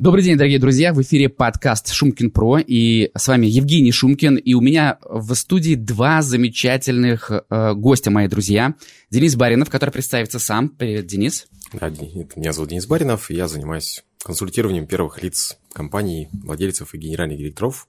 Добрый 0.00 0.24
день, 0.24 0.38
дорогие 0.38 0.58
друзья. 0.58 0.94
В 0.94 1.02
эфире 1.02 1.28
подкаст 1.28 1.92
Шумкин 1.92 2.30
Про. 2.30 2.56
И 2.56 3.10
с 3.14 3.28
вами 3.28 3.46
Евгений 3.46 3.92
Шумкин. 3.92 4.36
И 4.36 4.54
у 4.54 4.62
меня 4.62 4.96
в 5.02 5.34
студии 5.34 5.74
два 5.74 6.22
замечательных 6.22 7.30
э, 7.30 7.74
гостя, 7.74 8.10
мои 8.10 8.26
друзья. 8.26 8.76
Денис 9.10 9.36
Баринов, 9.36 9.68
который 9.68 9.90
представится 9.90 10.38
сам. 10.38 10.70
Привет, 10.70 11.04
Денис. 11.04 11.48
Да, 11.74 11.90
меня 11.90 12.54
зовут 12.54 12.70
Денис 12.70 12.86
Баринов. 12.86 13.30
И 13.30 13.34
я 13.34 13.46
занимаюсь 13.46 14.02
консультированием 14.24 14.86
первых 14.86 15.22
лиц 15.22 15.58
компаний, 15.74 16.30
владельцев 16.32 16.94
и 16.94 16.98
генеральных 16.98 17.36
директоров 17.36 17.86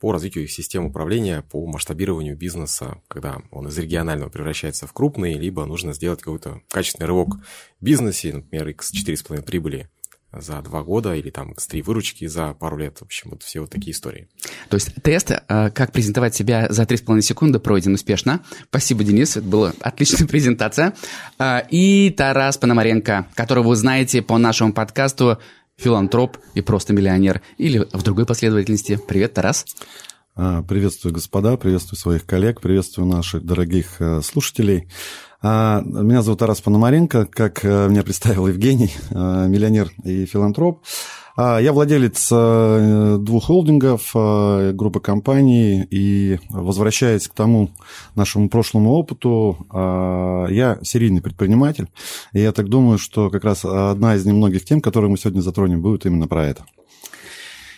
по 0.00 0.12
развитию 0.12 0.44
их 0.44 0.52
систем 0.52 0.84
управления, 0.84 1.42
по 1.50 1.66
масштабированию 1.66 2.36
бизнеса, 2.36 3.00
когда 3.08 3.38
он 3.50 3.68
из 3.68 3.78
регионального 3.78 4.28
превращается 4.28 4.86
в 4.86 4.92
крупный, 4.92 5.34
либо 5.34 5.64
нужно 5.64 5.92
сделать 5.92 6.20
какой-то 6.20 6.60
качественный 6.68 7.08
рывок 7.08 7.36
в 7.80 7.84
бизнесе, 7.84 8.34
например, 8.34 8.68
x4,5 8.68 9.42
прибыли 9.42 9.88
за 10.32 10.60
два 10.62 10.82
года 10.82 11.14
или 11.14 11.30
там 11.30 11.52
X3 11.52 11.82
выручки 11.82 12.26
за 12.26 12.52
пару 12.54 12.76
лет. 12.76 12.98
В 12.98 13.02
общем, 13.02 13.30
вот 13.30 13.42
все 13.42 13.60
вот 13.60 13.70
такие 13.70 13.92
истории. 13.92 14.28
То 14.68 14.74
есть 14.74 14.94
тест, 15.02 15.30
э, 15.30 15.70
как 15.70 15.92
презентовать 15.92 16.34
себя 16.34 16.66
за 16.68 16.82
3,5 16.82 17.20
секунды, 17.22 17.58
пройден 17.58 17.94
успешно. 17.94 18.44
Спасибо, 18.68 19.04
Денис, 19.04 19.36
это 19.36 19.46
была 19.46 19.72
отличная 19.80 20.28
презентация. 20.28 20.94
Э, 21.38 21.60
и 21.70 22.10
Тарас 22.10 22.58
Пономаренко, 22.58 23.26
которого 23.34 23.68
вы 23.68 23.76
знаете 23.76 24.20
по 24.20 24.36
нашему 24.38 24.72
подкасту 24.72 25.38
«Филантроп 25.76 26.36
и 26.54 26.60
просто 26.60 26.92
миллионер» 26.92 27.40
или 27.56 27.86
в 27.92 28.02
другой 28.02 28.26
последовательности. 28.26 28.98
Привет, 29.08 29.34
Тарас. 29.34 29.64
А, 30.40 30.62
приветствую, 30.62 31.12
господа, 31.12 31.56
приветствую 31.56 31.98
своих 31.98 32.24
коллег, 32.24 32.60
приветствую 32.60 33.08
наших 33.08 33.44
дорогих 33.44 34.00
э, 34.00 34.20
слушателей. 34.22 34.86
А, 35.42 35.82
меня 35.84 36.22
зовут 36.22 36.38
Тарас 36.38 36.60
Пономаренко, 36.60 37.26
как 37.26 37.64
э, 37.64 37.88
меня 37.88 38.04
представил 38.04 38.46
Евгений, 38.46 38.92
э, 39.10 39.14
миллионер 39.48 39.90
и 40.04 40.26
филантроп. 40.26 40.84
А, 41.36 41.58
я 41.58 41.72
владелец 41.72 42.28
двух 42.28 43.46
холдингов, 43.46 44.12
группы 44.14 45.00
компаний, 45.00 45.84
и 45.90 46.38
возвращаясь 46.50 47.26
к 47.26 47.34
тому 47.34 47.70
нашему 48.14 48.48
прошлому 48.48 48.92
опыту, 48.92 49.66
я 49.72 50.78
серийный 50.82 51.20
предприниматель, 51.20 51.88
и 52.32 52.40
я 52.40 52.52
так 52.52 52.68
думаю, 52.68 52.98
что 52.98 53.30
как 53.30 53.42
раз 53.42 53.64
одна 53.64 54.14
из 54.14 54.24
немногих 54.24 54.64
тем, 54.64 54.80
которые 54.80 55.10
мы 55.10 55.16
сегодня 55.16 55.40
затронем, 55.40 55.82
будет 55.82 56.06
именно 56.06 56.28
про 56.28 56.46
это. 56.46 56.64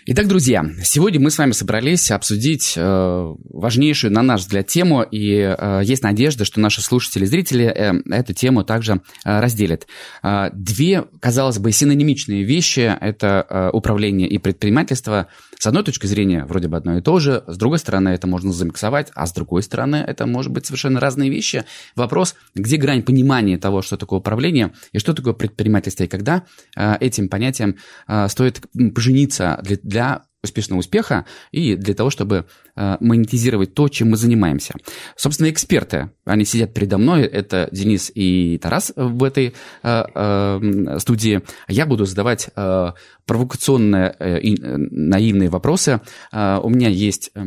Итак, 0.06 0.28
друзья, 0.28 0.64
сегодня 0.82 1.20
мы 1.20 1.30
с 1.30 1.36
вами 1.36 1.52
собрались 1.52 2.10
обсудить 2.10 2.72
э, 2.74 3.34
важнейшую, 3.50 4.10
на 4.12 4.22
наш 4.22 4.40
взгляд, 4.40 4.66
тему, 4.66 5.02
и 5.02 5.54
э, 5.56 5.82
есть 5.84 6.02
надежда, 6.02 6.46
что 6.46 6.58
наши 6.58 6.80
слушатели 6.80 7.24
и 7.24 7.26
зрители 7.26 7.66
э, 7.66 7.92
эту 8.10 8.32
тему 8.32 8.64
также 8.64 9.02
э, 9.24 9.40
разделят. 9.40 9.86
Э, 10.22 10.48
две, 10.54 11.04
казалось 11.20 11.58
бы, 11.58 11.70
синонимичные 11.70 12.44
вещи– 12.44 12.90
это 13.00 13.46
э, 13.48 13.70
управление 13.74 14.26
и 14.26 14.38
предпринимательство. 14.38 15.26
С 15.61 15.66
одной 15.66 15.84
точки 15.84 16.06
зрения, 16.06 16.47
вроде 16.47 16.69
бы 16.69 16.78
одно 16.78 16.97
и 16.97 17.03
то 17.03 17.20
же, 17.20 17.44
с 17.47 17.58
другой 17.58 17.78
стороны, 17.78 18.08
это 18.08 18.27
можно 18.27 18.50
замиксовать, 18.50 19.12
а 19.14 19.27
с 19.27 19.33
другой 19.34 19.62
стороны, 19.62 19.97
это 19.97 20.27
может 20.27 20.50
быть 20.50 20.64
совершенно 20.64 21.00
разные 21.00 21.28
вещи. 21.28 21.64
Вопрос, 21.94 22.34
где 22.55 22.78
грань 22.78 23.03
понимания 23.03 23.58
того, 23.58 23.83
что 23.83 23.98
такое 23.98 24.20
управление 24.20 24.72
и 24.92 24.98
что 24.98 25.12
такое 25.12 25.34
предпринимательство, 25.34 26.05
и 26.05 26.06
когда 26.06 26.44
э, 26.78 26.97
этим 27.00 27.28
понятием 27.28 27.77
э, 28.08 28.28
стоит 28.28 28.62
пожениться 28.94 29.61
для 29.62 29.77
для 29.83 30.22
успешного 30.42 30.81
успеха 30.81 31.27
и 31.50 31.77
для 31.77 31.94
того, 31.94 32.11
чтобы 32.11 32.47
монетизировать 32.76 33.74
то, 33.74 33.88
чем 33.88 34.10
мы 34.10 34.16
занимаемся. 34.16 34.74
Собственно, 35.16 35.50
эксперты, 35.50 36.10
они 36.24 36.44
сидят 36.44 36.72
передо 36.74 36.98
мной, 36.98 37.22
это 37.22 37.68
Денис 37.72 38.10
и 38.14 38.58
Тарас 38.58 38.92
в 38.96 39.22
этой 39.24 39.54
э, 39.82 40.04
э, 40.14 40.98
студии. 40.98 41.42
Я 41.68 41.86
буду 41.86 42.04
задавать 42.04 42.48
э, 42.54 42.92
провокационные 43.26 44.14
э, 44.18 44.38
э, 44.38 44.76
наивные 44.76 45.48
вопросы. 45.48 46.00
Э, 46.32 46.58
у 46.62 46.68
меня 46.68 46.88
есть... 46.88 47.30
Э, 47.34 47.44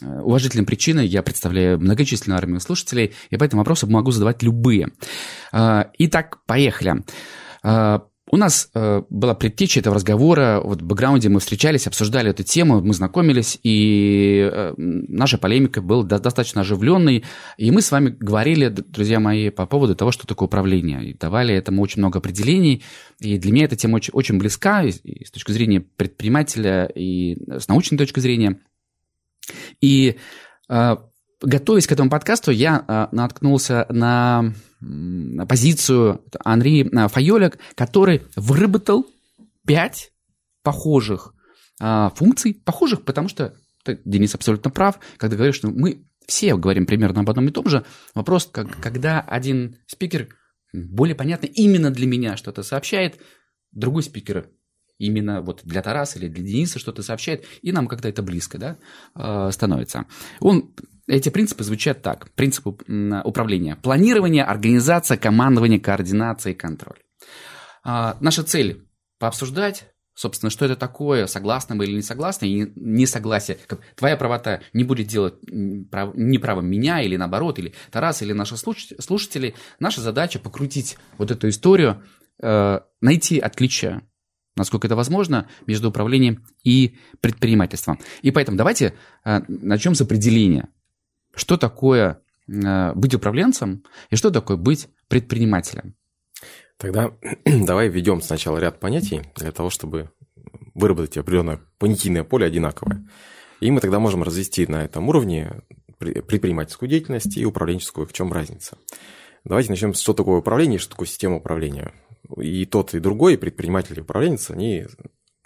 уважительным 0.00 0.66
причиной 0.66 1.06
я 1.06 1.22
представляю 1.22 1.78
многочисленную 1.78 2.36
армию 2.36 2.58
слушателей, 2.58 3.12
и 3.30 3.36
по 3.36 3.44
этому 3.44 3.60
вопросу 3.60 3.86
могу 3.86 4.10
задавать 4.10 4.42
любые. 4.42 4.88
Э, 5.52 5.84
итак, 5.98 6.38
поехали. 6.46 7.04
У 8.34 8.38
нас 8.38 8.70
э, 8.72 9.02
была 9.10 9.34
предтеча 9.34 9.80
этого 9.80 9.94
разговора, 9.94 10.62
вот 10.64 10.80
в 10.80 10.86
бэкграунде 10.86 11.28
мы 11.28 11.38
встречались, 11.38 11.86
обсуждали 11.86 12.30
эту 12.30 12.42
тему, 12.42 12.80
мы 12.80 12.94
знакомились, 12.94 13.58
и 13.62 14.48
э, 14.50 14.72
наша 14.78 15.36
полемика 15.36 15.82
была 15.82 16.02
до, 16.02 16.18
достаточно 16.18 16.62
оживленной, 16.62 17.24
и 17.58 17.70
мы 17.70 17.82
с 17.82 17.90
вами 17.90 18.08
говорили, 18.08 18.68
друзья 18.68 19.20
мои, 19.20 19.50
по 19.50 19.66
поводу 19.66 19.94
того, 19.94 20.12
что 20.12 20.26
такое 20.26 20.46
управление, 20.46 21.10
и 21.10 21.12
давали 21.12 21.54
этому 21.54 21.82
очень 21.82 22.00
много 22.00 22.20
определений, 22.20 22.82
и 23.20 23.36
для 23.36 23.52
меня 23.52 23.66
эта 23.66 23.76
тема 23.76 23.96
очень, 23.96 24.14
очень 24.14 24.38
близка 24.38 24.82
и, 24.82 24.92
и 24.92 25.26
с 25.26 25.30
точки 25.30 25.52
зрения 25.52 25.82
предпринимателя, 25.82 26.86
и 26.86 27.36
с 27.50 27.68
научной 27.68 27.98
точки 27.98 28.20
зрения. 28.20 28.60
И 29.82 30.16
э, 30.70 30.96
готовясь 31.42 31.86
к 31.86 31.92
этому 31.92 32.08
подкасту, 32.08 32.50
я 32.50 32.82
э, 32.88 33.14
наткнулся 33.14 33.84
на 33.90 34.54
позицию 35.48 36.22
Анри 36.44 36.88
э, 36.88 37.08
Файоля, 37.08 37.52
который 37.74 38.22
выработал 38.36 39.06
пять 39.66 40.12
похожих 40.62 41.34
э, 41.80 42.10
функций, 42.14 42.54
похожих, 42.54 43.04
потому 43.04 43.28
что 43.28 43.54
ты, 43.84 44.00
Денис 44.04 44.34
абсолютно 44.34 44.70
прав, 44.70 44.98
когда 45.16 45.36
говоришь, 45.36 45.56
что 45.56 45.68
мы 45.68 46.04
все 46.26 46.56
говорим 46.56 46.86
примерно 46.86 47.20
об 47.20 47.30
одном 47.30 47.48
и 47.48 47.52
том 47.52 47.68
же. 47.68 47.84
Вопрос, 48.14 48.48
как, 48.50 48.80
когда 48.80 49.20
один 49.20 49.76
спикер 49.86 50.28
более 50.72 51.14
понятно 51.14 51.46
именно 51.46 51.90
для 51.90 52.06
меня 52.06 52.36
что-то 52.36 52.62
сообщает, 52.62 53.20
другой 53.72 54.02
спикер 54.02 54.48
именно 54.98 55.42
вот 55.42 55.62
для 55.64 55.82
Тараса 55.82 56.18
или 56.18 56.28
для 56.28 56.44
Дениса 56.44 56.78
что-то 56.78 57.02
сообщает, 57.02 57.44
и 57.60 57.72
нам 57.72 57.88
как-то 57.88 58.08
это 58.08 58.22
близко 58.22 58.58
да, 58.58 58.78
э, 59.14 59.50
становится. 59.52 60.06
Он 60.40 60.74
эти 61.16 61.28
принципы 61.28 61.62
звучат 61.62 62.00
так. 62.00 62.30
Принципы 62.32 62.70
управления. 63.24 63.76
Планирование, 63.76 64.44
организация, 64.44 65.18
командование, 65.18 65.78
координация 65.78 66.52
и 66.52 66.56
контроль. 66.56 66.98
А, 67.84 68.16
наша 68.20 68.42
цель– 68.42 68.86
пообсуждать, 69.18 69.92
собственно, 70.14 70.48
что 70.48 70.64
это 70.64 70.74
такое, 70.74 71.26
согласны 71.26 71.74
мы 71.74 71.84
или 71.84 71.96
не 71.96 72.02
согласны, 72.02 72.46
и 72.46 72.72
несогласие. 72.76 73.58
Твоя 73.94 74.16
правота 74.16 74.62
не 74.72 74.84
будет 74.84 75.06
делать 75.06 75.34
неправым 75.42 76.66
меня 76.66 77.02
или 77.02 77.16
наоборот, 77.16 77.58
или 77.58 77.74
Тарас, 77.90 78.22
или 78.22 78.32
наши 78.32 78.56
слушатели. 78.56 79.54
Наша 79.80 80.00
задача– 80.00 80.38
покрутить 80.40 80.96
вот 81.18 81.30
эту 81.30 81.50
историю, 81.50 82.02
э, 82.42 82.80
найти 83.02 83.38
отличия 83.38 84.02
насколько 84.54 84.86
это 84.86 84.96
возможно, 84.96 85.48
между 85.66 85.88
управлением 85.88 86.44
и 86.62 86.98
предпринимательством. 87.22 87.98
И 88.20 88.30
поэтому 88.30 88.58
давайте 88.58 88.94
э, 89.24 89.40
начнем 89.48 89.94
с 89.94 90.02
определения. 90.02 90.68
Что 91.34 91.56
такое 91.56 92.22
э, 92.48 92.92
быть 92.94 93.14
управленцем 93.14 93.84
и 94.10 94.16
что 94.16 94.30
такое 94.30 94.56
быть 94.56 94.88
предпринимателем? 95.08 95.94
Тогда 96.76 97.12
давай 97.44 97.88
введем 97.88 98.20
сначала 98.20 98.58
ряд 98.58 98.80
понятий 98.80 99.22
для 99.36 99.52
того, 99.52 99.70
чтобы 99.70 100.10
выработать 100.74 101.16
определенное 101.16 101.60
понятийное 101.78 102.24
поле 102.24 102.46
одинаковое. 102.46 103.06
И 103.60 103.70
мы 103.70 103.80
тогда 103.80 103.98
можем 103.98 104.22
развести 104.22 104.66
на 104.66 104.84
этом 104.84 105.08
уровне 105.08 105.62
предпринимательскую 105.98 106.88
деятельность 106.88 107.36
и 107.36 107.46
управленческую, 107.46 108.06
в 108.06 108.12
чем 108.12 108.32
разница. 108.32 108.76
Давайте 109.44 109.70
начнем 109.70 109.94
с 109.94 110.00
что 110.00 110.14
такое 110.14 110.38
управление 110.38 110.78
что 110.78 110.90
такое 110.90 111.06
система 111.06 111.36
управления. 111.36 111.92
И 112.36 112.64
тот, 112.66 112.94
и 112.94 113.00
другой, 113.00 113.38
предприниматель, 113.38 113.98
и 113.98 114.02
управленец, 114.02 114.50
они 114.50 114.86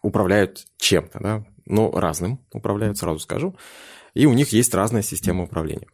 управляют 0.02 0.64
чем-то, 0.78 1.18
да, 1.20 1.44
но 1.66 1.90
разным 1.90 2.40
управляют, 2.52 2.96
сразу 2.96 3.18
скажу 3.18 3.56
и 4.16 4.26
у 4.26 4.32
них 4.32 4.48
есть 4.48 4.74
разная 4.74 5.02
система 5.02 5.44
управления. 5.44 5.88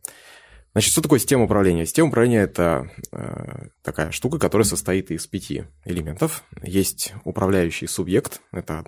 Значит, 0.72 0.92
что 0.92 1.02
такое 1.02 1.18
система 1.18 1.44
управления? 1.44 1.84
Система 1.84 2.08
управления– 2.08 2.40
это 2.42 2.90
э, 3.10 3.66
такая 3.82 4.10
штука, 4.10 4.38
которая 4.38 4.64
состоит 4.64 5.10
из 5.10 5.26
пяти 5.26 5.64
элементов. 5.84 6.44
Есть 6.62 7.12
управляющий 7.24 7.86
субъект, 7.86 8.40
это 8.52 8.84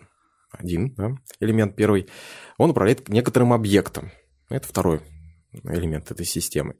один 0.50 0.94
да, 0.94 1.10
элемент 1.40 1.76
первый. 1.76 2.08
Он 2.58 2.70
управляет 2.70 3.08
некоторым 3.08 3.52
объектом. 3.52 4.12
Это 4.48 4.66
второй 4.66 5.00
элемент 5.64 6.10
этой 6.10 6.24
системы. 6.24 6.76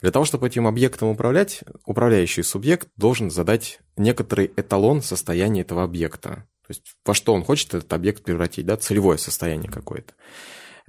Для 0.00 0.10
того, 0.10 0.24
чтобы 0.24 0.46
этим 0.46 0.66
объектом 0.66 1.08
управлять, 1.08 1.64
управляющий 1.84 2.42
субъект 2.42 2.88
должен 2.96 3.30
задать 3.30 3.80
некоторый 3.96 4.52
эталон 4.56 5.02
состояния 5.02 5.62
этого 5.62 5.82
объекта. 5.82 6.46
То 6.66 6.70
есть 6.70 6.96
во 7.04 7.14
что 7.14 7.34
он 7.34 7.44
хочет 7.44 7.74
этот 7.74 7.92
объект 7.92 8.22
превратить, 8.22 8.66
да, 8.66 8.76
целевое 8.76 9.18
состояние 9.18 9.70
какое-то. 9.70 10.14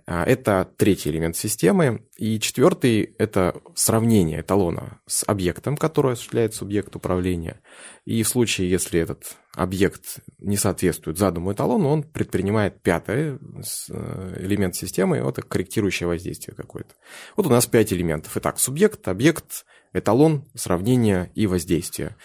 А, 0.08 0.24
это 0.24 0.70
третий 0.78 1.10
элемент 1.10 1.36
системы. 1.36 2.04
И 2.18 2.40
четвертый– 2.40 3.16
это 3.18 3.60
сравнение 3.74 4.42
эталона 4.42 5.00
с 5.08 5.24
объектом, 5.28 5.78
который 5.78 6.14
осуществляет 6.14 6.54
субъект 6.54 6.96
управления. 6.96 7.62
И 8.06 8.22
в 8.24 8.28
случае, 8.28 8.70
если 8.70 9.00
этот 9.00 9.36
объект 9.54 10.20
не 10.40 10.58
соответствует 10.58 11.18
заданному 11.18 11.54
эталону, 11.54 11.90
он 11.90 12.04
предпринимает 12.04 12.82
пятый 12.82 13.38
э, 13.38 14.38
элемент 14.40 14.76
системы, 14.76 15.24
вот 15.24 15.40
это 15.40 15.48
корректирующее 15.48 16.08
воздействие 16.08 16.56
какое-то. 16.56 16.94
Вот 17.36 17.48
у 17.48 17.50
нас 17.50 17.66
пять 17.66 17.92
элементов. 17.92 18.36
Итак, 18.38 18.60
субъект, 18.60 19.08
объект, 19.08 19.66
эталон, 19.94 20.46
сравнение 20.54 21.32
и 21.36 21.48
воздействие. 21.48 22.16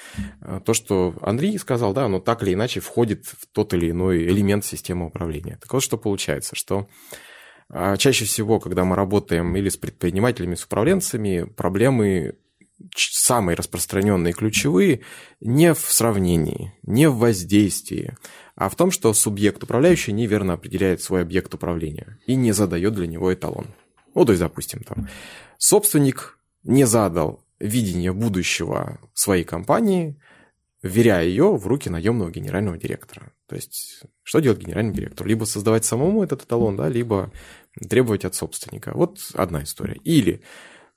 Э, 0.42 0.60
то, 0.62 0.74
что 0.74 1.14
Андрей 1.22 1.56
сказал, 1.58 1.94
да, 1.94 2.04
оно 2.04 2.20
так 2.20 2.42
или 2.42 2.52
иначе 2.52 2.80
входит 2.80 3.24
в 3.24 3.46
тот 3.52 3.72
или 3.72 3.90
иной 3.90 4.24
элемент 4.24 4.64
системы 4.64 5.06
управления. 5.06 5.56
Так 5.62 5.72
вот, 5.72 5.82
что 5.82 5.96
получается, 5.96 6.56
что 6.56 6.88
а, 7.70 7.96
чаще 7.96 8.24
всего, 8.24 8.58
когда 8.58 8.84
мы 8.84 8.96
работаем 8.96 9.54
или 9.56 9.68
с 9.68 9.76
предпринимателями, 9.76 10.56
с 10.56 10.64
управленцами, 10.64 11.44
проблемы 11.44 12.34
самые 12.96 13.56
распространенные 13.56 14.32
ключевые 14.32 15.02
не 15.40 15.74
в 15.74 15.80
сравнении, 15.80 16.72
не 16.82 17.08
в 17.08 17.16
воздействии, 17.16 18.16
а 18.56 18.68
в 18.68 18.74
том, 18.74 18.90
что 18.90 19.12
субъект 19.12 19.62
управляющий 19.62 20.12
неверно 20.12 20.54
определяет 20.54 21.02
свой 21.02 21.22
объект 21.22 21.54
управления 21.54 22.18
и 22.26 22.34
не 22.34 22.52
задает 22.52 22.94
для 22.94 23.06
него 23.06 23.32
эталон. 23.32 23.66
Ну, 24.14 24.24
то 24.24 24.32
есть, 24.32 24.40
допустим, 24.40 24.80
там, 24.80 25.08
собственник 25.58 26.38
не 26.64 26.84
задал 26.84 27.44
видение 27.60 28.12
будущего 28.12 28.98
своей 29.14 29.44
компании, 29.44 30.20
вверяя 30.82 31.24
ее 31.24 31.56
в 31.56 31.66
руки 31.66 31.88
наемного 31.88 32.30
генерального 32.30 32.78
директора. 32.78 33.32
То 33.46 33.56
есть, 33.56 34.02
что 34.30 34.38
делать 34.38 34.60
генеральный 34.60 34.94
директор? 34.94 35.26
Либо 35.26 35.42
создавать 35.42 35.84
самому 35.84 36.22
этот 36.22 36.44
эталон, 36.44 36.76
да, 36.76 36.88
либо 36.88 37.32
требовать 37.88 38.24
от 38.24 38.36
собственника. 38.36 38.92
Вот 38.94 39.18
одна 39.34 39.64
история. 39.64 39.98
Или, 40.04 40.42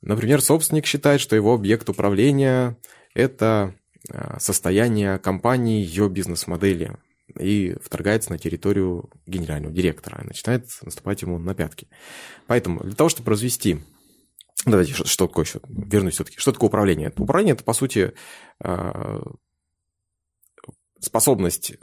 например, 0.04 0.40
собственник 0.40 0.86
считает, 0.86 1.20
что 1.20 1.36
его 1.36 1.56
объект 1.56 1.90
управления– 1.90 2.78
это 3.16 3.74
а, 4.12 4.40
состояние 4.40 5.18
компании, 5.18 5.84
ее 5.84 6.10
бизнес-модели, 6.10 6.96
и 7.40 7.76
вторгается 7.82 8.30
на 8.30 8.38
территорию 8.38 9.10
генерального 9.26 9.74
директора, 9.74 10.22
и 10.22 10.28
начинает 10.28 10.68
наступать 10.84 11.24
ему 11.24 11.40
на 11.40 11.56
пятки. 11.56 11.88
Поэтому 12.46 12.82
для 12.82 12.94
того, 12.94 13.10
чтобы 13.10 13.32
развести 13.32 13.80
Давайте, 14.64 14.94
что, 14.94 15.08
что 15.08 15.26
такое 15.26 15.44
еще? 15.44 15.60
Вернусь 15.68 16.14
все-таки. 16.14 16.38
Что 16.38 16.52
такое 16.52 16.68
управление? 16.68 17.12
Управление– 17.18 17.54
это, 17.56 17.64
по 17.64 17.74
сути, 17.74 18.14
а, 18.60 19.24
способность 21.00 21.78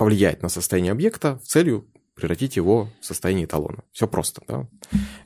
повлиять 0.00 0.40
на 0.40 0.48
состояние 0.48 0.92
объекта 0.92 1.38
в 1.40 1.42
целью 1.42 1.86
превратить 2.14 2.56
его 2.56 2.88
в 3.02 3.04
состояние 3.04 3.44
эталона. 3.44 3.84
Все 3.92 4.08
просто, 4.08 4.40
да? 4.48 4.66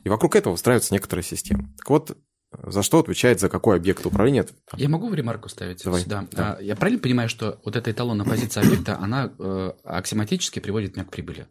И 0.03 0.09
вокруг 0.09 0.35
этого 0.35 0.51
выстраиваются 0.51 0.93
некоторые 0.93 1.23
системы. 1.23 1.69
Так 1.77 1.89
вот, 1.89 2.17
за 2.51 2.83
что 2.83 2.99
отвечает, 2.99 3.39
за 3.39 3.47
какой 3.47 3.77
объект 3.77 4.05
управления? 4.05 4.45
Я 4.75 4.89
могу 4.89 5.07
в 5.07 5.13
ремарку 5.13 5.47
ставить 5.47 5.81
Давай. 5.81 6.01
сюда? 6.01 6.27
Да. 6.29 6.57
А, 6.59 6.61
я 6.61 6.75
правильно 6.75 7.01
понимаю, 7.01 7.29
что 7.29 7.57
вот 7.63 7.77
эта 7.77 7.89
эталонная 7.89 8.25
позиция 8.25 8.63
объекта, 8.63 8.97
она 8.99 9.31
э, 9.39 9.71
аксиоматически 9.85 10.59
приводит 10.59 10.97
меня 10.97 11.05
к 11.05 11.09
прибыли? 11.09 11.47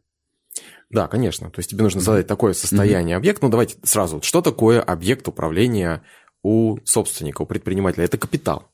Да, 0.91 1.09
конечно. 1.09 1.50
То 1.50 1.61
есть 1.61 1.70
тебе 1.70 1.82
нужно 1.82 2.03
задать 2.03 2.27
такое 2.27 2.53
состояние 2.53 3.15
mm-hmm. 3.15 3.20
объекта. 3.20 3.47
Ну, 3.47 3.50
давайте 3.50 3.79
сразу. 3.85 4.20
Что 4.20 4.43
такое 4.43 4.82
объект 4.82 5.27
управления 5.29 6.03
у 6.43 6.77
собственника, 6.85 7.41
у 7.41 7.47
предпринимателя? 7.47 8.05
Это 8.05 8.19
капитал. 8.19 8.70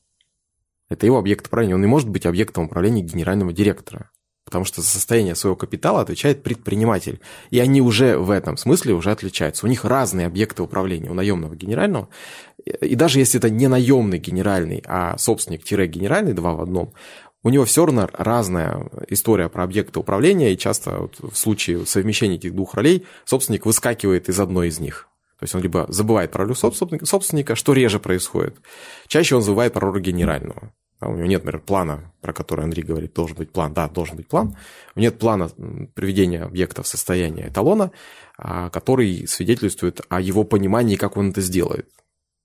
Это 0.89 1.05
его 1.05 1.17
объект 1.19 1.47
управления. 1.47 1.75
Он 1.75 1.81
не 1.81 1.87
может 1.87 2.09
быть 2.09 2.25
объектом 2.25 2.65
управления 2.65 3.01
генерального 3.01 3.53
директора 3.53 4.11
потому 4.45 4.65
что 4.65 4.81
за 4.81 4.87
состояние 4.87 5.35
своего 5.35 5.55
капитала 5.55 6.01
отвечает 6.01 6.43
предприниматель. 6.43 7.19
И 7.51 7.59
они 7.59 7.81
уже 7.81 8.17
в 8.17 8.31
этом 8.31 8.57
смысле 8.57 8.93
уже 8.93 9.11
отличаются. 9.11 9.65
У 9.65 9.69
них 9.69 9.85
разные 9.85 10.27
объекты 10.27 10.63
управления 10.63 11.09
у 11.09 11.13
наемного 11.13 11.55
генерального. 11.55 12.09
И 12.65 12.95
даже 12.95 13.19
если 13.19 13.39
это 13.39 13.49
не 13.49 13.67
наемный 13.67 14.19
генеральный, 14.19 14.83
а 14.85 15.17
собственник-генеральный, 15.17 16.33
два 16.33 16.53
в 16.53 16.61
одном, 16.61 16.93
у 17.43 17.49
него 17.49 17.65
все 17.65 17.85
равно 17.85 18.07
разная 18.13 18.89
история 19.09 19.49
про 19.49 19.63
объекты 19.63 19.99
управления, 19.99 20.53
и 20.53 20.57
часто 20.57 20.99
вот 20.99 21.17
в 21.19 21.35
случае 21.35 21.85
совмещения 21.85 22.35
этих 22.35 22.53
двух 22.53 22.75
ролей 22.75 23.05
собственник 23.25 23.65
выскакивает 23.65 24.29
из 24.29 24.39
одной 24.39 24.67
из 24.67 24.79
них. 24.79 25.07
То 25.39 25.45
есть 25.45 25.55
он 25.55 25.61
либо 25.61 25.85
забывает 25.89 26.29
про 26.31 26.45
роль 26.45 26.55
собственника, 26.55 27.55
что 27.55 27.73
реже 27.73 27.99
происходит. 27.99 28.57
Чаще 29.07 29.35
он 29.35 29.41
забывает 29.41 29.73
про 29.73 29.91
роль 29.91 29.99
генерального. 29.99 30.71
У 31.01 31.15
него 31.15 31.25
нет, 31.25 31.43
например, 31.43 31.65
плана, 31.65 32.13
про 32.21 32.31
который 32.31 32.63
Андрей 32.63 32.83
говорит, 32.83 33.13
должен 33.13 33.35
быть 33.35 33.51
план. 33.51 33.73
Да, 33.73 33.89
должен 33.89 34.15
быть 34.15 34.27
план. 34.27 34.55
У 34.95 34.99
него 34.99 35.11
нет 35.11 35.19
плана 35.19 35.49
приведения 35.95 36.43
объекта 36.43 36.83
в 36.83 36.87
состояние 36.87 37.49
эталона, 37.49 37.91
а, 38.37 38.69
который 38.69 39.27
свидетельствует 39.27 40.01
о 40.09 40.21
его 40.21 40.43
понимании, 40.43 40.95
как 40.95 41.17
он 41.17 41.31
это 41.31 41.41
сделает. 41.41 41.89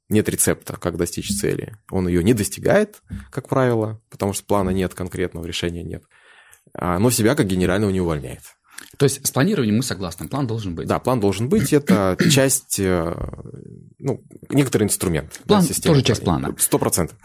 Нет 0.08 0.28
рецепта, 0.28 0.76
как 0.76 0.96
достичь 0.96 1.36
цели. 1.36 1.76
Он 1.90 2.08
ее 2.08 2.24
не 2.24 2.32
достигает, 2.32 3.02
как 3.30 3.48
правило, 3.48 4.00
потому 4.08 4.32
что 4.32 4.46
плана 4.46 4.70
нет, 4.70 4.94
конкретного 4.94 5.44
решения 5.44 5.82
нет. 5.82 6.04
А, 6.72 6.98
но 6.98 7.10
себя 7.10 7.34
как 7.34 7.46
генерального 7.46 7.90
не 7.90 8.00
увольняет. 8.00 8.42
То 8.98 9.04
есть 9.04 9.26
с 9.26 9.30
планированием 9.30 9.76
мы 9.76 9.82
согласны, 9.82 10.28
план 10.28 10.46
должен 10.46 10.74
быть. 10.74 10.86
Да, 10.86 10.98
план 10.98 11.20
должен 11.20 11.48
быть, 11.48 11.72
это 11.72 12.16
часть, 12.30 12.78
э, 12.78 13.14
ну, 13.98 14.22
некоторый 14.48 14.84
инструмент. 14.84 15.40
План 15.46 15.64
да, 15.66 15.74
тоже 15.82 16.02
часть 16.02 16.24
плана. 16.24 16.54
Сто 16.58 16.78
процентов. 16.78 17.18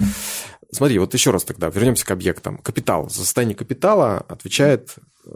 Смотри, 0.72 1.00
вот 1.00 1.14
еще 1.14 1.32
раз 1.32 1.44
тогда 1.44 1.70
вернемся 1.70 2.06
к 2.06 2.12
объектам. 2.12 2.58
Капитал. 2.58 3.10
За 3.10 3.20
состояние 3.20 3.58
капитала 3.58 4.18
отвечает 4.20 4.96
э, 5.26 5.32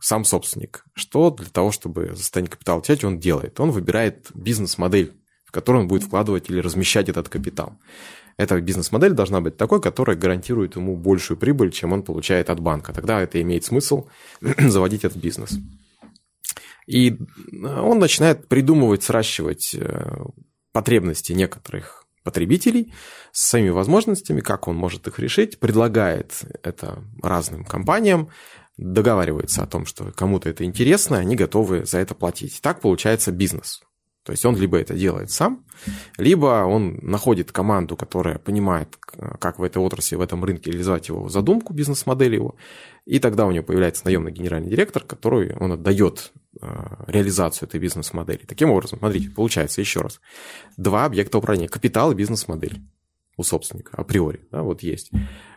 сам 0.00 0.24
собственник. 0.24 0.84
Что 0.92 1.30
для 1.30 1.46
того, 1.46 1.70
чтобы 1.70 2.16
состояние 2.16 2.50
капитала 2.50 2.80
отвечать, 2.80 3.04
он 3.04 3.20
делает? 3.20 3.60
Он 3.60 3.70
выбирает 3.70 4.26
бизнес-модель, 4.34 5.12
в 5.44 5.52
которую 5.52 5.82
он 5.82 5.88
будет 5.88 6.02
вкладывать 6.02 6.50
или 6.50 6.58
размещать 6.58 7.08
этот 7.08 7.28
капитал. 7.28 7.78
Эта 8.36 8.60
бизнес-модель 8.60 9.12
должна 9.12 9.40
быть 9.40 9.56
такой, 9.56 9.80
которая 9.80 10.16
гарантирует 10.16 10.74
ему 10.74 10.96
большую 10.96 11.38
прибыль, 11.38 11.70
чем 11.70 11.92
он 11.92 12.02
получает 12.02 12.50
от 12.50 12.58
банка. 12.58 12.92
Тогда 12.92 13.20
это 13.20 13.40
имеет 13.40 13.64
смысл 13.64 14.08
заводить 14.40 15.04
этот 15.04 15.18
бизнес. 15.18 15.58
И 16.88 17.16
он 17.62 18.00
начинает 18.00 18.48
придумывать, 18.48 19.04
сращивать 19.04 19.76
э, 19.78 20.24
потребности 20.72 21.32
некоторых 21.32 22.01
потребителей 22.22 22.92
с 23.32 23.48
своими 23.50 23.70
возможностями, 23.70 24.40
как 24.40 24.68
он 24.68 24.76
может 24.76 25.06
их 25.06 25.18
решить, 25.18 25.58
предлагает 25.58 26.42
это 26.62 27.02
разным 27.22 27.64
компаниям, 27.64 28.28
договаривается 28.76 29.62
о 29.62 29.66
том, 29.66 29.86
что 29.86 30.12
кому-то 30.12 30.48
это 30.48 30.64
интересно, 30.64 31.18
они 31.18 31.36
готовы 31.36 31.84
за 31.84 31.98
это 31.98 32.14
платить. 32.14 32.60
Так 32.62 32.80
получается 32.80 33.32
бизнес. 33.32 33.82
То 34.24 34.30
есть 34.30 34.44
он 34.44 34.56
либо 34.56 34.78
это 34.78 34.94
делает 34.94 35.32
сам, 35.32 35.64
либо 36.16 36.64
он 36.64 37.00
находит 37.02 37.50
команду, 37.50 37.96
которая 37.96 38.38
понимает, 38.38 38.96
как 39.40 39.58
в 39.58 39.64
этой 39.64 39.78
отрасли, 39.78 40.14
в 40.14 40.20
этом 40.20 40.44
рынке 40.44 40.70
реализовать 40.70 41.08
его 41.08 41.28
задумку, 41.28 41.72
бизнес-модель 41.72 42.34
его, 42.34 42.54
и 43.04 43.18
тогда 43.18 43.46
у 43.46 43.50
него 43.50 43.64
появляется 43.64 44.04
наемный 44.04 44.30
генеральный 44.30 44.70
директор, 44.70 45.02
который 45.02 45.56
он 45.56 45.72
отдает 45.72 46.32
реализацию 46.60 47.68
этой 47.68 47.80
бизнес-модели. 47.80 48.44
Таким 48.46 48.70
образом, 48.70 48.98
смотрите, 48.98 49.30
получается 49.30 49.80
еще 49.80 50.00
раз. 50.00 50.20
Два 50.76 51.04
объекта 51.04 51.38
управления. 51.38 51.68
Капитал 51.68 52.12
и 52.12 52.14
бизнес-модель 52.14 52.82
у 53.36 53.42
собственника 53.42 53.96
априори. 53.96 54.46
Да, 54.50 54.62
вот 54.62 54.82
есть. 54.82 55.10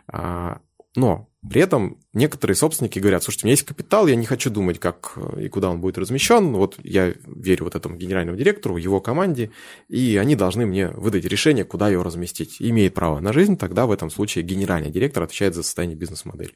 А, 0.08 0.60
но 0.96 1.28
при 1.48 1.60
этом 1.60 1.98
некоторые 2.14 2.56
собственники 2.56 2.98
говорят, 2.98 3.22
слушайте, 3.22 3.44
у 3.44 3.46
меня 3.46 3.52
есть 3.52 3.64
капитал, 3.64 4.06
я 4.06 4.16
не 4.16 4.24
хочу 4.24 4.50
думать, 4.50 4.78
как 4.78 5.12
э, 5.16 5.44
и 5.44 5.48
куда 5.48 5.70
он 5.70 5.80
будет 5.80 5.98
размещен. 5.98 6.52
Вот 6.52 6.78
я 6.82 7.14
верю 7.26 7.64
вот 7.64 7.74
этому 7.74 7.96
генеральному 7.96 8.36
директору, 8.36 8.78
его 8.78 9.00
команде, 9.00 9.50
и 9.88 10.16
они 10.16 10.34
должны 10.34 10.66
мне 10.66 10.88
выдать 10.88 11.24
решение, 11.26 11.64
куда 11.64 11.88
его 11.88 12.02
разместить. 12.02 12.56
Имеет 12.60 12.94
право 12.94 13.20
на 13.20 13.32
жизнь, 13.32 13.56
тогда 13.56 13.86
в 13.86 13.92
этом 13.92 14.10
случае 14.10 14.44
генеральный 14.44 14.90
директор 14.90 15.22
отвечает 15.22 15.54
за 15.54 15.62
состояние 15.62 15.96
бизнес-модели 15.96 16.54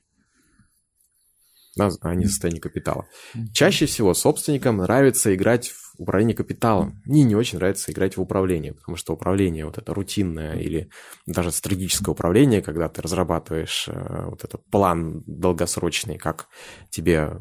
а 1.79 2.15
не 2.15 2.27
состояние 2.27 2.61
капитала. 2.61 3.07
Чаще 3.53 3.87
всего 3.87 4.15
собственникам 4.15 4.79
нравится 4.79 5.35
играть 5.35 5.71
в 5.71 6.00
управление 6.00 6.37
капиталом. 6.37 7.00
Мне 7.05 7.23
не 7.23 7.37
очень 7.37 7.59
нравится 7.59 7.93
играть 7.93 8.17
в 8.17 8.21
управление, 8.21 8.75
потому 8.75 8.97
что 8.97 9.12
управление 9.12 9.67
вот 9.67 9.79
это 9.79 9.95
рутинное 9.95 10.59
или 10.59 10.91
даже 11.27 11.53
стратегическое 11.53 12.11
управление, 12.11 12.62
когда 12.62 12.89
ты 12.89 13.03
разрабатываешь 13.03 13.89
э, 13.89 14.25
вот 14.27 14.45
этот 14.45 14.65
план 14.71 15.23
долгосрочный, 15.27 16.19
как 16.19 16.49
тебе 16.91 17.41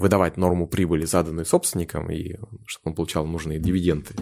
выдавать 0.00 0.36
норму 0.38 0.66
прибыли, 0.66 1.04
заданную 1.04 1.44
собственником, 1.44 2.10
и 2.10 2.36
чтобы 2.66 2.90
он 2.90 2.94
получал 2.94 3.26
нужные 3.26 3.58
дивиденды. 3.58 4.14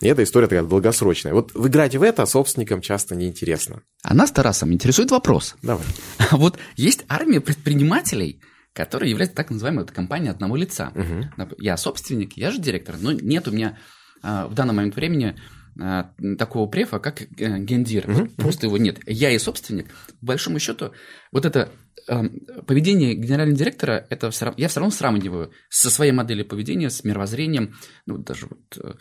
И 0.00 0.08
эта 0.08 0.22
история 0.22 0.46
такая 0.46 0.64
долгосрочная. 0.64 1.34
Вот 1.34 1.54
играть 1.54 1.94
в 1.94 2.02
это 2.02 2.24
собственникам 2.24 2.80
часто 2.80 3.14
неинтересно. 3.14 3.82
А 4.02 4.14
нас, 4.14 4.32
Тарасом, 4.32 4.72
интересует 4.72 5.10
вопрос. 5.10 5.56
Давай. 5.62 5.84
Вот 6.32 6.58
есть 6.76 7.04
армия 7.08 7.40
предпринимателей, 7.40 8.40
которая 8.72 9.10
является 9.10 9.36
так 9.36 9.50
называемой 9.50 9.84
вот, 9.84 9.92
компанией 9.92 10.30
одного 10.30 10.56
лица. 10.56 10.92
Угу. 10.94 11.56
Я 11.58 11.76
собственник, 11.76 12.36
я 12.36 12.50
же 12.50 12.60
директор, 12.60 12.96
но 12.98 13.12
нет 13.12 13.48
у 13.48 13.52
меня 13.52 13.78
а, 14.22 14.46
в 14.46 14.54
данный 14.54 14.74
момент 14.74 14.94
времени 14.94 15.36
а, 15.78 16.12
такого 16.38 16.68
префа, 16.68 16.98
как 16.98 17.22
э, 17.22 17.58
гендир. 17.58 18.08
Угу. 18.08 18.18
Вот 18.18 18.36
просто 18.36 18.66
его 18.66 18.78
нет. 18.78 18.98
Я 19.06 19.30
и 19.30 19.38
собственник. 19.38 19.88
По 20.20 20.26
большому 20.26 20.58
счету, 20.58 20.92
вот 21.32 21.44
это 21.44 21.72
э, 22.06 22.22
поведение 22.66 23.14
генерального 23.14 23.58
директора, 23.58 24.06
это 24.10 24.30
все 24.30 24.54
я 24.56 24.68
все 24.68 24.80
равно 24.80 24.94
сравниваю 24.94 25.52
со 25.68 25.90
своей 25.90 26.12
моделью 26.12 26.46
поведения, 26.46 26.90
с 26.90 27.02
мировоззрением, 27.04 27.74
ну, 28.06 28.18
даже 28.18 28.46
вот, 28.46 28.78
э, 28.78 28.94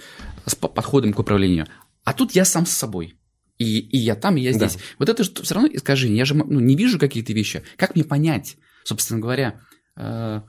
с 0.45 0.55
подходом 0.55 1.13
к 1.13 1.19
управлению. 1.19 1.67
А 2.03 2.13
тут 2.13 2.31
я 2.31 2.45
сам 2.45 2.65
с 2.65 2.71
собой. 2.71 3.19
И, 3.57 3.79
и 3.79 3.97
я 3.97 4.15
там, 4.15 4.37
и 4.37 4.41
я 4.41 4.53
здесь. 4.53 4.75
Да. 4.75 4.81
Вот 4.99 5.09
это 5.09 5.23
же 5.23 5.31
все 5.43 5.53
равно 5.53 5.69
искажение. 5.71 6.17
Я 6.17 6.25
же 6.25 6.33
ну, 6.33 6.59
не 6.61 6.75
вижу 6.75 6.97
какие-то 6.97 7.33
вещи. 7.33 7.61
Как 7.75 7.93
мне 7.93 8.05
понять, 8.05 8.55
собственно 8.89 9.21
говоря, 9.21 9.61
э, 9.95 10.41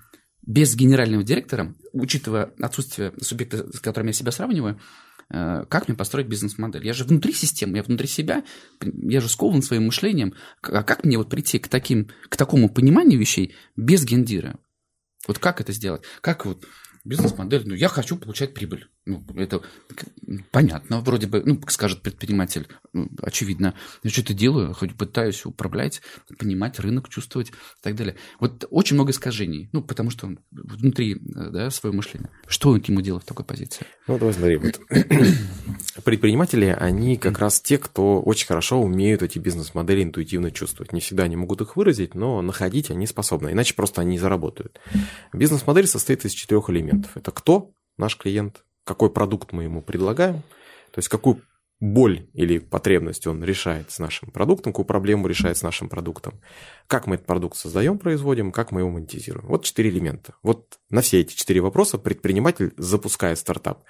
без 0.43 0.75
генерального 0.75 1.23
директора, 1.23 1.75
учитывая 1.93 2.53
отсутствие 2.59 3.13
субъекта, 3.21 3.71
с 3.71 3.81
которым 3.81 4.09
я 4.09 4.13
себя 4.15 4.33
сравниваю, 4.33 4.81
э, 5.29 5.65
как 5.69 5.89
мне 5.89 5.97
построить 5.97 6.27
бизнес-модель? 6.27 6.87
Я 6.87 6.95
же 6.95 7.05
внутри 7.05 7.35
системы, 7.35 7.77
я 7.77 7.83
внутри 7.83 8.09
себя, 8.09 8.43
я 8.81 9.21
же 9.21 9.29
скован 9.29 9.63
своим 9.63 9.87
мышлением. 9.87 10.35
А 10.63 10.83
как 10.83 11.05
мне 11.05 11.19
вот 11.19 11.29
прийти 11.29 11.59
к, 11.59 11.69
таким, 11.69 12.09
к 12.29 12.37
такому 12.37 12.71
пониманию 12.71 13.21
вещей 13.21 13.55
без 13.77 14.05
гендира? 14.05 14.59
Вот 15.29 15.39
как 15.39 15.61
это 15.61 15.73
сделать? 15.73 16.03
Как 16.23 16.47
вот 16.47 16.65
бизнес-модель, 17.05 17.63
ну, 17.67 17.75
я 17.75 17.89
хочу 17.89 18.17
получать 18.17 18.55
прибыль. 18.55 18.89
Ну, 19.07 19.25
это 19.37 19.63
понятно, 20.51 21.01
вроде 21.01 21.27
бы, 21.27 21.43
ну, 21.45 21.61
скажет 21.69 22.03
предприниматель, 22.03 22.69
ну, 22.93 23.09
очевидно. 23.23 23.75
Я 24.03 24.11
что-то 24.11 24.35
делаю, 24.35 24.75
хоть 24.75 24.95
пытаюсь 24.95 25.45
управлять, 25.47 26.03
понимать 26.39 26.79
рынок, 26.79 27.09
чувствовать 27.09 27.51
и 27.51 27.83
так 27.83 27.97
далее. 27.97 28.17
Вот 28.39 28.67
очень 28.71 28.95
много 28.95 29.13
искажений, 29.13 29.69
ну, 29.73 29.83
потому 29.83 30.11
что 30.11 30.27
он 30.27 30.41
внутри, 30.51 31.17
да, 31.21 31.71
свое 31.71 31.95
мышление. 31.95 32.31
Что 32.47 32.77
ему 32.77 33.01
делать 33.01 33.25
в 33.25 33.27
такой 33.27 33.45
позиции? 33.45 33.87
Ну, 34.07 34.19
давай 34.19 34.35
смотри, 34.35 34.57
вот 34.57 34.81
предприниматели, 36.05 36.77
они 36.79 37.17
как 37.17 37.39
раз 37.39 37.61
те, 37.61 37.79
кто 37.79 38.21
очень 38.21 38.47
хорошо 38.47 38.81
умеют 38.81 39.23
эти 39.23 39.39
бизнес-модели 39.39 40.03
интуитивно 40.03 40.51
чувствовать. 40.51 40.93
Не 40.93 41.01
всегда 41.01 41.25
они 41.25 41.37
могут 41.37 41.61
их 41.61 41.77
выразить, 41.77 42.15
но 42.15 42.43
находить 42.43 42.91
они 42.91 43.07
способны, 43.07 43.51
иначе 43.51 43.75
просто 43.75 44.03
они 44.03 44.13
не 44.13 44.19
заработают. 44.19 44.81
Бизнес-модель 45.33 45.87
состоит 45.87 46.25
из 46.25 46.33
четырех 46.33 46.69
элементов. 46.71 46.90
Это 47.15 47.31
кто? 47.31 47.73
Наш 47.97 48.17
клиент, 48.17 48.65
какой 48.85 49.11
продукт 49.11 49.53
мы 49.53 49.65
ему 49.65 49.83
предлагаем, 49.83 50.43
то 50.93 50.99
есть 50.99 51.09
какую 51.09 51.43
боль 51.81 52.29
или 52.35 52.59
потребность 52.59 53.27
он 53.27 53.43
решает 53.43 53.91
с 53.91 53.99
нашим 53.99 54.31
продуктом, 54.31 54.73
какую 54.73 54.87
проблему 54.87 55.27
решает 55.27 55.57
с 55.57 55.63
нашим 55.63 55.89
продуктом, 55.89 56.41
как 56.87 57.07
мы 57.07 57.15
этот 57.15 57.27
продукт 57.27 57.57
создаем, 57.57 57.99
производим, 57.99 58.53
как 58.53 58.71
мы 58.71 58.81
его 58.81 58.91
монетизируем. 58.91 59.47
Вот 59.47 59.65
четыре 59.65 59.91
элемента. 59.91 60.35
Вот 60.43 60.79
на 60.91 61.01
все 61.01 61.21
эти 61.21 61.35
четыре 61.35 61.61
вопроса 61.61 61.99
предприниматель, 61.99 62.75
запуская 62.77 63.35
стартап, 63.35 63.85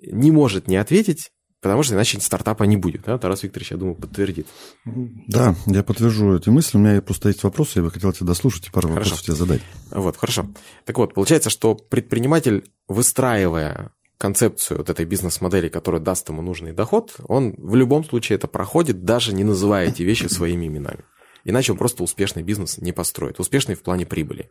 не 0.00 0.30
может 0.30 0.68
не 0.68 0.76
ответить, 0.76 1.32
потому 1.66 1.82
что 1.82 1.94
иначе 1.94 2.20
стартапа 2.20 2.62
не 2.62 2.76
будет. 2.76 3.02
Да? 3.02 3.18
Тарас 3.18 3.42
Викторович, 3.42 3.72
я 3.72 3.76
думаю, 3.76 3.96
подтвердит. 3.96 4.46
Да, 4.84 5.56
я 5.66 5.82
подтвержу 5.82 6.36
эти 6.36 6.48
мысли. 6.48 6.78
У 6.78 6.80
меня 6.80 7.02
просто 7.02 7.28
есть 7.28 7.42
вопросы, 7.42 7.80
я 7.80 7.82
бы 7.82 7.90
хотел 7.90 8.12
тебя 8.12 8.28
дослушать 8.28 8.68
и 8.68 8.70
пару 8.70 8.88
хорошо. 8.88 9.00
вопросов 9.00 9.24
тебе 9.24 9.34
задать. 9.34 9.62
Вот, 9.90 10.16
хорошо. 10.16 10.46
Так 10.84 10.96
вот, 10.96 11.14
получается, 11.14 11.50
что 11.50 11.74
предприниматель, 11.74 12.70
выстраивая 12.86 13.90
концепцию 14.16 14.78
вот 14.78 14.90
этой 14.90 15.04
бизнес-модели, 15.04 15.68
которая 15.68 16.00
даст 16.00 16.28
ему 16.28 16.40
нужный 16.40 16.72
доход, 16.72 17.16
он 17.26 17.54
в 17.58 17.74
любом 17.74 18.04
случае 18.04 18.36
это 18.36 18.46
проходит, 18.46 19.04
даже 19.04 19.34
не 19.34 19.42
называя 19.42 19.88
эти 19.88 20.04
вещи 20.04 20.26
своими 20.26 20.66
именами. 20.66 21.04
Иначе 21.44 21.72
он 21.72 21.78
просто 21.78 22.04
успешный 22.04 22.44
бизнес 22.44 22.78
не 22.78 22.92
построит. 22.92 23.40
Успешный 23.40 23.74
в 23.74 23.82
плане 23.82 24.06
прибыли. 24.06 24.50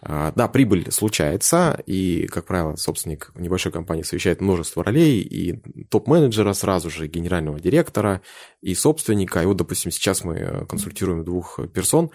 А, 0.00 0.32
да, 0.36 0.48
прибыль 0.48 0.90
случается, 0.92 1.82
и, 1.86 2.26
как 2.28 2.46
правило, 2.46 2.76
собственник 2.76 3.32
небольшой 3.34 3.72
компании 3.72 4.02
совещает 4.02 4.40
множество 4.40 4.84
ролей, 4.84 5.20
и 5.20 5.60
топ-менеджера 5.90 6.52
сразу 6.52 6.88
же, 6.88 7.08
генерального 7.08 7.58
директора, 7.58 8.22
и 8.60 8.74
собственника. 8.74 9.42
И 9.42 9.46
вот, 9.46 9.56
допустим, 9.56 9.90
сейчас 9.90 10.24
мы 10.24 10.66
консультируем 10.68 11.24
двух 11.24 11.58
персон, 11.72 12.10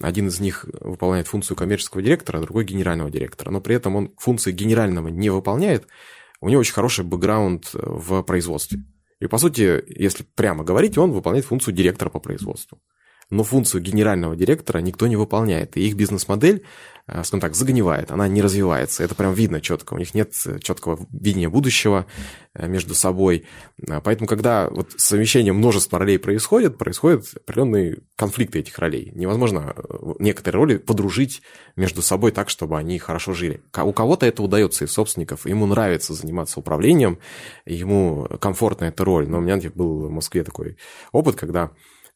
один 0.00 0.28
из 0.28 0.40
них 0.40 0.66
выполняет 0.80 1.26
функцию 1.26 1.56
коммерческого 1.56 2.02
директора, 2.02 2.38
а 2.38 2.42
другой 2.42 2.64
генерального 2.64 3.10
директора, 3.10 3.50
но 3.50 3.60
при 3.60 3.76
этом 3.76 3.96
он 3.96 4.14
функции 4.18 4.52
генерального 4.52 5.08
не 5.08 5.30
выполняет, 5.30 5.86
у 6.40 6.48
него 6.48 6.60
очень 6.60 6.74
хороший 6.74 7.04
бэкграунд 7.04 7.70
в 7.72 8.22
производстве. 8.22 8.80
И, 9.20 9.26
по 9.26 9.38
сути, 9.38 9.82
если 9.88 10.24
прямо 10.34 10.64
говорить, 10.64 10.98
он 10.98 11.12
выполняет 11.12 11.46
функцию 11.46 11.74
директора 11.74 12.10
по 12.10 12.20
производству 12.20 12.78
но 13.30 13.42
функцию 13.42 13.82
генерального 13.82 14.36
директора 14.36 14.78
никто 14.78 15.06
не 15.06 15.16
выполняет. 15.16 15.76
И 15.76 15.86
их 15.86 15.96
бизнес-модель, 15.96 16.62
э, 17.08 17.24
скажем 17.24 17.40
так, 17.40 17.56
загнивает, 17.56 18.12
она 18.12 18.28
не 18.28 18.40
развивается. 18.40 19.02
Это 19.02 19.16
прям 19.16 19.34
видно 19.34 19.60
четко. 19.60 19.94
У 19.94 19.98
них 19.98 20.14
нет 20.14 20.32
четкого 20.60 21.04
видения 21.10 21.48
будущего 21.48 22.06
э, 22.54 22.68
между 22.68 22.94
собой. 22.94 23.44
Э, 23.84 24.00
поэтому, 24.00 24.28
когда 24.28 24.68
вот 24.70 24.92
совмещение 24.96 25.52
множества 25.52 25.98
ролей 25.98 26.18
происходит, 26.18 26.78
происходят 26.78 27.26
определенные 27.34 27.98
конфликты 28.14 28.60
этих 28.60 28.78
ролей. 28.78 29.10
Невозможно 29.14 29.74
некоторые 30.20 30.60
роли 30.60 30.76
подружить 30.76 31.42
между 31.74 32.02
собой 32.02 32.30
так, 32.30 32.48
чтобы 32.48 32.78
они 32.78 32.98
хорошо 33.00 33.32
жили. 33.32 33.60
У 33.76 33.92
кого-то 33.92 34.24
это 34.24 34.42
удается 34.42 34.84
из 34.84 34.92
собственников, 34.92 35.46
ему 35.46 35.66
нравится 35.66 36.14
заниматься 36.14 36.60
управлением, 36.60 37.18
ему 37.64 38.28
комфортна 38.40 38.84
эта 38.84 39.04
роль. 39.04 39.28
Но 39.28 39.38
у 39.38 39.40
меня 39.40 39.56
был 39.74 40.06
в 40.06 40.10
Москве 40.10 40.44
такой 40.44 40.76
опыт, 41.10 41.34
когда 41.34 41.72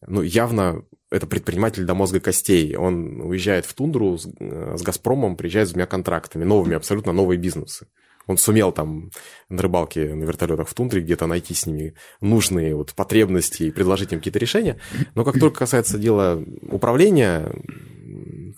ну, 0.07 0.23
явно 0.23 0.85
это 1.11 1.27
предприниматель 1.27 1.85
до 1.85 1.95
мозга 1.95 2.21
костей. 2.21 2.77
Он 2.77 3.21
уезжает 3.23 3.67
в 3.67 3.75
тундру 3.75 4.17
с, 4.17 4.29
э, 4.39 4.77
с 4.77 4.83
«Газпромом», 4.83 5.37
приезжает 5.37 5.69
с 5.69 5.73
двумя 5.73 5.87
контрактами, 5.87 6.45
новыми, 6.45 6.77
абсолютно 6.77 7.13
новые 7.13 7.39
бизнесы. 7.39 7.89
Он 8.27 8.37
сумел 8.37 8.71
там 8.71 9.11
на 9.49 9.61
рыбалке 9.61 10.15
на 10.15 10.23
вертолетах 10.23 10.69
в 10.69 10.75
тундре 10.75 11.01
где-то 11.01 11.27
найти 11.27 11.53
с 11.53 11.67
ними 11.67 11.95
нужные 12.21 12.77
вот 12.77 12.95
потребности 12.95 13.65
и 13.65 13.71
предложить 13.73 14.13
им 14.13 14.21
какие-то 14.21 14.39
решения. 14.39 14.79
Но 15.17 15.25
как 15.25 15.35
только 15.41 15.61
касается 15.61 15.99
дела 15.99 16.41
управления, 16.71 17.51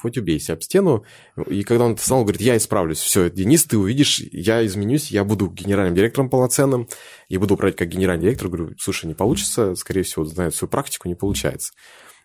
хоть 0.00 0.18
убейся 0.18 0.52
об 0.52 0.62
стену. 0.62 1.04
И 1.49 1.62
когда 1.62 1.85
он 1.85 1.92
это 1.92 2.02
сказал, 2.02 2.23
говорит, 2.23 2.40
я 2.40 2.56
исправлюсь. 2.56 2.99
Все, 2.99 3.30
Денис, 3.30 3.64
ты 3.64 3.78
увидишь, 3.78 4.21
я 4.32 4.64
изменюсь, 4.66 5.11
я 5.11 5.25
буду 5.25 5.49
генеральным 5.49 5.94
директором 5.94 6.30
полноценным, 6.30 6.88
и 7.28 7.38
буду 7.38 7.54
управлять 7.54 7.76
как 7.76 7.88
генеральный 7.88 8.25
директор. 8.25 8.49
Говорю, 8.49 8.75
слушай, 8.78 9.06
не 9.06 9.14
получится, 9.14 9.75
скорее 9.75 10.02
всего, 10.02 10.25
знает 10.25 10.54
свою 10.54 10.71
практику, 10.71 11.09
не 11.09 11.14
получается. 11.14 11.73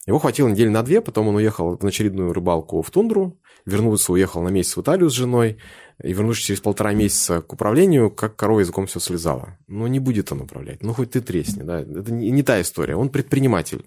Его 0.07 0.19
хватило 0.19 0.47
недели 0.47 0.69
на 0.69 0.83
две, 0.83 1.01
потом 1.01 1.27
он 1.27 1.35
уехал 1.35 1.77
на 1.81 1.89
очередную 1.89 2.31
рыбалку 2.31 2.81
в 2.81 2.89
тундру, 2.89 3.37
вернулся, 3.65 4.13
уехал 4.13 4.41
на 4.41 4.47
месяц 4.47 4.77
в 4.77 4.81
Италию 4.81 5.09
с 5.09 5.13
женой, 5.13 5.57
и 6.01 6.13
вернувшись 6.13 6.45
через 6.45 6.61
полтора 6.61 6.93
месяца 6.93 7.41
к 7.41 7.51
управлению, 7.51 8.09
как 8.09 8.37
корова 8.37 8.61
языком 8.61 8.87
все 8.87 9.01
слезала. 9.01 9.57
Ну, 9.67 9.85
не 9.87 9.99
будет 9.99 10.31
он 10.31 10.41
управлять. 10.41 10.81
Ну, 10.81 10.93
хоть 10.93 11.11
ты 11.11 11.21
тресни, 11.21 11.63
да. 11.63 11.81
Это 11.81 12.13
не 12.13 12.43
та 12.43 12.61
история. 12.61 12.95
Он 12.95 13.09
предприниматель. 13.09 13.83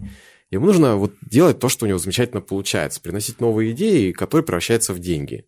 Ему 0.50 0.66
нужно 0.66 0.96
вот 0.96 1.14
делать 1.22 1.58
то, 1.58 1.68
что 1.68 1.84
у 1.84 1.88
него 1.88 1.98
замечательно 1.98 2.40
получается, 2.40 3.00
приносить 3.00 3.40
новые 3.40 3.72
идеи, 3.72 4.12
которые 4.12 4.44
превращаются 4.44 4.92
в 4.92 4.98
деньги. 4.98 5.46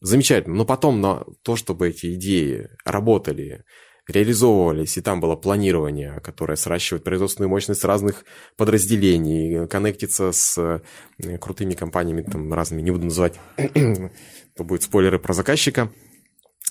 Замечательно. 0.00 0.54
Но 0.54 0.64
потом 0.64 1.00
на 1.00 1.24
то, 1.42 1.56
чтобы 1.56 1.88
эти 1.88 2.14
идеи 2.14 2.68
работали, 2.84 3.64
реализовывались, 4.06 4.96
и 4.96 5.00
там 5.00 5.20
было 5.20 5.34
планирование, 5.34 6.20
которое 6.20 6.56
сращивает 6.56 7.04
производственную 7.04 7.50
мощность 7.50 7.84
разных 7.84 8.24
подразделений, 8.56 9.66
коннектится 9.66 10.30
с 10.32 10.56
э, 10.56 11.38
крутыми 11.38 11.74
компаниями, 11.74 12.22
там 12.22 12.52
разными, 12.54 12.80
не 12.80 12.92
буду 12.92 13.06
называть, 13.06 13.38
то 13.56 14.64
будет 14.64 14.82
спойлеры 14.84 15.18
про 15.18 15.34
заказчика– 15.34 15.92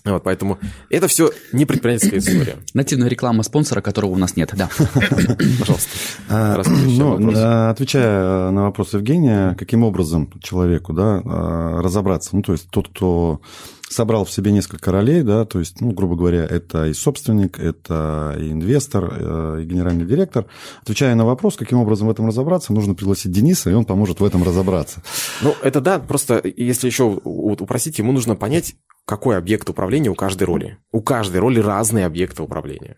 вот, 0.06 0.24
поэтому 0.24 0.60
это 0.89 1.08
все 1.08 1.32
не 1.51 1.66
предпринимательская 1.66 2.20
история. 2.20 2.58
Нативная 2.74 3.08
реклама 3.08 3.44
спонсора, 3.44 3.82
которого 3.82 4.12
у 4.12 4.18
нас 4.18 4.36
нет, 4.36 4.54
да. 4.56 4.70
Пожалуйста. 5.60 5.89
А, 6.30 6.62
ну, 6.86 7.32
а, 7.36 7.70
отвечая 7.72 8.51
на 8.51 8.63
вопрос 8.63 8.94
Евгения, 8.94 9.56
каким 9.56 9.84
образом 9.84 10.32
человеку 10.42 10.94
да, 10.94 11.22
а, 11.24 11.82
разобраться? 11.82 12.36
Ну, 12.36 12.42
то 12.42 12.54
есть 12.54 12.70
тот, 12.70 12.89
кто 12.89 13.42
собрал 13.89 14.25
в 14.25 14.32
себе 14.32 14.51
несколько 14.51 14.92
ролей, 14.92 15.24
да, 15.24 15.46
то 15.46 15.60
есть, 15.60 15.82
ну, 15.82 15.92
грубо 15.92 16.16
говоря, 16.16 16.46
это 16.46 16.86
и 16.88 16.94
собственник, 16.94 17.60
это 17.60 18.36
и 18.38 18.51
инвестор, 18.51 19.13
э, 19.18 19.60
и 19.62 19.66
генеральный 19.66 20.06
директор. 20.06 20.46
Отвечая 20.82 21.16
на 21.16 21.25
вопрос, 21.25 21.56
каким 21.56 21.80
образом 21.80 22.08
в 22.08 22.12
этом 22.12 22.27
разобраться, 22.27 22.74
нужно 22.74 22.96
пригласить 22.96 23.32
Дениса, 23.32 23.70
и 23.70 23.74
он 23.74 23.86
поможет 23.86 24.20
в 24.20 24.25
этом 24.25 24.44
разобраться. 24.44 25.01
Ну, 25.42 25.56
это 25.63 25.82
да, 25.82 26.00
просто 26.00 26.42
если 26.44 26.88
еще 26.88 27.04
упросить, 27.04 27.98
ему 28.00 28.12
нужно 28.12 28.36
понять, 28.36 28.75
какой 29.07 29.37
объект 29.37 29.69
управления 29.69 30.09
у 30.09 30.15
каждой 30.15 30.43
роли. 30.43 30.77
У 30.91 31.01
каждой 31.01 31.37
роли 31.37 31.59
разные 31.59 32.05
объекты 32.05 32.43
управления. 32.43 32.97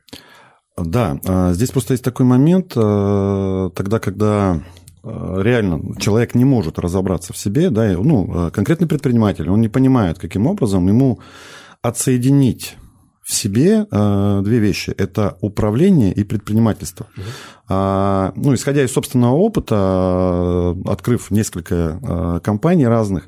Да, 0.75 1.19
а, 1.25 1.53
здесь 1.53 1.69
просто 1.69 1.93
есть 1.93 2.03
такой 2.03 2.25
момент, 2.25 2.73
э, 2.75 3.69
тогда, 3.75 3.99
когда 3.99 4.59
э, 5.03 5.41
реально 5.43 5.95
человек 5.99 6.33
не 6.35 6.45
может 6.45 6.79
разобраться 6.79 7.31
в 7.33 7.37
себе, 7.37 7.69
да, 7.69 7.91
ну, 7.91 8.49
конкретный 8.51 8.87
предприниматель, 8.87 9.49
он 9.49 9.61
не 9.61 9.67
понимает, 9.67 10.17
каким 10.17 10.47
образом 10.47 10.87
ему 10.87 11.19
отсоединить 11.81 12.75
в 13.21 13.33
себе 13.35 13.85
э, 13.91 14.41
две 14.43 14.57
вещи. 14.57 14.89
Это 14.97 15.37
управление 15.41 16.11
и 16.11 16.23
предпринимательство. 16.23 17.05
Угу. 17.15 17.25
А, 17.69 18.33
ну, 18.35 18.55
исходя 18.55 18.83
из 18.83 18.91
собственного 18.91 19.35
опыта, 19.35 20.75
открыв 20.85 21.29
несколько 21.29 21.99
э, 22.01 22.39
компаний 22.43 22.87
разных, 22.87 23.27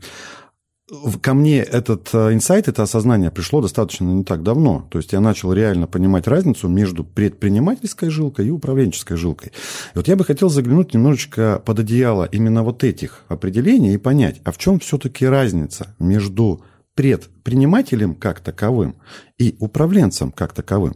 ко 1.22 1.34
мне 1.34 1.60
этот 1.60 2.10
э, 2.14 2.34
инсайт, 2.34 2.68
это 2.68 2.84
осознание 2.84 3.32
пришло 3.32 3.62
достаточно 3.62 4.06
не 4.06 4.24
так 4.24 4.44
давно. 4.44 4.88
То 4.90 4.98
есть 4.98 5.14
я 5.14 5.22
начал 5.22 5.54
реально 5.54 5.88
понимать 5.88 6.28
разницу 6.28 6.68
между 6.68 7.04
предпринимательской 7.04 8.10
жилкой 8.10 8.48
и 8.48 8.52
управленческой 8.52 9.18
жилкой. 9.18 9.50
И 9.94 9.98
вот 9.98 10.08
я 10.08 10.16
бы 10.16 10.26
хотел 10.26 10.50
заглянуть 10.50 10.94
немножечко 10.94 11.62
под 11.66 11.80
одеяло 11.80 12.26
именно 12.26 12.64
вот 12.64 12.84
этих 12.84 13.24
определений 13.30 13.94
и 13.94 13.98
понять, 13.98 14.42
а 14.44 14.52
в 14.52 14.58
чем 14.58 14.80
все-таки 14.80 15.26
разница 15.26 15.96
между 16.00 16.64
предпринимателем 16.96 18.16
как 18.16 18.42
таковым 18.42 18.96
и 19.38 19.56
управленцем 19.60 20.32
как 20.32 20.54
таковым. 20.54 20.96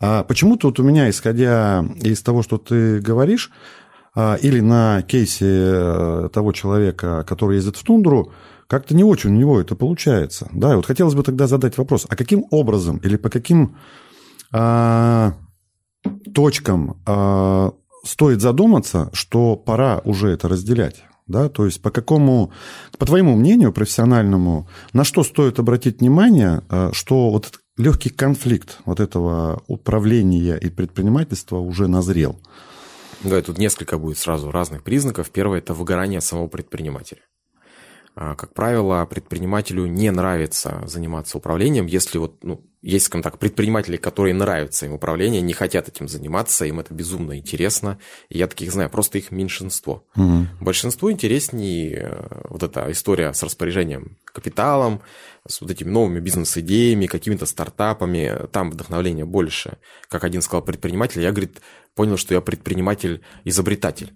А 0.00 0.24
почему-то 0.24 0.68
вот 0.68 0.80
у 0.80 0.82
меня, 0.82 1.08
исходя 1.10 1.84
из 2.00 2.22
того, 2.22 2.42
что 2.42 2.58
ты 2.58 2.98
говоришь, 3.00 3.52
а, 4.14 4.34
или 4.34 4.58
на 4.58 5.02
кейсе 5.02 5.46
э, 5.46 6.28
того 6.32 6.52
человека, 6.52 7.24
который 7.28 7.56
ездит 7.56 7.76
в 7.76 7.84
тундру, 7.84 8.32
как-то 8.68 8.94
не 8.94 9.02
очень 9.02 9.30
у 9.30 9.38
него 9.38 9.60
это 9.60 9.74
получается. 9.74 10.48
Да, 10.52 10.72
и 10.72 10.76
вот 10.76 10.86
хотелось 10.86 11.14
бы 11.14 11.22
тогда 11.22 11.46
задать 11.46 11.78
вопрос, 11.78 12.06
а 12.08 12.14
каким 12.16 12.44
образом 12.50 12.98
или 12.98 13.16
по 13.16 13.30
каким 13.30 13.76
а, 14.52 15.34
точкам 16.34 17.00
а, 17.06 17.72
стоит 18.04 18.40
задуматься, 18.40 19.10
что 19.12 19.56
пора 19.56 20.00
уже 20.04 20.28
это 20.28 20.48
разделять? 20.48 21.02
Да, 21.26 21.50
то 21.50 21.66
есть 21.66 21.82
по 21.82 21.90
какому, 21.90 22.52
по 22.96 23.04
твоему 23.04 23.36
мнению 23.36 23.72
профессиональному, 23.72 24.66
на 24.94 25.04
что 25.04 25.22
стоит 25.24 25.58
обратить 25.58 26.00
внимание, 26.00 26.62
а, 26.68 26.90
что 26.92 27.30
вот 27.30 27.60
легкий 27.76 28.10
конфликт 28.10 28.78
вот 28.84 29.00
этого 29.00 29.62
управления 29.66 30.56
и 30.56 30.68
предпринимательства 30.68 31.56
уже 31.56 31.86
назрел? 31.86 32.38
Да, 33.24 33.40
тут 33.42 33.58
несколько 33.58 33.98
будет 33.98 34.18
сразу 34.18 34.50
разных 34.50 34.84
признаков. 34.84 35.30
Первое– 35.30 35.58
это 35.60 35.74
выгорание 35.74 36.20
самого 36.20 36.48
предпринимателя. 36.48 37.20
А, 38.20 38.34
как 38.34 38.52
правило, 38.52 39.06
предпринимателю 39.06 39.86
не 39.86 40.10
нравится 40.10 40.82
заниматься 40.86 41.38
управлением, 41.38 41.86
если 41.86 42.18
вот, 42.18 42.42
ну, 42.42 42.60
есть, 42.82 43.06
скажем 43.06 43.22
так, 43.22 43.38
предприниматели, 43.38 43.96
которые 43.96 44.34
нравятся 44.34 44.86
им 44.86 44.94
управление, 44.94 45.40
не 45.40 45.52
хотят 45.52 45.86
этим 45.86 46.08
заниматься, 46.08 46.64
им 46.64 46.80
это 46.80 46.92
безумно 46.92 47.38
интересно. 47.38 48.00
И 48.28 48.36
я 48.36 48.48
таких 48.48 48.72
знаю, 48.72 48.90
просто 48.90 49.18
их 49.18 49.30
меньшинство. 49.30 50.04
Угу. 50.16 50.48
Большинству 50.60 51.12
интереснее 51.12 52.08
э, 52.10 52.42
вот 52.48 52.64
эта 52.64 52.90
история 52.90 53.32
с 53.32 53.42
распоряжением 53.44 54.18
капиталом, 54.24 55.00
с 55.46 55.60
вот 55.60 55.70
этими 55.70 55.88
новыми 55.88 56.18
бизнес-идеями, 56.18 57.06
какими-то 57.06 57.46
стартапами, 57.46 58.48
там 58.50 58.72
вдохновления 58.72 59.26
больше. 59.26 59.78
Как 60.08 60.24
один 60.24 60.42
сказал 60.42 60.62
предприниматель, 60.62 61.20
я, 61.20 61.30
говорит, 61.30 61.60
понял, 61.94 62.16
что 62.16 62.34
я 62.34 62.40
предприниматель-изобретатель. 62.40 64.12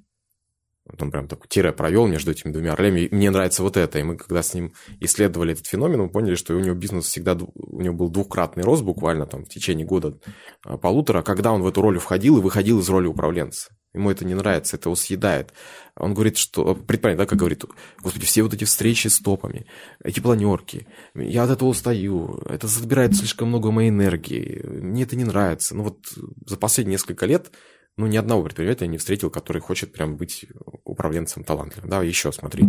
Он 0.98 1.10
прям 1.10 1.28
такой 1.28 1.46
тире 1.48 1.72
провел 1.72 2.06
между 2.06 2.32
этими 2.32 2.52
двумя 2.52 2.74
ролями. 2.74 3.00
И 3.02 3.14
мне 3.14 3.30
нравится 3.30 3.62
вот 3.62 3.76
это. 3.76 3.98
И 3.98 4.02
мы, 4.02 4.16
когда 4.16 4.42
с 4.42 4.52
ним 4.52 4.72
исследовали 5.00 5.52
этот 5.52 5.66
феномен, 5.66 6.00
мы 6.00 6.08
поняли, 6.08 6.34
что 6.34 6.54
у 6.54 6.60
него 6.60 6.74
бизнес 6.74 7.06
всегда, 7.06 7.34
у 7.34 7.80
него 7.80 7.94
был 7.94 8.08
двукратный 8.08 8.64
рост 8.64 8.82
буквально 8.82 9.26
там 9.26 9.44
в 9.44 9.48
течение 9.48 9.86
года 9.86 10.18
а, 10.64 10.78
полутора, 10.78 11.22
когда 11.22 11.52
он 11.52 11.62
в 11.62 11.66
эту 11.68 11.82
роль 11.82 11.98
входил 11.98 12.38
и 12.38 12.40
выходил 12.40 12.80
из 12.80 12.88
роли 12.88 13.06
управленца. 13.06 13.70
Ему 13.94 14.10
это 14.10 14.24
не 14.24 14.34
нравится, 14.34 14.76
это 14.76 14.88
его 14.88 14.96
съедает. 14.96 15.52
Он 15.96 16.14
говорит, 16.14 16.38
что... 16.38 16.74
Предприниматель, 16.74 17.18
да, 17.18 17.26
как 17.26 17.38
говорит, 17.38 17.64
господи, 18.02 18.24
все 18.24 18.42
вот 18.42 18.54
эти 18.54 18.64
встречи 18.64 19.08
с 19.08 19.18
топами, 19.18 19.66
эти 20.02 20.18
планерки, 20.18 20.86
я 21.14 21.44
от 21.44 21.50
этого 21.50 21.68
устаю, 21.68 22.42
это 22.48 22.66
забирает 22.66 23.14
слишком 23.14 23.48
много 23.48 23.70
моей 23.70 23.90
энергии, 23.90 24.62
мне 24.64 25.02
это 25.02 25.14
не 25.14 25.24
нравится. 25.24 25.74
Ну 25.74 25.84
вот 25.84 25.98
за 26.46 26.56
последние 26.56 26.94
несколько 26.94 27.26
лет 27.26 27.52
ну, 27.96 28.06
ни 28.06 28.16
одного 28.16 28.44
предпринимателя 28.44 28.88
не 28.88 28.98
встретил, 28.98 29.30
который 29.30 29.60
хочет 29.60 29.92
прям 29.92 30.16
быть 30.16 30.46
управленцем 30.84 31.44
талантливым. 31.44 31.90
Да, 31.90 32.02
еще 32.02 32.32
смотри. 32.32 32.64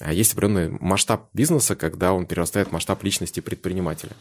А 0.00 0.12
есть 0.12 0.32
определенный 0.32 0.70
масштаб 0.80 1.28
бизнеса, 1.34 1.76
когда 1.76 2.12
он 2.12 2.26
перерастает 2.26 2.68
в 2.68 2.72
масштаб 2.72 3.02
личности 3.02 3.40
предпринимателя. 3.40 4.12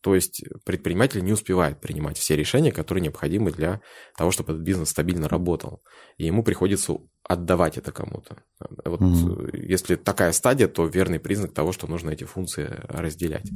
То 0.00 0.14
есть 0.14 0.44
предприниматель 0.66 1.24
не 1.24 1.32
успевает 1.32 1.80
принимать 1.80 2.18
все 2.18 2.36
решения, 2.36 2.70
которые 2.70 3.02
необходимы 3.02 3.50
для 3.52 3.80
того, 4.18 4.30
чтобы 4.30 4.52
этот 4.52 4.62
бизнес 4.62 4.90
стабильно 4.90 5.28
работал. 5.28 5.82
И 6.18 6.26
ему 6.26 6.44
приходится 6.44 6.98
отдавать 7.26 7.78
это 7.78 7.90
кому-то. 7.90 8.42
Вот 8.84 9.00
mm-hmm. 9.00 9.66
если 9.66 9.96
такая 9.96 10.32
стадия, 10.32 10.68
то 10.68 10.84
верный 10.84 11.18
признак 11.18 11.54
того, 11.54 11.72
что 11.72 11.86
нужно 11.86 12.10
эти 12.10 12.24
функции 12.24 12.68
разделять. 12.86 13.50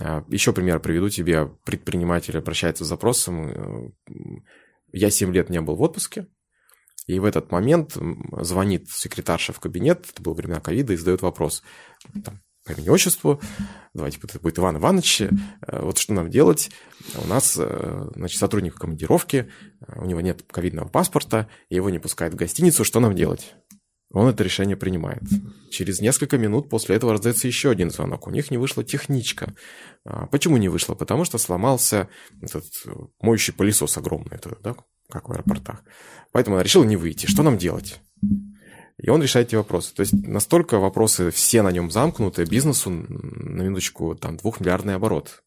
А, 0.00 0.24
еще 0.28 0.52
пример 0.52 0.80
приведу 0.80 1.08
тебе. 1.08 1.46
Предприниматель 1.64 2.36
обращается 2.36 2.84
с 2.84 2.88
запросом, 2.88 3.94
я 4.92 5.10
7 5.10 5.32
лет 5.32 5.50
не 5.50 5.60
был 5.60 5.76
в 5.76 5.82
отпуске, 5.82 6.28
и 7.06 7.18
в 7.18 7.24
этот 7.24 7.50
момент 7.50 7.96
звонит 8.40 8.88
секретарша 8.90 9.52
в 9.52 9.60
кабинет, 9.60 10.06
это 10.10 10.22
было 10.22 10.34
времена 10.34 10.60
ковида, 10.60 10.92
и 10.92 10.96
задает 10.96 11.22
вопрос 11.22 11.62
там, 12.24 12.40
по 12.64 12.72
имени 12.72 12.90
отчеству, 12.90 13.40
давайте 13.92 14.18
это 14.22 14.38
будет 14.38 14.58
Иван 14.58 14.76
Иванович, 14.76 15.22
э, 15.22 15.28
вот 15.66 15.98
что 15.98 16.14
нам 16.14 16.30
делать? 16.30 16.70
У 17.16 17.26
нас, 17.26 17.56
э, 17.58 18.10
значит, 18.14 18.38
сотрудник 18.38 18.76
командировки, 18.76 19.50
у 19.96 20.04
него 20.04 20.20
нет 20.20 20.44
ковидного 20.48 20.88
паспорта, 20.88 21.48
его 21.70 21.90
не 21.90 21.98
пускают 21.98 22.34
в 22.34 22.36
гостиницу, 22.36 22.84
что 22.84 23.00
нам 23.00 23.14
делать? 23.16 23.56
Он 24.12 24.28
это 24.28 24.44
решение 24.44 24.76
принимает. 24.76 25.22
Через 25.70 26.00
несколько 26.00 26.36
минут 26.36 26.68
после 26.68 26.96
этого 26.96 27.12
раздается 27.12 27.46
еще 27.46 27.70
один 27.70 27.90
звонок. 27.90 28.26
У 28.26 28.30
них 28.30 28.50
не 28.50 28.58
вышла 28.58 28.84
техничка. 28.84 29.54
А, 30.04 30.26
почему 30.26 30.58
не 30.58 30.68
вышла? 30.68 30.94
Потому 30.94 31.24
что 31.24 31.38
сломался 31.38 32.08
этот 32.40 32.64
моющий 33.20 33.54
пылесос 33.54 33.96
огромный, 33.96 34.36
это, 34.36 34.56
да, 34.62 34.76
как 35.08 35.28
в 35.28 35.32
аэропортах. 35.32 35.82
Поэтому 36.30 36.56
она 36.56 36.62
решила 36.62 36.84
не 36.84 36.96
выйти. 36.96 37.26
Что 37.26 37.42
нам 37.42 37.56
делать? 37.56 38.00
И 38.98 39.08
он 39.08 39.22
решает 39.22 39.48
эти 39.48 39.56
вопросы. 39.56 39.94
То 39.94 40.00
есть 40.00 40.12
настолько 40.12 40.78
вопросы 40.78 41.30
все 41.30 41.62
на 41.62 41.72
нем 41.72 41.90
замкнуты, 41.90 42.44
бизнесу, 42.44 42.90
на 42.90 43.62
минуточку, 43.62 44.14
там, 44.14 44.36
двухмиллиардный 44.36 44.94
оборот. 44.94 45.42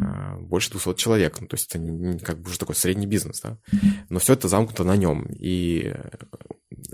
А, 0.00 0.36
больше 0.38 0.70
200 0.70 0.94
человек. 0.94 1.40
Ну, 1.40 1.46
то 1.46 1.54
есть 1.54 1.74
это 1.74 2.24
как 2.24 2.40
бы 2.40 2.50
уже 2.50 2.58
такой 2.58 2.74
средний 2.74 3.06
бизнес, 3.06 3.40
да. 3.40 3.58
Но 4.08 4.18
все 4.18 4.34
это 4.34 4.48
замкнуто 4.48 4.84
на 4.84 4.96
нем. 4.96 5.26
И 5.32 5.92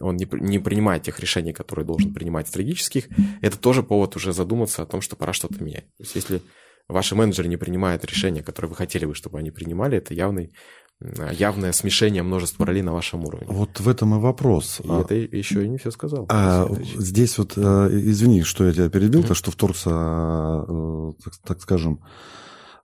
он 0.00 0.16
не, 0.16 0.26
не 0.32 0.58
принимает 0.58 1.02
тех 1.02 1.20
решений, 1.20 1.52
которые 1.52 1.84
должен 1.84 2.14
принимать 2.14 2.48
стратегических, 2.48 3.08
это 3.42 3.58
тоже 3.58 3.82
повод 3.82 4.16
уже 4.16 4.32
задуматься 4.32 4.82
о 4.82 4.86
том, 4.86 5.00
что 5.00 5.16
пора 5.16 5.32
что-то 5.32 5.62
менять. 5.62 5.84
То 5.96 6.02
есть 6.02 6.14
если 6.14 6.42
ваши 6.88 7.14
менеджеры 7.14 7.48
не 7.48 7.56
принимают 7.56 8.04
решения, 8.04 8.42
которые 8.42 8.70
вы 8.70 8.76
хотели 8.76 9.04
бы, 9.04 9.14
чтобы 9.14 9.38
они 9.38 9.50
принимали, 9.50 9.98
это 9.98 10.14
явный 10.14 10.52
явное 11.32 11.72
смешение 11.72 12.22
множества 12.22 12.64
ролей 12.64 12.80
на 12.80 12.92
вашем 12.92 13.24
уровне. 13.24 13.46
Вот 13.50 13.80
в 13.80 13.88
этом 13.88 14.14
и 14.14 14.20
вопрос. 14.20 14.80
И 14.82 14.88
а, 14.88 15.02
это 15.02 15.14
еще 15.14 15.64
и 15.64 15.68
не 15.68 15.76
все 15.76 15.90
сказал. 15.90 16.24
А, 16.30 16.68
здесь 16.96 17.36
вот, 17.36 17.54
э, 17.56 17.88
извини, 17.90 18.42
что 18.42 18.64
я 18.64 18.72
тебя 18.72 18.88
перебил, 18.88 19.22
то, 19.24 19.34
что 19.34 19.50
вторгся, 19.50 19.90
э, 19.90 21.12
так, 21.22 21.34
так 21.44 21.60
скажем, 21.62 22.00
а, 22.02 22.08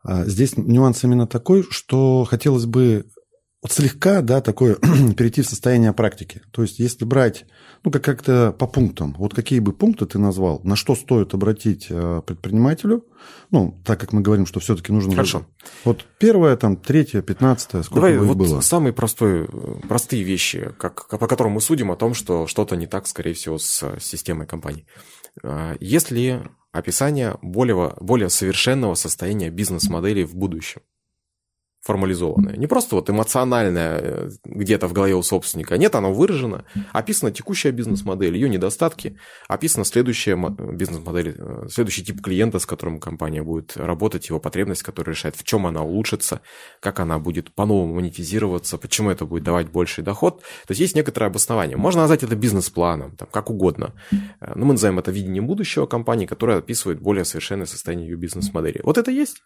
здесь 0.04 0.56
нюанс 0.56 1.04
именно 1.04 1.26
такой, 1.26 1.62
что 1.68 2.24
хотелось 2.24 2.66
бы 2.66 3.06
вот 3.62 3.72
слегка, 3.72 4.22
да, 4.22 4.40
такое 4.40 4.74
перейти 5.16 5.42
в 5.42 5.46
состояние 5.46 5.92
практики. 5.92 6.40
То 6.50 6.62
есть, 6.62 6.78
если 6.78 7.04
брать, 7.04 7.44
ну, 7.84 7.90
как- 7.90 8.02
как-то 8.02 8.52
по 8.58 8.66
пунктам, 8.66 9.14
вот 9.18 9.34
какие 9.34 9.58
бы 9.58 9.74
пункты 9.74 10.06
ты 10.06 10.18
назвал, 10.18 10.62
на 10.64 10.76
что 10.76 10.94
стоит 10.94 11.34
обратить 11.34 11.88
э, 11.90 12.22
предпринимателю, 12.24 13.04
ну, 13.50 13.78
так 13.84 14.00
как 14.00 14.14
мы 14.14 14.22
говорим, 14.22 14.46
что 14.46 14.60
все-таки 14.60 14.92
нужно... 14.92 15.12
Хорошо. 15.12 15.44
Вот 15.84 16.06
первое, 16.18 16.56
там, 16.56 16.76
третье, 16.76 17.20
пятнадцатое, 17.20 17.82
сколько 17.82 18.00
Давай 18.00 18.18
бы 18.18 18.24
вот 18.24 18.38
было? 18.38 18.60
самые 18.62 18.94
простые, 18.94 19.46
простые 19.86 20.22
вещи, 20.22 20.72
как, 20.78 21.06
по 21.08 21.26
которым 21.26 21.52
мы 21.52 21.60
судим 21.60 21.90
о 21.90 21.96
том, 21.96 22.14
что 22.14 22.46
что-то 22.46 22.76
не 22.76 22.86
так, 22.86 23.06
скорее 23.06 23.34
всего, 23.34 23.58
с 23.58 23.84
системой 24.00 24.46
компании. 24.46 24.86
А, 25.42 25.76
Если 25.80 26.42
описание 26.72 27.36
более, 27.42 27.94
более 28.00 28.28
совершенного 28.28 28.94
состояния 28.94 29.50
бизнес-модели 29.50 30.22
в 30.24 30.34
будущем 30.34 30.82
формализованное. 31.82 32.56
Не 32.56 32.66
просто 32.66 32.94
вот 32.94 33.08
эмоциональное 33.08 33.98
э, 34.00 34.30
где-то 34.44 34.86
в 34.86 34.92
голове 34.92 35.14
у 35.14 35.22
собственника. 35.22 35.78
Нет, 35.78 35.94
оно 35.94 36.12
выражено. 36.12 36.64
Описана 36.92 37.32
текущая 37.32 37.70
бизнес-модель, 37.70 38.34
ее 38.34 38.50
недостатки. 38.50 39.18
Описана 39.48 39.84
следующая 39.86 40.36
бизнес-модель, 40.36 41.36
э, 41.38 41.68
следующий 41.70 42.04
тип 42.04 42.20
клиента, 42.20 42.58
с 42.58 42.66
которым 42.66 43.00
компания 43.00 43.42
будет 43.42 43.76
работать, 43.78 44.28
его 44.28 44.38
потребность, 44.38 44.82
которая 44.82 45.14
решает, 45.14 45.36
в 45.36 45.44
чем 45.44 45.66
она 45.66 45.82
улучшится, 45.82 46.42
как 46.80 47.00
она 47.00 47.18
будет 47.18 47.54
по-новому 47.54 47.94
монетизироваться, 47.94 48.76
почему 48.76 49.10
это 49.10 49.24
будет 49.24 49.44
давать 49.44 49.70
больший 49.70 50.04
доход. 50.04 50.40
То 50.66 50.72
есть 50.72 50.80
есть 50.80 50.94
некоторое 50.94 51.26
обоснование. 51.26 51.78
Можно 51.78 52.02
назвать 52.02 52.22
это 52.22 52.36
бизнес-планом, 52.36 53.16
там, 53.16 53.28
как 53.30 53.48
угодно. 53.48 53.94
Э, 54.12 54.52
но 54.54 54.66
мы 54.66 54.74
называем 54.74 54.98
это 54.98 55.10
видением 55.10 55.46
будущего 55.46 55.86
компании, 55.86 56.26
которое 56.26 56.58
описывает 56.58 57.00
более 57.00 57.24
совершенное 57.24 57.66
состояние 57.66 58.10
ее 58.10 58.16
бизнес-модели. 58.16 58.80
Вот 58.84 58.98
это 58.98 59.10
есть? 59.10 59.42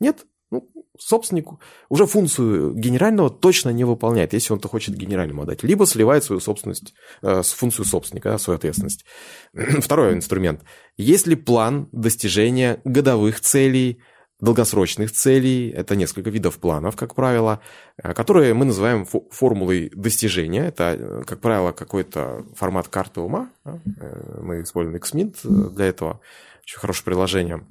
Нет? 0.00 0.26
Ну, 0.50 0.68
собственнику 0.98 1.60
уже 1.88 2.06
функцию 2.06 2.74
генерального 2.74 3.30
точно 3.30 3.70
не 3.70 3.84
выполняет, 3.84 4.32
если 4.32 4.52
он-то 4.52 4.68
хочет 4.68 4.94
генеральному 4.94 5.42
отдать. 5.42 5.62
Либо 5.62 5.86
сливает 5.86 6.24
свою 6.24 6.40
собственность, 6.40 6.94
э, 7.22 7.42
функцию 7.42 7.84
собственника, 7.84 8.36
свою 8.38 8.56
ответственность. 8.56 9.04
Второй 9.52 10.14
инструмент. 10.14 10.62
Есть 10.96 11.26
ли 11.26 11.36
план 11.36 11.88
достижения 11.92 12.80
годовых 12.84 13.40
целей, 13.40 14.00
долгосрочных 14.40 15.10
целей, 15.10 15.70
это 15.70 15.96
несколько 15.96 16.30
видов 16.30 16.58
планов, 16.58 16.96
как 16.96 17.14
правило, 17.14 17.60
э, 18.02 18.14
которые 18.14 18.54
мы 18.54 18.64
называем 18.64 19.06
формулой 19.30 19.90
достижения. 19.94 20.66
Это, 20.66 20.96
э, 20.98 21.22
как 21.26 21.40
правило, 21.40 21.72
какой-то 21.72 22.44
формат 22.54 22.88
карты 22.88 23.20
ума. 23.20 23.50
Э, 23.64 24.40
мы 24.40 24.62
используем 24.62 24.96
XMINT 24.96 25.70
для 25.70 25.86
этого 25.86 26.20
очень 26.62 26.78
хорошее 26.78 27.04
приложение. 27.04 27.66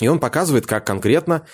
И 0.00 0.08
он 0.08 0.18
показывает, 0.18 0.66
как 0.66 0.86
конкретно, 0.86 1.46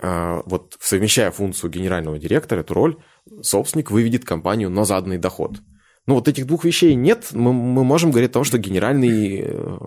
вот 0.00 0.76
совмещая 0.80 1.30
функцию 1.30 1.70
генерального 1.70 2.18
директора, 2.18 2.60
эту 2.60 2.74
роль, 2.74 2.96
собственник 3.42 3.90
выведет 3.90 4.24
компанию 4.24 4.70
на 4.70 4.84
заданный 4.84 5.18
доход. 5.18 5.60
Ну, 6.06 6.14
вот 6.14 6.26
этих 6.26 6.46
двух 6.46 6.64
вещей 6.64 6.94
нет, 6.94 7.28
мы, 7.32 7.52
мы 7.52 7.84
можем 7.84 8.10
говорить 8.10 8.30
о 8.30 8.34
том, 8.34 8.44
что 8.44 8.58
генеральный 8.58 9.42
э, 9.44 9.78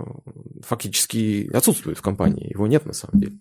фактически 0.61 1.49
отсутствует 1.53 1.97
в 1.97 2.01
компании. 2.01 2.49
Его 2.49 2.67
нет 2.67 2.85
на 2.85 2.93
самом 2.93 3.19
деле. 3.19 3.37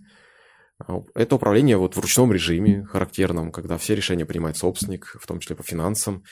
А 0.84 1.00
это 1.14 1.36
управление 1.36 1.76
вот 1.76 1.94
в 1.94 2.00
ручном 2.00 2.32
режиме, 2.32 2.84
характерном, 2.84 3.52
когда 3.52 3.78
все 3.78 3.94
решения 3.94 4.26
принимает 4.26 4.56
собственник, 4.56 5.16
в 5.20 5.24
том 5.24 5.38
числе 5.38 5.54
по 5.54 5.62
финансам. 5.62 6.24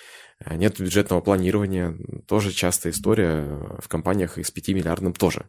Э, 0.44 0.56
нет 0.56 0.80
бюджетного 0.80 1.20
планирования. 1.20 1.96
Тоже 2.26 2.50
частая 2.50 2.92
история 2.92 3.78
в 3.78 3.86
компаниях 3.86 4.36
и 4.36 4.42
с 4.42 4.50
5 4.50 4.68
миллиардным 4.70 5.12
тоже. 5.12 5.46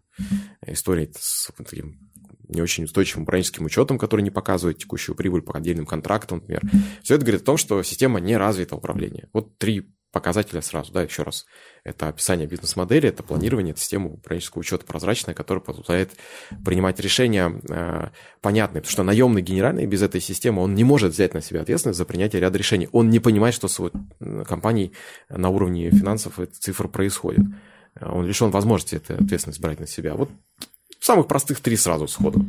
История 0.67 1.09
с 1.17 1.51
таким 1.57 2.11
не 2.53 2.61
очень 2.61 2.85
устойчивым 2.85 3.23
управленческим 3.23 3.65
учетом, 3.65 3.97
который 3.97 4.21
не 4.21 4.31
показывает 4.31 4.77
текущую 4.77 5.15
прибыль 5.15 5.41
по 5.41 5.57
отдельным 5.57 5.85
контрактам, 5.85 6.39
например. 6.39 6.61
Все 7.01 7.15
это 7.15 7.25
говорит 7.25 7.41
о 7.41 7.45
том, 7.45 7.57
что 7.57 7.81
система 7.83 8.19
не 8.19 8.37
развита 8.37 8.75
управления. 8.75 9.29
Вот 9.33 9.57
три 9.57 9.93
показателя 10.13 10.61
сразу, 10.61 10.93
да, 10.93 11.01
еще 11.01 11.23
раз. 11.23 11.45
Это 11.83 12.07
описание 12.07 12.47
бизнес-модели, 12.47 13.09
это 13.09 13.23
планирование, 13.23 13.71
это 13.71 13.81
система 13.81 14.11
управленческого 14.11 14.61
учета 14.61 14.85
прозрачная, 14.85 15.33
которая 15.33 15.61
позволяет 15.61 16.11
принимать 16.63 16.99
решения 16.99 17.51
э, 17.67 18.09
понятные, 18.39 18.81
потому 18.81 18.91
что 18.91 19.03
наемный 19.03 19.41
генеральный 19.41 19.87
без 19.87 20.03
этой 20.03 20.21
системы, 20.21 20.61
он 20.61 20.75
не 20.75 20.83
может 20.83 21.13
взять 21.13 21.33
на 21.33 21.41
себя 21.41 21.61
ответственность 21.61 21.97
за 21.97 22.05
принятие 22.05 22.41
ряда 22.41 22.57
решений. 22.57 22.87
Он 22.91 23.09
не 23.09 23.19
понимает, 23.19 23.55
что 23.55 23.67
с 23.67 23.79
его 23.79 23.91
компанией 24.45 24.93
на 25.29 25.49
уровне 25.49 25.89
финансов 25.89 26.39
эта 26.39 26.53
цифра 26.53 26.87
происходит. 26.87 27.45
Он 27.99 28.25
лишен 28.25 28.51
возможности 28.51 28.95
эту 28.95 29.15
ответственность 29.15 29.59
брать 29.59 29.79
на 29.79 29.87
себя. 29.87 30.13
Вот 30.13 30.29
самых 31.03 31.27
простых 31.27 31.59
три 31.59 31.75
сразу 31.75 32.07
сходу. 32.07 32.45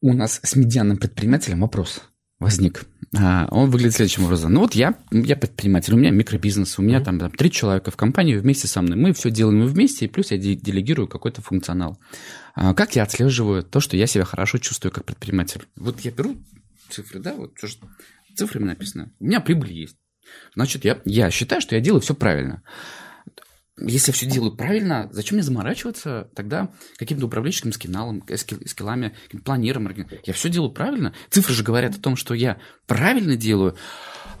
У 0.00 0.12
нас 0.12 0.40
с 0.42 0.56
медианным 0.56 0.96
предпринимателем 0.96 1.60
вопрос 1.60 2.02
возник. 2.38 2.84
А, 3.16 3.48
он 3.50 3.70
выглядит 3.70 3.94
следующим 3.94 4.24
образом. 4.24 4.52
Ну 4.52 4.60
вот 4.60 4.74
я, 4.74 4.96
я 5.10 5.36
предприниматель, 5.36 5.94
у 5.94 5.96
меня 5.96 6.10
микробизнес, 6.10 6.78
у 6.78 6.82
меня 6.82 6.98
mm-hmm. 6.98 7.04
там, 7.04 7.18
там 7.18 7.30
три 7.32 7.50
человека 7.50 7.90
в 7.90 7.96
компании 7.96 8.36
вместе 8.36 8.68
со 8.68 8.80
мной. 8.82 8.96
Мы 8.96 9.12
все 9.12 9.30
делаем 9.30 9.66
вместе, 9.66 10.04
и 10.04 10.08
плюс 10.08 10.30
я 10.30 10.38
делегирую 10.38 11.08
какой-то 11.08 11.42
функционал. 11.42 11.98
А, 12.54 12.74
как 12.74 12.94
я 12.96 13.02
отслеживаю 13.02 13.64
то, 13.64 13.80
что 13.80 13.96
я 13.96 14.06
себя 14.06 14.24
хорошо 14.24 14.58
чувствую 14.58 14.92
как 14.92 15.04
предприниматель? 15.04 15.62
Вот 15.74 16.00
я 16.00 16.10
беру 16.10 16.36
цифры, 16.90 17.18
да, 17.18 17.34
вот 17.34 17.54
цифрами 18.36 18.64
написано. 18.64 19.10
У 19.18 19.24
меня 19.24 19.40
прибыль 19.40 19.72
есть. 19.72 19.96
Значит, 20.54 20.84
я, 20.84 21.00
я 21.04 21.30
считаю, 21.30 21.60
что 21.60 21.74
я 21.74 21.80
делаю 21.80 22.02
все 22.02 22.14
правильно 22.14 22.62
если 23.80 24.12
все 24.12 24.26
делаю 24.26 24.52
правильно, 24.52 25.08
зачем 25.12 25.36
мне 25.36 25.42
заморачиваться 25.42 26.28
тогда 26.34 26.70
каким-то 26.96 27.26
управленческим 27.26 27.72
скиналом, 27.72 28.24
скилл, 28.36 28.58
скиллами, 28.66 29.14
планиром? 29.44 29.88
Я 30.24 30.32
все 30.32 30.48
делаю 30.48 30.70
правильно. 30.70 31.14
Цифры 31.30 31.54
же 31.54 31.62
говорят 31.62 31.96
о 31.96 32.00
том, 32.00 32.16
что 32.16 32.34
я 32.34 32.58
правильно 32.86 33.36
делаю. 33.36 33.76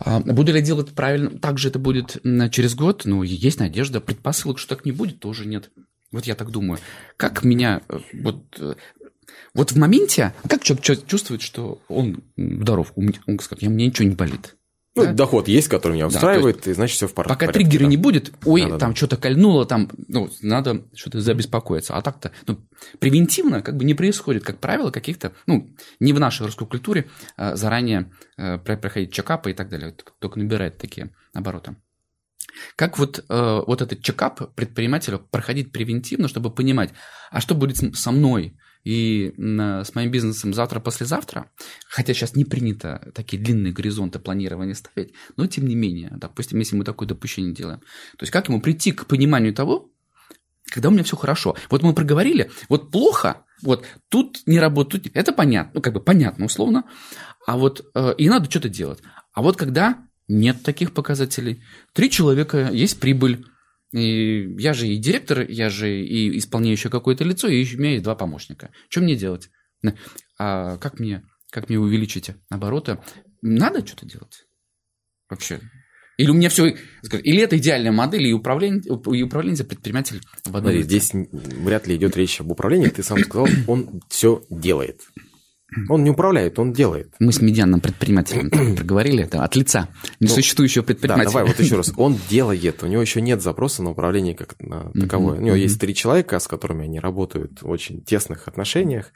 А, 0.00 0.20
буду 0.20 0.52
ли 0.52 0.58
я 0.58 0.64
делать 0.64 0.94
правильно? 0.94 1.30
Также 1.30 1.68
это 1.68 1.78
будет 1.78 2.20
через 2.52 2.74
год. 2.74 3.02
Ну, 3.04 3.22
есть 3.22 3.60
надежда. 3.60 4.00
Предпосылок, 4.00 4.58
что 4.58 4.76
так 4.76 4.84
не 4.84 4.92
будет, 4.92 5.20
тоже 5.20 5.46
нет. 5.46 5.70
Вот 6.10 6.24
я 6.24 6.34
так 6.34 6.50
думаю. 6.50 6.80
Как 7.16 7.44
меня 7.44 7.82
э, 7.88 7.98
вот 8.14 8.44
э, 8.58 8.74
вот 9.54 9.72
в 9.72 9.76
моменте, 9.76 10.32
как 10.48 10.62
человек 10.62 11.06
чувствует, 11.06 11.42
что 11.42 11.82
он 11.88 12.22
здоров, 12.36 12.92
он 12.96 13.12
скажет, 13.40 13.62
я, 13.62 13.70
мне 13.70 13.86
ничего 13.86 14.08
не 14.08 14.14
болит. 14.14 14.56
Ну, 14.98 15.04
да? 15.06 15.12
доход 15.12 15.48
есть, 15.48 15.68
который 15.68 15.94
меня 15.94 16.06
устраивает, 16.06 16.62
да, 16.64 16.70
и 16.70 16.74
значит, 16.74 16.96
все 16.96 17.06
в 17.08 17.14
порядке. 17.14 17.34
Пока 17.34 17.52
триггера 17.52 17.82
да. 17.82 17.88
не 17.88 17.96
будет, 17.96 18.32
ой, 18.44 18.62
да, 18.62 18.68
да, 18.70 18.78
там 18.78 18.90
да. 18.90 18.96
что-то 18.96 19.16
кольнуло, 19.16 19.66
там, 19.66 19.90
ну, 20.08 20.30
надо 20.42 20.84
что-то 20.94 21.20
забеспокоиться. 21.20 21.94
А 21.94 22.02
так-то, 22.02 22.32
ну, 22.46 22.58
превентивно 22.98 23.62
как 23.62 23.76
бы 23.76 23.84
не 23.84 23.94
происходит, 23.94 24.44
как 24.44 24.58
правило, 24.58 24.90
каких-то, 24.90 25.32
ну, 25.46 25.70
не 26.00 26.12
в 26.12 26.20
нашей 26.20 26.46
русской 26.46 26.66
культуре 26.66 27.08
а 27.36 27.56
заранее 27.56 28.12
а, 28.36 28.58
проходить 28.58 29.12
чекапы 29.12 29.50
и 29.50 29.54
так 29.54 29.68
далее, 29.68 29.94
только 30.18 30.38
набирает 30.38 30.78
такие 30.78 31.10
обороты. 31.34 31.76
Как 32.76 32.98
вот, 32.98 33.24
э, 33.28 33.62
вот 33.66 33.82
этот 33.82 34.02
чекап 34.02 34.54
предпринимателя 34.54 35.18
проходить 35.18 35.70
превентивно, 35.70 36.28
чтобы 36.28 36.50
понимать, 36.50 36.90
а 37.30 37.40
что 37.40 37.54
будет 37.54 37.76
со 37.96 38.10
мной, 38.10 38.56
и 38.88 39.34
с 39.36 39.94
моим 39.94 40.10
бизнесом 40.10 40.54
завтра-послезавтра, 40.54 41.50
хотя 41.90 42.14
сейчас 42.14 42.34
не 42.34 42.46
принято 42.46 43.12
такие 43.14 43.42
длинные 43.42 43.70
горизонты 43.70 44.18
планирования 44.18 44.72
ставить, 44.72 45.12
но 45.36 45.46
тем 45.46 45.66
не 45.66 45.74
менее, 45.74 46.10
допустим, 46.16 46.58
если 46.58 46.74
мы 46.74 46.84
такое 46.84 47.06
допущение 47.06 47.52
делаем, 47.52 47.80
то 47.80 48.22
есть 48.22 48.32
как 48.32 48.48
ему 48.48 48.62
прийти 48.62 48.92
к 48.92 49.04
пониманию 49.04 49.52
того, 49.52 49.90
когда 50.70 50.88
у 50.88 50.92
меня 50.92 51.04
все 51.04 51.18
хорошо. 51.18 51.54
Вот 51.68 51.82
мы 51.82 51.92
проговорили, 51.92 52.50
вот 52.70 52.90
плохо, 52.90 53.44
вот 53.60 53.84
тут 54.08 54.40
не 54.46 54.58
работает, 54.58 55.10
это 55.12 55.32
понятно, 55.32 55.72
ну 55.74 55.80
как 55.82 55.92
бы 55.92 56.00
понятно 56.00 56.46
условно, 56.46 56.84
а 57.46 57.58
вот 57.58 57.84
э, 57.94 58.14
и 58.16 58.26
надо 58.30 58.48
что-то 58.48 58.70
делать. 58.70 59.00
А 59.34 59.42
вот 59.42 59.58
когда 59.58 59.98
нет 60.28 60.62
таких 60.62 60.94
показателей, 60.94 61.62
три 61.92 62.08
человека, 62.08 62.70
есть 62.72 62.98
прибыль, 63.00 63.44
и 63.92 64.54
я 64.58 64.74
же 64.74 64.88
и 64.88 64.96
директор, 64.98 65.48
я 65.48 65.70
же 65.70 66.00
и 66.00 66.36
исполняющее 66.38 66.90
какое-то 66.90 67.24
лицо, 67.24 67.48
и 67.48 67.64
у 67.74 67.78
меня 67.78 67.92
есть 67.92 68.04
два 68.04 68.14
помощника. 68.14 68.70
Что 68.88 69.00
мне 69.00 69.16
делать? 69.16 69.50
А 70.38 70.76
как 70.78 70.98
мне, 70.98 71.24
как 71.50 71.68
мне 71.68 71.78
увеличить 71.78 72.30
обороты? 72.50 72.98
Надо 73.40 73.86
что-то 73.86 74.06
делать? 74.06 74.46
Вообще. 75.28 75.60
Или 76.18 76.30
у 76.30 76.34
меня 76.34 76.48
все... 76.48 76.76
Или 77.12 77.42
это 77.42 77.56
идеальная 77.58 77.92
модель, 77.92 78.26
и 78.26 78.32
управление, 78.32 78.82
и 78.82 79.22
управление 79.22 79.64
предприниматель 79.64 80.20
в 80.44 80.48
одном 80.48 80.72
Смотри, 80.72 80.82
здесь 80.82 81.12
вряд 81.12 81.86
ли 81.86 81.94
идет 81.94 82.16
речь 82.16 82.40
об 82.40 82.50
управлении. 82.50 82.88
Ты 82.88 83.04
сам 83.04 83.20
сказал, 83.20 83.46
он 83.68 84.02
все 84.08 84.42
делает. 84.50 85.02
Он 85.88 86.04
не 86.04 86.10
управляет, 86.10 86.58
он 86.58 86.72
делает. 86.72 87.14
Мы 87.18 87.32
с 87.32 87.40
медианным 87.40 87.80
предпринимателем 87.80 88.50
проговорили 88.76 89.24
это 89.24 89.44
от 89.44 89.54
лица 89.56 89.88
несуществующего 90.20 90.82
ну, 90.82 90.86
предпринимателя. 90.86 91.24
Да, 91.24 91.30
давай 91.30 91.44
вот 91.46 91.60
еще 91.60 91.76
раз. 91.76 91.92
Он 91.96 92.18
делает, 92.28 92.82
у 92.82 92.86
него 92.86 93.02
еще 93.02 93.20
нет 93.20 93.42
запроса 93.42 93.82
на 93.82 93.90
управление 93.90 94.34
как 94.34 94.56
на 94.60 94.90
таковое. 94.92 95.38
У 95.38 95.42
него 95.42 95.56
есть 95.56 95.80
три 95.80 95.94
человека, 95.94 96.38
с 96.38 96.48
которыми 96.48 96.84
они 96.84 97.00
работают 97.00 97.62
в 97.62 97.68
очень 97.68 98.02
тесных 98.02 98.48
отношениях, 98.48 99.12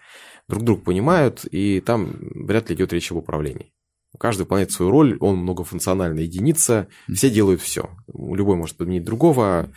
друг 0.49 0.65
друга 0.65 0.83
понимают, 0.83 1.45
и 1.51 1.81
там 1.81 2.17
вряд 2.21 2.69
ли 2.69 2.77
идет 2.77 2.93
речь 2.93 3.11
об 3.11 3.19
управлении. 3.19 3.73
Каждый 4.19 4.43
выполняет 4.43 4.71
свою 4.71 4.91
роль, 4.91 5.17
он 5.21 5.38
многофункциональная 5.38 6.25
единица, 6.25 6.88
все 7.11 7.31
делают 7.31 7.62
все. 7.62 7.88
Любой 8.12 8.57
может 8.57 8.77
подменить 8.77 9.05
другого, 9.05 9.71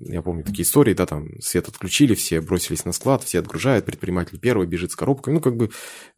я 0.00 0.22
помню 0.22 0.44
такие 0.44 0.62
истории, 0.62 0.94
да, 0.94 1.06
там 1.06 1.28
свет 1.40 1.68
отключили, 1.68 2.14
все 2.14 2.40
бросились 2.40 2.84
на 2.84 2.92
склад, 2.92 3.22
все 3.22 3.38
отгружают, 3.38 3.84
предприниматель 3.84 4.38
первый 4.38 4.66
бежит 4.66 4.92
с 4.92 4.96
коробкой. 4.96 5.34
Ну, 5.34 5.40
как 5.40 5.56
бы 5.56 5.70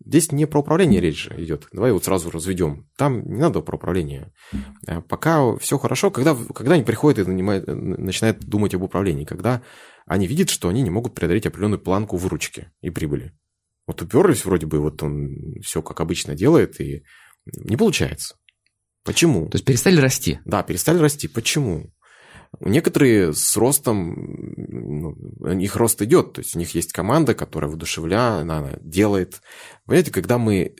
здесь 0.05 0.33
не 0.33 0.47
про 0.47 0.61
управление 0.61 1.01
речь 1.01 1.25
же 1.25 1.35
идет. 1.43 1.69
Давай 1.73 1.93
вот 1.93 2.05
сразу 2.05 2.31
разведем. 2.31 2.89
Там 2.97 3.23
не 3.25 3.41
надо 3.41 3.61
про 3.61 3.77
управление. 3.77 4.33
А 4.87 5.01
пока 5.01 5.57
все 5.57 5.79
хорошо, 5.79 6.11
когда, 6.11 6.37
когда 6.55 6.75
они 6.75 6.85
приходят 6.85 7.27
и 7.27 7.31
нанимают, 7.31 7.67
начинают 7.67 8.41
думать 8.41 8.75
об 8.75 8.83
управлении, 8.83 9.25
когда 9.25 9.63
они 10.07 10.27
видят, 10.27 10.51
что 10.51 10.69
они 10.69 10.83
не 10.83 10.91
могут 10.91 11.15
преодолеть 11.15 11.47
определенную 11.47 11.81
планку 11.81 12.17
выручки 12.17 12.71
и 12.81 12.91
прибыли. 12.91 13.33
Вот 13.87 14.03
уперлись 14.03 14.45
вроде 14.45 14.67
бы, 14.67 14.81
вот 14.81 15.03
он 15.03 15.61
все 15.63 15.83
как 15.83 16.01
обычно 16.01 16.35
делает, 16.35 16.81
и 16.81 17.05
не 17.47 17.77
получается. 17.77 18.37
Почему? 19.05 19.49
То 19.49 19.55
есть 19.55 19.65
перестали 19.65 20.01
расти? 20.01 20.41
Да, 20.45 20.65
перестали 20.65 20.99
расти. 20.99 21.29
Почему? 21.29 21.93
Некоторые 22.61 23.33
с 23.33 23.57
ростом, 23.57 24.15
ну, 24.57 25.13
их 25.59 25.77
рост 25.77 26.01
идет, 26.03 26.35
то 26.35 26.41
есть 26.41 26.57
у 26.57 26.59
них 26.59 26.75
есть 26.75 26.93
команда, 26.93 27.35
которая 27.35 27.71
воодушевля, 27.71 28.39
она 28.39 28.73
делает. 28.81 29.41
Понимаете, 29.85 30.11
когда 30.13 30.39
мы 30.39 30.77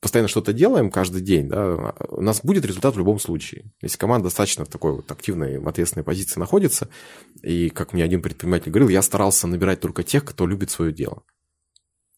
постоянно 0.00 0.28
что-то 0.28 0.52
делаем 0.52 0.90
каждый 0.90 1.20
день, 1.20 1.48
да, 1.48 1.94
у 2.08 2.22
нас 2.22 2.40
будет 2.42 2.64
результат 2.64 2.94
в 2.94 2.98
любом 2.98 3.18
случае. 3.18 3.72
Если 3.82 3.98
команда 3.98 4.24
достаточно 4.24 4.64
в 4.64 4.68
такой 4.68 4.92
вот 4.92 5.10
активной, 5.12 5.62
ответственной 5.62 6.04
позиции 6.04 6.40
находится, 6.40 6.88
и, 7.42 7.68
как 7.68 7.92
мне 7.92 8.02
один 8.02 8.22
предприниматель 8.22 8.70
говорил, 8.70 8.88
я 8.88 9.02
старался 9.02 9.46
набирать 9.46 9.80
только 9.80 10.02
тех, 10.02 10.24
кто 10.24 10.46
любит 10.46 10.70
свое 10.70 10.92
дело. 10.92 11.22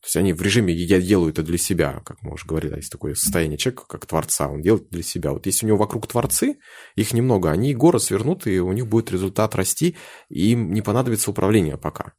То 0.02 0.06
есть 0.06 0.16
они 0.16 0.32
в 0.32 0.42
режиме 0.42 0.74
«я 0.74 1.00
делаю 1.00 1.30
это 1.30 1.44
для 1.44 1.56
себя», 1.58 2.02
как 2.04 2.20
мы 2.22 2.32
уже 2.32 2.44
говорили, 2.44 2.74
есть 2.74 2.90
такое 2.90 3.14
состояние 3.14 3.56
человека, 3.56 3.84
как 3.86 4.04
творца, 4.04 4.48
он 4.48 4.60
делает 4.60 4.88
для 4.90 5.04
себя. 5.04 5.30
Вот 5.30 5.46
если 5.46 5.64
у 5.64 5.68
него 5.68 5.78
вокруг 5.78 6.08
творцы, 6.08 6.58
их 6.96 7.12
немного, 7.12 7.52
они 7.52 7.72
горы 7.72 8.00
свернут, 8.00 8.48
и 8.48 8.58
у 8.58 8.72
них 8.72 8.88
будет 8.88 9.12
результат 9.12 9.54
расти, 9.54 9.96
и 10.28 10.50
им 10.50 10.72
не 10.72 10.82
понадобится 10.82 11.30
управление 11.30 11.76
пока. 11.76 12.14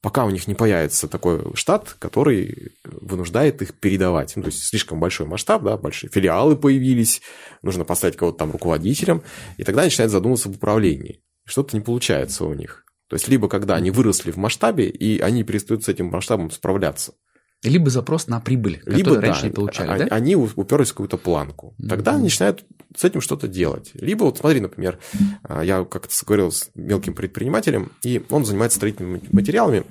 Пока 0.00 0.24
у 0.24 0.30
них 0.30 0.46
не 0.46 0.54
появится 0.54 1.06
такой 1.06 1.54
штат, 1.54 1.96
который 1.98 2.72
вынуждает 2.84 3.60
их 3.60 3.74
передавать. 3.74 4.34
Ну, 4.36 4.42
то 4.42 4.48
есть 4.48 4.62
слишком 4.62 4.98
большой 4.98 5.26
масштаб, 5.26 5.64
да, 5.64 5.76
большие 5.76 6.08
филиалы 6.08 6.56
появились, 6.56 7.20
нужно 7.60 7.84
поставить 7.84 8.16
кого-то 8.16 8.38
там 8.38 8.52
руководителем, 8.52 9.22
и 9.58 9.64
тогда 9.64 9.82
начинают 9.82 10.12
задумываться 10.12 10.48
об 10.48 10.54
управлении. 10.54 11.22
Что-то 11.44 11.76
не 11.76 11.82
получается 11.82 12.46
у 12.46 12.54
них. 12.54 12.87
То 13.08 13.14
есть, 13.14 13.28
либо 13.28 13.48
когда 13.48 13.74
они 13.76 13.90
выросли 13.90 14.30
в 14.30 14.36
масштабе, 14.36 14.88
и 14.88 15.18
они 15.20 15.42
перестают 15.42 15.84
с 15.84 15.88
этим 15.88 16.06
масштабом 16.06 16.50
справляться. 16.50 17.14
Либо 17.62 17.90
запрос 17.90 18.28
на 18.28 18.38
прибыль, 18.38 18.80
Либо, 18.86 19.14
да, 19.14 19.20
раньше 19.20 19.46
не 19.46 19.50
получали, 19.50 19.90
а- 19.90 19.98
да? 19.98 20.14
Они 20.14 20.36
уперлись 20.36 20.88
в 20.88 20.92
какую-то 20.92 21.16
планку. 21.16 21.74
Тогда 21.88 22.14
они 22.14 22.24
начинают 22.24 22.64
с 22.94 23.02
этим 23.02 23.20
что-то 23.20 23.48
делать. 23.48 23.90
Либо, 23.94 24.24
вот 24.24 24.38
смотри, 24.38 24.60
например, 24.60 24.98
а, 25.42 25.64
я 25.64 25.84
как-то 25.84 26.14
говорил 26.24 26.52
с 26.52 26.70
мелким 26.74 27.14
предпринимателем, 27.14 27.90
и 28.04 28.22
он 28.30 28.44
занимается 28.44 28.76
строительными 28.76 29.22
материалами, 29.32 29.84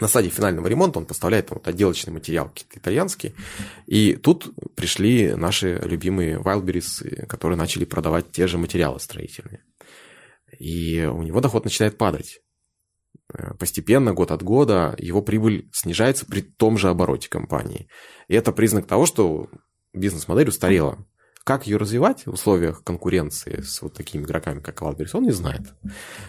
на 0.00 0.06
стадии 0.06 0.28
финального 0.28 0.68
ремонта 0.68 0.98
он 1.00 1.06
поставляет 1.06 1.46
там, 1.46 1.58
вот, 1.58 1.66
отделочный 1.66 2.12
материал 2.12 2.48
какие-то 2.48 2.78
итальянские. 2.78 3.34
И 3.86 4.14
тут 4.14 4.52
пришли 4.76 5.34
наши 5.34 5.80
любимые 5.84 6.38
Wildberries, 6.38 7.26
которые 7.26 7.58
начали 7.58 7.84
продавать 7.84 8.30
те 8.30 8.46
же 8.46 8.58
материалы 8.58 9.00
строительные. 9.00 9.60
И 10.58 11.04
у 11.04 11.22
него 11.22 11.40
доход 11.40 11.64
начинает 11.64 11.96
падать. 11.96 12.40
Э, 13.32 13.54
Постепенно, 13.54 14.12
год 14.12 14.30
от 14.30 14.42
года, 14.42 14.94
его 14.98 15.22
прибыль 15.22 15.68
снижается 15.72 16.26
при 16.26 16.40
том 16.42 16.76
же 16.78 16.88
обороте 16.88 17.28
компании. 17.28 17.88
И 18.26 18.34
это 18.34 18.52
признак 18.52 18.86
того, 18.86 19.06
что 19.06 19.48
бизнес-модель 19.92 20.48
устарела. 20.48 21.06
Как 21.48 21.66
ее 21.66 21.78
развивать 21.78 22.26
в 22.26 22.34
условиях 22.34 22.84
конкуренции 22.84 23.62
с 23.62 23.80
вот 23.80 23.94
такими 23.94 24.22
игроками, 24.22 24.60
как 24.60 24.82
Wildberries, 24.82 25.12
он 25.14 25.22
не 25.22 25.30
знает. 25.30 25.62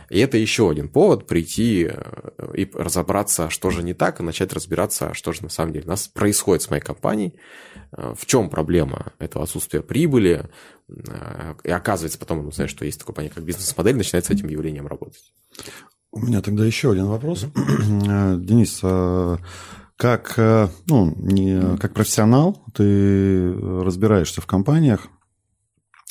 И 0.09 0.17
это 0.17 0.37
еще 0.37 0.69
один 0.71 0.87
повод 0.87 1.27
прийти 1.27 1.89
э, 1.91 2.53
и 2.55 2.71
разобраться, 2.73 3.49
что 3.49 3.69
же 3.69 3.83
не 3.83 3.93
так, 3.93 4.21
и 4.21 4.23
начать 4.23 4.53
разбираться, 4.53 5.13
что 5.13 5.33
же 5.33 5.43
на 5.43 5.49
самом 5.49 5.73
деле 5.73 5.83
у 5.87 5.89
нас 5.89 6.07
происходит 6.07 6.61
с 6.61 6.69
моей 6.69 6.81
компанией, 6.81 7.33
э, 7.91 8.13
в 8.17 8.25
чем 8.27 8.49
проблема 8.49 9.11
этого 9.19 9.43
отсутствия 9.43 9.81
прибыли. 9.81 10.49
Э, 10.87 11.55
И 11.65 11.69
оказывается, 11.69 12.17
потом 12.17 12.39
он 12.39 12.47
узнает, 12.47 12.71
что 12.71 12.85
есть 12.85 12.99
такое 12.99 13.13
понятие, 13.13 13.35
как 13.35 13.43
бизнес-модель, 13.43 13.97
начинает 13.97 14.25
с 14.25 14.29
этим 14.29 14.47
явлением 14.47 14.87
работать. 14.87 15.33
У 16.13 16.21
меня 16.21 16.41
тогда 16.41 16.65
еще 16.65 16.91
один 16.91 17.07
вопрос. 17.07 17.45
Денис, 17.57 18.79
а 18.83 19.37
как, 19.99 20.35
э, 20.37 20.69
ну, 20.87 21.13
не, 21.17 21.77
как 21.77 21.93
профессионал 21.93 22.63
ты 22.73 23.53
разбираешься 23.53 24.39
в 24.39 24.45
компаниях, 24.45 25.09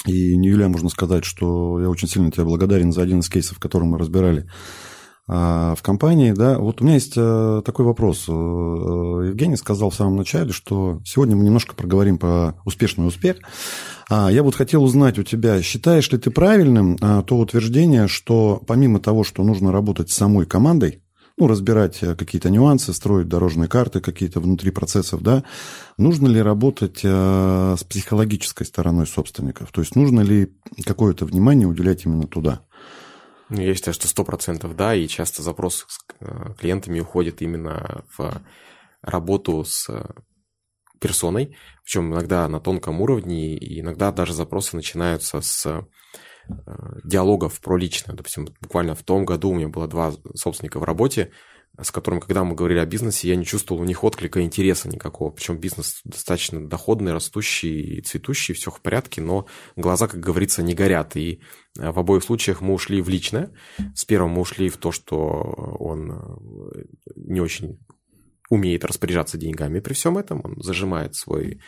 и 0.05 0.37
не 0.37 0.49
Юлия, 0.49 0.69
можно 0.69 0.91
сказать, 0.91 1.25
что 1.25 1.81
я 1.81 1.89
очень 1.89 2.07
сильно 2.07 2.31
тебе 2.31 2.45
благодарен 2.45 2.93
за 2.93 3.01
один 3.01 3.21
из 3.21 3.31
кейсов, 3.31 3.59
который 3.59 3.85
мы 3.85 3.97
разбирали 3.97 4.47
а, 5.27 5.75
в 5.75 5.83
компании. 5.83 6.33
Да? 6.33 6.59
Вот 6.59 6.81
у 6.81 6.85
меня 6.85 6.95
есть 6.95 7.15
э, 7.17 7.63
такой 7.65 7.87
вопрос. 7.87 8.27
Э, 8.29 8.33
Евгений 8.33 9.57
сказал 9.57 9.89
в 9.89 9.95
самом 9.95 10.17
начале, 10.17 10.53
что 10.53 11.01
сегодня 11.05 11.35
мы 11.35 11.43
немножко 11.43 11.75
проговорим 11.75 12.19
про 12.19 12.61
успешный 12.67 13.07
успех. 13.07 13.39
А, 14.11 14.31
Я 14.31 14.43
вот 14.43 14.55
хотел 14.55 14.85
узнать 14.85 15.19
у 15.19 15.23
тебя, 15.23 15.63
считаешь 15.63 16.13
ли 16.13 16.19
ты 16.19 16.31
правильным 16.31 16.99
а, 17.01 17.23
то 17.23 17.39
утверждение, 17.39 18.07
что 18.07 18.63
помимо 18.67 19.01
того, 19.01 19.25
что 19.25 19.43
нужно 19.43 19.73
работать 19.73 20.11
с 20.11 20.17
самой 20.17 20.45
командой, 20.45 21.03
ну, 21.39 21.47
разбирать 21.47 22.03
э, 22.03 22.15
какие-то 22.17 22.51
нюансы, 22.51 22.93
строить 22.93 23.29
дорожные 23.29 23.69
карты 23.69 24.01
какие-то 24.01 24.41
внутри 24.41 24.71
процессов, 24.71 25.23
да, 25.23 25.45
нужно 25.97 26.27
ли 26.27 26.43
работать 26.43 27.01
э, 27.05 27.77
с 27.79 27.85
психологической 27.85 28.67
стороной 28.67 29.07
собственников? 29.07 29.71
То 29.71 29.81
есть 29.81 29.95
нужно 29.95 30.21
ли 30.21 30.53
какое-то 30.85 31.25
внимание 31.25 31.69
уделять 31.69 32.05
именно 32.05 32.27
туда? 32.27 32.63
Ну, 33.51 33.61
Я 33.61 33.75
считаю, 33.75 33.95
что 33.95 34.09
100% 34.09 34.75
да, 34.75 34.95
и 34.95 35.07
часто 35.07 35.43
запрос 35.43 35.87
с 35.89 35.99
э, 36.21 36.55
клиентами 36.59 37.01
уходит 37.01 37.41
именно 37.41 38.05
в 38.17 38.43
работу 39.01 39.65
с 39.65 39.89
персоной, 41.01 41.57
причем 41.85 42.13
иногда 42.13 42.49
на 42.49 42.59
тонком 42.59 43.01
уровне, 43.01 43.57
и 43.57 43.81
иногда 43.81 44.11
даже 44.11 44.35
запросы 44.35 44.75
начинаются 44.75 45.41
с 45.41 45.87
диалогов 47.05 47.61
про 47.61 47.77
личное. 47.77 48.17
Допустим, 48.17 48.49
буквально 48.61 48.95
в 48.95 49.03
том 49.03 49.25
году 49.25 49.51
у 49.51 49.55
меня 49.55 49.69
было 49.69 49.87
два 49.87 50.13
собственника 50.35 50.79
в 50.79 50.85
работе, 50.85 51.31
с 51.81 51.93
которыми, 51.93 52.21
когда 52.21 52.43
мы 52.43 52.55
говорили 52.57 52.81
о 52.81 52.87
бизнесе, 52.87 53.29
я 53.29 53.37
не 53.37 53.45
чувствовал 53.45 53.83
у 53.83 53.85
них 53.85 54.03
отклика 54.03 54.43
интереса 54.43 54.89
никакого. 54.89 55.31
Причем 55.31 55.59
бизнес 55.59 56.01
достаточно 56.05 56.67
доходный, 56.67 57.13
растущий 57.13 57.99
и 57.99 58.01
цветущий, 58.01 58.55
все 58.55 58.71
в 58.71 58.81
порядке, 58.81 59.21
но 59.21 59.47
глаза, 59.77 60.09
как 60.09 60.19
говорится, 60.19 60.63
не 60.63 60.75
горят. 60.75 61.17
И 61.17 61.41
э, 61.79 61.91
в 61.91 61.99
обоих 61.99 62.25
случаях 62.25 62.61
мы 62.61 62.75
ушли 62.75 63.01
в 63.01 63.09
личное. 63.09 63.53
С 63.95 64.05
первым 64.05 64.33
мы 64.33 64.41
ушли 64.41 64.69
в 64.69 64.77
то, 64.77 64.91
что 64.91 65.17
он 65.79 66.11
э, 66.11 66.85
не 67.15 67.41
очень 67.41 67.79
умеет 68.51 68.85
распоряжаться 68.85 69.39
деньгами 69.39 69.79
при 69.79 69.95
всем 69.95 70.19
этом. 70.19 70.41
Он 70.43 70.61
зажимает 70.61 71.15
свой 71.15 71.53
э, 71.53 71.59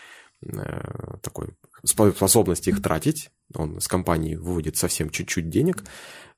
такой 1.22 1.48
способность 1.84 2.68
их 2.68 2.82
тратить. 2.82 3.30
Он 3.54 3.80
с 3.80 3.88
компании 3.88 4.36
выводит 4.36 4.76
совсем 4.76 5.10
чуть-чуть 5.10 5.50
денег, 5.50 5.84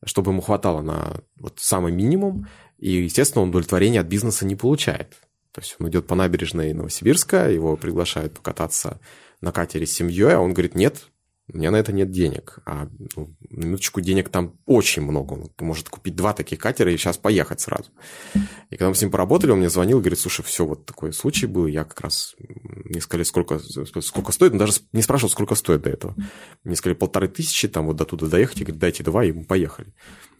чтобы 0.05 0.33
ему 0.33 0.41
хватало 0.41 0.83
на 0.83 1.21
вот 1.37 1.55
самый 1.59 1.93
минимум. 1.93 2.49
И, 2.79 2.91
естественно, 3.03 3.43
он 3.43 3.51
удовлетворения 3.51 4.01
от 4.01 4.07
бизнеса 4.07 4.45
не 4.45 4.57
получает. 4.57 5.17
То 5.53 5.61
есть 5.61 5.77
он 5.79 5.89
идет 5.89 6.07
по 6.07 6.15
набережной 6.15 6.73
Новосибирска, 6.73 7.51
его 7.51 7.77
приглашают 7.77 8.35
покататься 8.35 9.01
на 9.41 9.53
катере 9.53 9.87
с 9.87 9.93
семьей, 9.93 10.35
а 10.35 10.41
он 10.41 10.53
говорит, 10.53 10.75
нет, 10.75 11.09
у 11.53 11.59
меня 11.59 11.71
на 11.71 11.77
это 11.77 11.93
нет 11.93 12.11
денег. 12.11 12.59
А 12.65 12.89
ну, 13.17 13.35
на 13.51 13.65
минуточку 13.67 14.01
денег 14.01 14.29
там 14.29 14.55
очень 14.67 15.03
много. 15.03 15.33
Он 15.35 15.51
может 15.61 15.89
купить 15.89 16.17
два 16.17 16.33
таких 16.33 16.59
катера 16.59 16.93
и 16.93 16.97
сейчас 16.97 17.19
поехать 17.19 17.61
сразу. 17.61 17.91
И 18.71 18.77
когда 18.77 18.89
мы 18.89 18.95
с 18.95 19.03
ним 19.03 19.11
поработали, 19.11 19.51
он 19.51 19.59
мне 19.59 19.69
звонил 19.69 19.99
и 19.99 20.01
говорит, 20.01 20.19
слушай, 20.19 20.43
все, 20.43 20.65
вот 20.65 20.87
такой 20.87 21.13
случай 21.13 21.47
был. 21.47 21.67
Я 21.67 21.85
как 21.85 22.01
раз... 22.01 22.35
Мне 22.39 23.01
сказали, 23.01 23.25
сколько, 23.25 23.59
сколько 24.01 24.33
стоит. 24.33 24.53
Он 24.53 24.59
даже 24.59 24.73
не 24.93 25.03
спрашивал, 25.03 25.31
сколько 25.31 25.55
стоит 25.55 25.83
до 25.83 25.91
этого. 25.91 26.15
Мне 26.65 26.77
сказали, 26.77 26.97
полторы 26.97 27.29
тысячи, 27.29 27.69
там 27.69 27.87
вот 27.87 27.97
до 27.97 28.05
туда 28.05 28.27
доехать. 28.29 28.61
И 28.61 28.65
говорит, 28.65 28.81
дайте 28.81 29.03
два, 29.03 29.25
и 29.25 29.33
мы 29.33 29.45
поехали. 29.45 29.93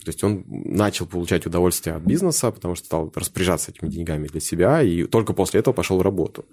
То 0.05 0.09
есть 0.09 0.25
он 0.25 0.45
начал 0.47 1.07
получать 1.07 1.47
удовольствие 1.47 1.95
от 1.95 2.03
бизнеса, 2.03 2.51
потому 2.51 2.75
что 2.75 2.87
стал 2.87 3.13
распоряжаться 3.15 3.71
этими 3.71 3.89
деньгами 3.89 4.27
для 4.27 4.41
себя, 4.41 4.83
и 4.83 5.05
только 5.05 5.33
после 5.33 5.61
этого 5.61 5.75
пошел 5.75 5.99
в 5.99 6.03
работу. 6.03 6.45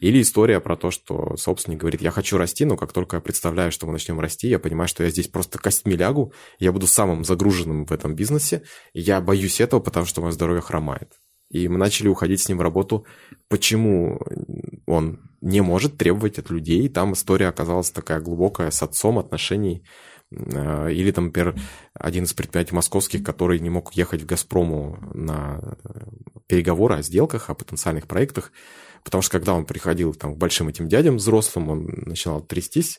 Или 0.00 0.20
история 0.20 0.60
про 0.60 0.76
то, 0.76 0.90
что 0.90 1.36
собственник 1.36 1.78
говорит, 1.80 2.02
я 2.02 2.10
хочу 2.10 2.36
расти, 2.36 2.64
но 2.64 2.76
как 2.76 2.92
только 2.92 3.16
я 3.16 3.20
представляю, 3.20 3.72
что 3.72 3.86
мы 3.86 3.92
начнем 3.92 4.20
расти, 4.20 4.48
я 4.48 4.58
понимаю, 4.58 4.88
что 4.88 5.02
я 5.02 5.10
здесь 5.10 5.28
просто 5.28 5.58
костьми 5.58 5.96
лягу, 5.96 6.32
я 6.58 6.72
буду 6.72 6.86
самым 6.86 7.24
загруженным 7.24 7.86
в 7.86 7.92
этом 7.92 8.14
бизнесе, 8.14 8.62
и 8.92 9.00
я 9.00 9.20
боюсь 9.20 9.60
этого, 9.60 9.80
потому 9.80 10.04
что 10.06 10.20
мое 10.20 10.32
здоровье 10.32 10.60
хромает. 10.60 11.12
И 11.48 11.68
мы 11.68 11.78
начали 11.78 12.08
уходить 12.08 12.42
с 12.42 12.48
ним 12.48 12.58
в 12.58 12.62
работу. 12.62 13.06
Почему 13.48 14.20
он 14.84 15.20
не 15.40 15.60
может 15.60 15.96
требовать 15.96 16.38
от 16.38 16.50
людей? 16.50 16.88
Там 16.88 17.12
история 17.12 17.46
оказалась 17.46 17.90
такая 17.90 18.20
глубокая 18.20 18.70
с 18.70 18.82
отцом 18.82 19.18
отношений. 19.18 19.84
Или, 20.32 21.12
там, 21.12 21.26
например, 21.26 21.54
один 21.94 22.24
из 22.24 22.34
предприятий 22.34 22.74
московских, 22.74 23.22
который 23.22 23.60
не 23.60 23.70
мог 23.70 23.92
ехать 23.92 24.22
в 24.22 24.26
«Газпрому» 24.26 24.98
на 25.14 25.78
переговоры 26.48 26.96
о 26.96 27.02
сделках, 27.02 27.48
о 27.48 27.54
потенциальных 27.54 28.08
проектах, 28.08 28.50
потому 29.06 29.22
что 29.22 29.30
когда 29.30 29.54
он 29.54 29.64
приходил 29.64 30.14
там, 30.14 30.34
к 30.34 30.36
большим 30.36 30.66
этим 30.66 30.88
дядям 30.88 31.18
взрослым, 31.18 31.68
он 31.70 31.84
начинал 32.06 32.40
трястись, 32.40 32.98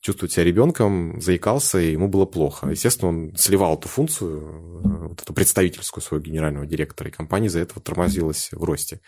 чувствовать 0.00 0.32
себя 0.32 0.44
ребенком, 0.44 1.20
заикался, 1.20 1.80
и 1.80 1.90
ему 1.90 2.06
было 2.06 2.26
плохо. 2.26 2.68
Естественно, 2.68 3.08
он 3.08 3.36
сливал 3.36 3.76
эту 3.76 3.88
функцию, 3.88 5.08
вот 5.08 5.20
эту 5.20 5.34
представительскую 5.34 6.00
своего 6.00 6.24
генерального 6.24 6.64
директора, 6.64 7.10
и 7.10 7.12
компания 7.12 7.48
из-за 7.48 7.58
этого 7.58 7.82
тормозилась 7.82 8.50
в 8.52 8.62
росте. 8.62 9.00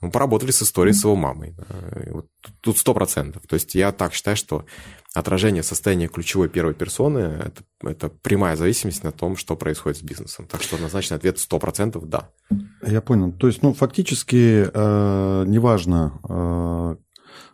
Мы 0.00 0.10
поработали 0.10 0.50
с 0.50 0.62
историей 0.62 0.94
с 0.94 1.04
его 1.04 1.14
мамой. 1.14 1.54
Вот 2.10 2.26
тут 2.60 2.78
сто 2.78 2.94
процентов. 2.94 3.42
То 3.46 3.54
есть 3.54 3.74
я 3.74 3.92
так 3.92 4.14
считаю, 4.14 4.36
что 4.36 4.64
отражение 5.14 5.62
состояния 5.62 6.08
ключевой 6.08 6.48
первой 6.48 6.74
персоны 6.74 7.18
это,– 7.18 7.62
это 7.82 8.08
прямая 8.08 8.56
зависимость 8.56 9.04
на 9.04 9.12
том, 9.12 9.36
что 9.36 9.56
происходит 9.56 9.98
с 9.98 10.02
бизнесом. 10.02 10.46
Так 10.46 10.62
что 10.62 10.76
однозначно 10.76 11.16
ответ 11.16 11.38
сто 11.38 11.58
процентов 11.58 12.08
да. 12.08 12.30
Я 12.86 13.00
понял. 13.00 13.32
То 13.32 13.46
есть, 13.46 13.62
ну, 13.62 13.74
фактически, 13.74 14.68
э, 14.72 15.44
неважно, 15.46 16.18
э, 16.28 16.96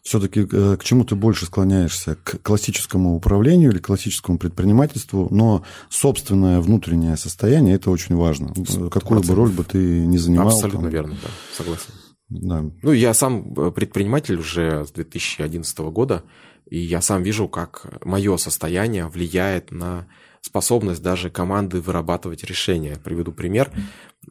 все-таки 0.03 0.47
э, 0.51 0.77
к 0.79 0.85
чему 0.85 1.05
ты 1.05 1.17
больше 1.17 1.47
склоняешься? 1.47 2.17
К 2.23 2.41
классическому 2.43 3.17
управлению 3.17 3.73
или 3.73 3.79
классическому 3.79 4.39
предпринимательству, 4.39 5.27
но 5.33 5.65
собственное 5.89 6.61
внутреннее 6.61 7.17
состояние– 7.17 7.75
это 7.77 7.91
очень 7.91 8.15
важно. 8.15 8.49
100%. 8.49 8.89
Какую 8.91 9.21
бы 9.23 9.35
роль 9.35 9.51
бы 9.51 9.65
ты 9.65 10.07
ни 10.07 10.17
занимал. 10.17 10.49
Абсолютно 10.49 10.83
там. 10.83 10.91
верно, 10.91 11.15
да, 11.23 11.29
согласен. 11.57 11.93
Да. 12.29 12.65
Ну, 12.83 12.93
я 12.93 13.15
сам 13.15 13.55
предприниматель 13.73 14.37
уже 14.37 14.85
с 14.85 14.93
2011 14.93 15.79
года, 15.79 16.25
и 16.69 16.79
я 16.79 17.01
сам 17.01 17.23
вижу, 17.23 17.49
как 17.49 18.05
мое 18.05 18.37
состояние 18.37 19.07
влияет 19.07 19.71
на 19.71 20.09
способность 20.41 21.03
даже 21.03 21.31
команды 21.31 21.81
вырабатывать 21.81 22.45
решения. 22.45 22.97
Приведу 23.03 23.33
пример. 23.33 23.71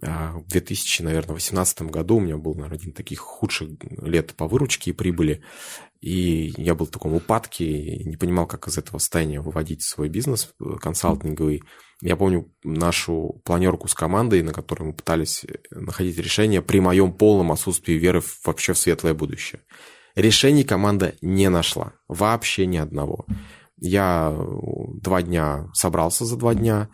В 0.02 0.48
2018 0.48 1.84
году 1.84 2.18
у 2.18 2.20
меня 2.20 2.38
был, 2.38 2.54
наверное, 2.56 2.78
один 2.78 2.92
из 2.92 2.96
таких 2.96 3.20
худших 3.20 3.70
лет 4.02 4.34
по 4.36 4.48
выручке 4.48 4.92
и 4.92 4.94
прибыли. 4.94 5.42
И 6.02 6.54
я 6.58 6.76
был 6.76 6.86
в 6.86 6.92
таком 6.92 7.14
упадке, 7.14 8.04
не 8.04 8.18
понимал, 8.18 8.46
как 8.46 8.68
из 8.68 8.78
этого 8.78 8.98
состояния 9.00 9.40
выводить 9.40 9.82
свой 9.84 10.10
бизнес 10.10 10.54
консалтинговый. 10.82 11.64
Я 12.02 12.18
помню 12.18 12.54
нашу 12.64 13.42
планерку 13.46 13.88
с 13.88 13.94
командой, 13.94 14.44
на 14.44 14.54
которой 14.54 14.84
мы 14.84 14.94
пытались 14.94 15.46
находить 15.72 16.18
решение 16.18 16.62
при 16.62 16.80
моем 16.80 17.14
полном 17.14 17.52
отсутствии 17.52 17.94
веры 17.94 18.22
вообще 18.44 18.74
в 18.74 18.78
светлое 18.78 19.14
будущее. 19.14 19.62
Решений 20.16 20.64
команда 20.64 21.16
не 21.22 21.50
нашла. 21.50 21.94
Вообще 22.08 22.66
ни 22.66 22.78
одного. 22.78 23.26
Я 23.78 24.38
два 25.02 25.22
дня 25.22 25.70
собрался 25.74 26.26
за 26.26 26.38
два 26.38 26.54
дня, 26.54 26.90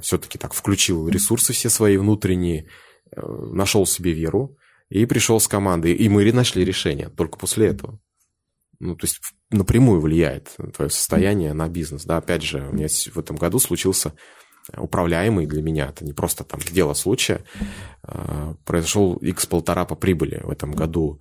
все-таки 0.00 0.38
так 0.38 0.52
включил 0.52 1.08
ресурсы 1.08 1.52
все 1.52 1.68
свои 1.68 1.96
внутренние, 1.96 2.68
нашел 3.16 3.86
себе 3.86 4.12
веру. 4.12 4.56
и 4.88 5.06
пришел 5.06 5.40
с 5.40 5.48
командой, 5.48 5.92
и 5.92 6.08
мы 6.08 6.30
нашли 6.32 6.64
решение 6.64 7.08
только 7.08 7.38
после 7.38 7.68
этого. 7.68 7.98
Ну, 8.78 8.96
то 8.96 9.06
есть 9.06 9.20
напрямую 9.50 10.00
влияет 10.00 10.56
твое 10.74 10.90
состояние 10.90 11.52
на 11.52 11.68
бизнес. 11.68 12.04
Да, 12.04 12.16
опять 12.16 12.42
же, 12.42 12.68
у 12.68 12.74
меня 12.74 12.88
в 12.88 13.18
этом 13.18 13.36
году 13.36 13.58
случился 13.58 14.12
управляемый 14.76 15.46
для 15.46 15.62
меня, 15.62 15.88
это 15.88 16.04
не 16.04 16.12
просто 16.12 16.44
там 16.44 16.60
дело 16.60 16.94
случая, 16.94 17.44
а, 18.02 18.54
произошел 18.64 19.16
x 19.16 19.46
полтора 19.46 19.84
по 19.84 19.94
прибыли 19.94 20.40
в 20.42 20.50
этом 20.50 20.72
году. 20.72 21.20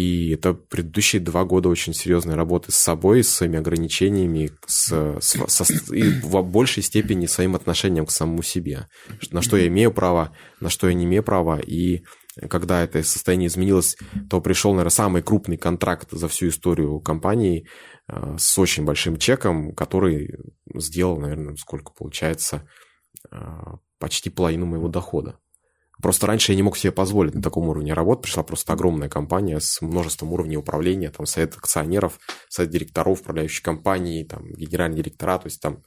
И 0.00 0.30
это 0.30 0.54
предыдущие 0.54 1.20
два 1.20 1.44
года 1.44 1.68
очень 1.68 1.92
серьезной 1.92 2.34
работы 2.34 2.72
с 2.72 2.76
собой, 2.76 3.22
с 3.22 3.28
своими 3.28 3.58
ограничениями, 3.58 4.50
с, 4.66 5.18
с, 5.20 5.36
со, 5.46 5.94
и 5.94 6.08
в 6.22 6.42
большей 6.42 6.82
степени 6.82 7.26
своим 7.26 7.54
отношением 7.54 8.06
к 8.06 8.10
самому 8.10 8.42
себе. 8.42 8.88
На 9.30 9.42
что 9.42 9.58
я 9.58 9.66
имею 9.66 9.92
право, 9.92 10.34
на 10.60 10.70
что 10.70 10.88
я 10.88 10.94
не 10.94 11.04
имею 11.04 11.22
права. 11.22 11.60
И 11.60 12.02
когда 12.48 12.82
это 12.82 13.02
состояние 13.02 13.48
изменилось, 13.48 13.98
то 14.30 14.40
пришел, 14.40 14.72
наверное, 14.72 14.90
самый 14.90 15.22
крупный 15.22 15.58
контракт 15.58 16.08
за 16.12 16.28
всю 16.28 16.48
историю 16.48 16.98
компании 17.00 17.66
э, 18.08 18.36
с 18.38 18.58
очень 18.58 18.86
большим 18.86 19.18
чеком, 19.18 19.74
который 19.74 20.34
сделал, 20.74 21.18
наверное, 21.18 21.56
сколько 21.56 21.92
получается, 21.92 22.66
э, 23.30 23.36
почти 23.98 24.30
половину 24.30 24.64
моего 24.64 24.88
дохода. 24.88 25.38
Просто 26.02 26.26
раньше 26.26 26.52
я 26.52 26.56
не 26.56 26.62
мог 26.62 26.76
себе 26.76 26.92
позволить 26.92 27.34
на 27.34 27.42
таком 27.42 27.68
уровне 27.68 27.92
работать. 27.92 28.24
Пришла 28.24 28.42
просто 28.42 28.72
огромная 28.72 29.08
компания 29.08 29.60
с 29.60 29.80
множеством 29.80 30.32
уровней 30.32 30.56
управления, 30.56 31.10
там 31.10 31.26
совет 31.26 31.56
акционеров, 31.56 32.18
совет 32.48 32.70
директоров, 32.70 33.20
управляющей 33.20 33.62
компании, 33.62 34.24
там 34.24 34.52
генеральный 34.52 34.96
директора, 34.96 35.38
то 35.38 35.46
есть 35.46 35.60
там 35.60 35.82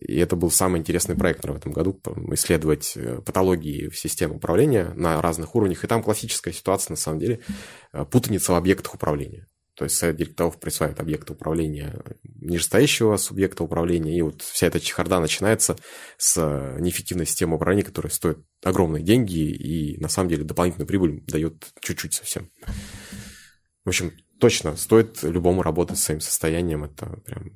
и 0.00 0.16
это 0.18 0.36
был 0.36 0.50
самый 0.50 0.78
интересный 0.78 1.16
проект 1.16 1.44
в 1.44 1.56
этом 1.56 1.72
году, 1.72 2.00
исследовать 2.32 2.92
э, 2.96 3.20
патологии 3.24 3.88
в 3.88 3.98
системе 3.98 4.34
управления 4.34 4.92
на 4.94 5.20
разных 5.20 5.54
уровнях. 5.54 5.82
И 5.82 5.88
там 5.88 6.02
классическая 6.02 6.52
ситуация, 6.52 6.92
на 6.92 6.96
самом 6.96 7.18
деле, 7.18 7.40
э, 7.92 8.04
путаница 8.04 8.52
в 8.52 8.56
объектах 8.56 8.94
управления. 8.94 9.48
То 9.78 9.84
есть 9.84 9.96
совет 9.96 10.16
директоров 10.16 10.58
присваивает 10.58 10.98
объекты 10.98 11.32
управления 11.34 12.02
нижестоящего 12.24 13.16
субъекта 13.16 13.62
управления, 13.62 14.18
и 14.18 14.22
вот 14.22 14.42
вся 14.42 14.66
эта 14.66 14.80
чехарда 14.80 15.20
начинается 15.20 15.76
с 16.16 16.36
э, 16.36 16.80
неэффективной 16.80 17.26
системы 17.26 17.54
управления, 17.54 17.84
которая 17.84 18.10
стоит 18.10 18.38
огромные 18.64 19.04
деньги 19.04 19.38
и 19.38 19.96
на 20.00 20.08
самом 20.08 20.30
деле 20.30 20.42
дополнительную 20.42 20.88
прибыль 20.88 21.22
дает 21.28 21.68
чуть-чуть 21.80 22.14
совсем. 22.14 22.50
В 23.84 23.88
общем, 23.88 24.12
точно 24.40 24.74
стоит 24.76 25.22
любому 25.22 25.62
работать 25.62 25.98
с 25.98 26.02
своим 26.02 26.20
состоянием, 26.20 26.82
это 26.82 27.20
прям 27.24 27.52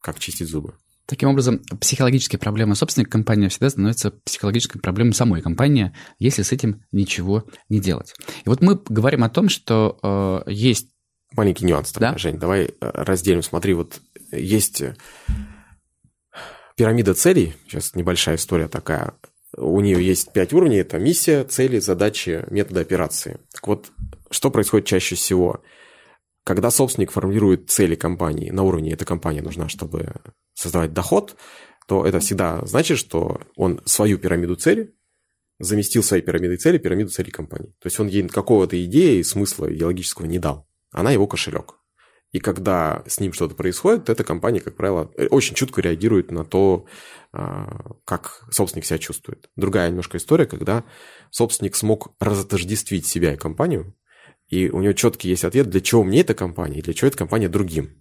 как 0.00 0.18
чистить 0.18 0.48
зубы. 0.48 0.74
Таким 1.04 1.28
образом, 1.28 1.58
психологические 1.80 2.38
проблемы 2.38 2.74
собственника 2.74 3.10
компании 3.10 3.48
всегда 3.48 3.68
становятся 3.68 4.12
психологической 4.12 4.80
проблемой 4.80 5.12
самой 5.12 5.42
компании, 5.42 5.92
если 6.18 6.42
с 6.42 6.52
этим 6.52 6.84
ничего 6.90 7.44
не 7.68 7.80
делать. 7.80 8.14
И 8.44 8.48
вот 8.48 8.62
мы 8.62 8.76
говорим 8.76 9.24
о 9.24 9.28
том, 9.28 9.50
что 9.50 9.98
э, 10.02 10.50
есть... 10.50 10.88
Маленький 11.36 11.64
нюанс, 11.64 11.92
да? 11.92 12.16
Жень, 12.18 12.38
давай 12.38 12.64
э, 12.64 12.70
разделим. 12.80 13.42
Смотри, 13.42 13.74
вот 13.74 14.00
есть 14.32 14.80
э, 14.80 14.96
пирамида 16.76 17.14
целей, 17.14 17.54
сейчас 17.66 17.94
небольшая 17.94 18.36
история 18.36 18.68
такая, 18.68 19.14
у 19.56 19.80
нее 19.80 20.04
есть 20.04 20.32
пять 20.32 20.52
уровней, 20.52 20.78
это 20.78 20.98
миссия, 20.98 21.44
цели, 21.44 21.78
задачи, 21.78 22.44
методы 22.50 22.80
операции. 22.80 23.38
Так 23.52 23.66
вот, 23.66 23.90
что 24.30 24.50
происходит 24.50 24.86
чаще 24.86 25.16
всего? 25.16 25.62
Когда 26.44 26.70
собственник 26.70 27.10
формирует 27.10 27.70
цели 27.70 27.94
компании 27.94 28.50
на 28.50 28.62
уровне 28.62 28.92
эта 28.92 29.04
компания 29.04 29.42
нужна, 29.42 29.68
чтобы 29.68 30.14
создавать 30.54 30.92
доход, 30.92 31.36
то 31.86 32.06
это 32.06 32.20
всегда 32.20 32.64
значит, 32.64 32.98
что 32.98 33.40
он 33.56 33.80
свою 33.84 34.18
пирамиду 34.18 34.54
цели 34.54 34.94
заместил 35.58 36.02
своей 36.02 36.22
пирамидой 36.22 36.56
цели 36.56 36.78
пирамиду 36.78 37.10
целей 37.10 37.30
компании. 37.30 37.74
То 37.80 37.86
есть 37.86 38.00
он 38.00 38.06
ей 38.06 38.26
какого-то 38.28 38.82
идеи, 38.84 39.22
смысла 39.22 39.72
идеологического 39.72 40.26
не 40.26 40.38
дал. 40.38 40.69
Она 40.92 41.12
его 41.12 41.26
кошелек. 41.26 41.76
И 42.32 42.38
когда 42.38 43.02
с 43.06 43.18
ним 43.18 43.32
что-то 43.32 43.56
происходит, 43.56 44.08
эта 44.08 44.22
компания, 44.22 44.60
как 44.60 44.76
правило, 44.76 45.10
очень 45.30 45.54
чутко 45.54 45.80
реагирует 45.80 46.30
на 46.30 46.44
то, 46.44 46.86
а, 47.32 47.96
как 48.04 48.44
собственник 48.52 48.84
себя 48.84 48.98
чувствует. 48.98 49.50
Другая 49.56 49.88
немножко 49.88 50.16
история, 50.16 50.46
когда 50.46 50.84
собственник 51.30 51.74
смог 51.74 52.14
разотождествить 52.20 53.06
себя 53.06 53.34
и 53.34 53.36
компанию, 53.36 53.96
и 54.46 54.68
у 54.68 54.80
него 54.80 54.92
четкий 54.92 55.28
есть 55.28 55.44
ответ, 55.44 55.70
для 55.70 55.80
чего 55.80 56.04
мне 56.04 56.20
эта 56.20 56.34
компания, 56.34 56.78
и 56.78 56.82
для 56.82 56.94
чего 56.94 57.08
эта 57.08 57.18
компания 57.18 57.48
другим. 57.48 58.00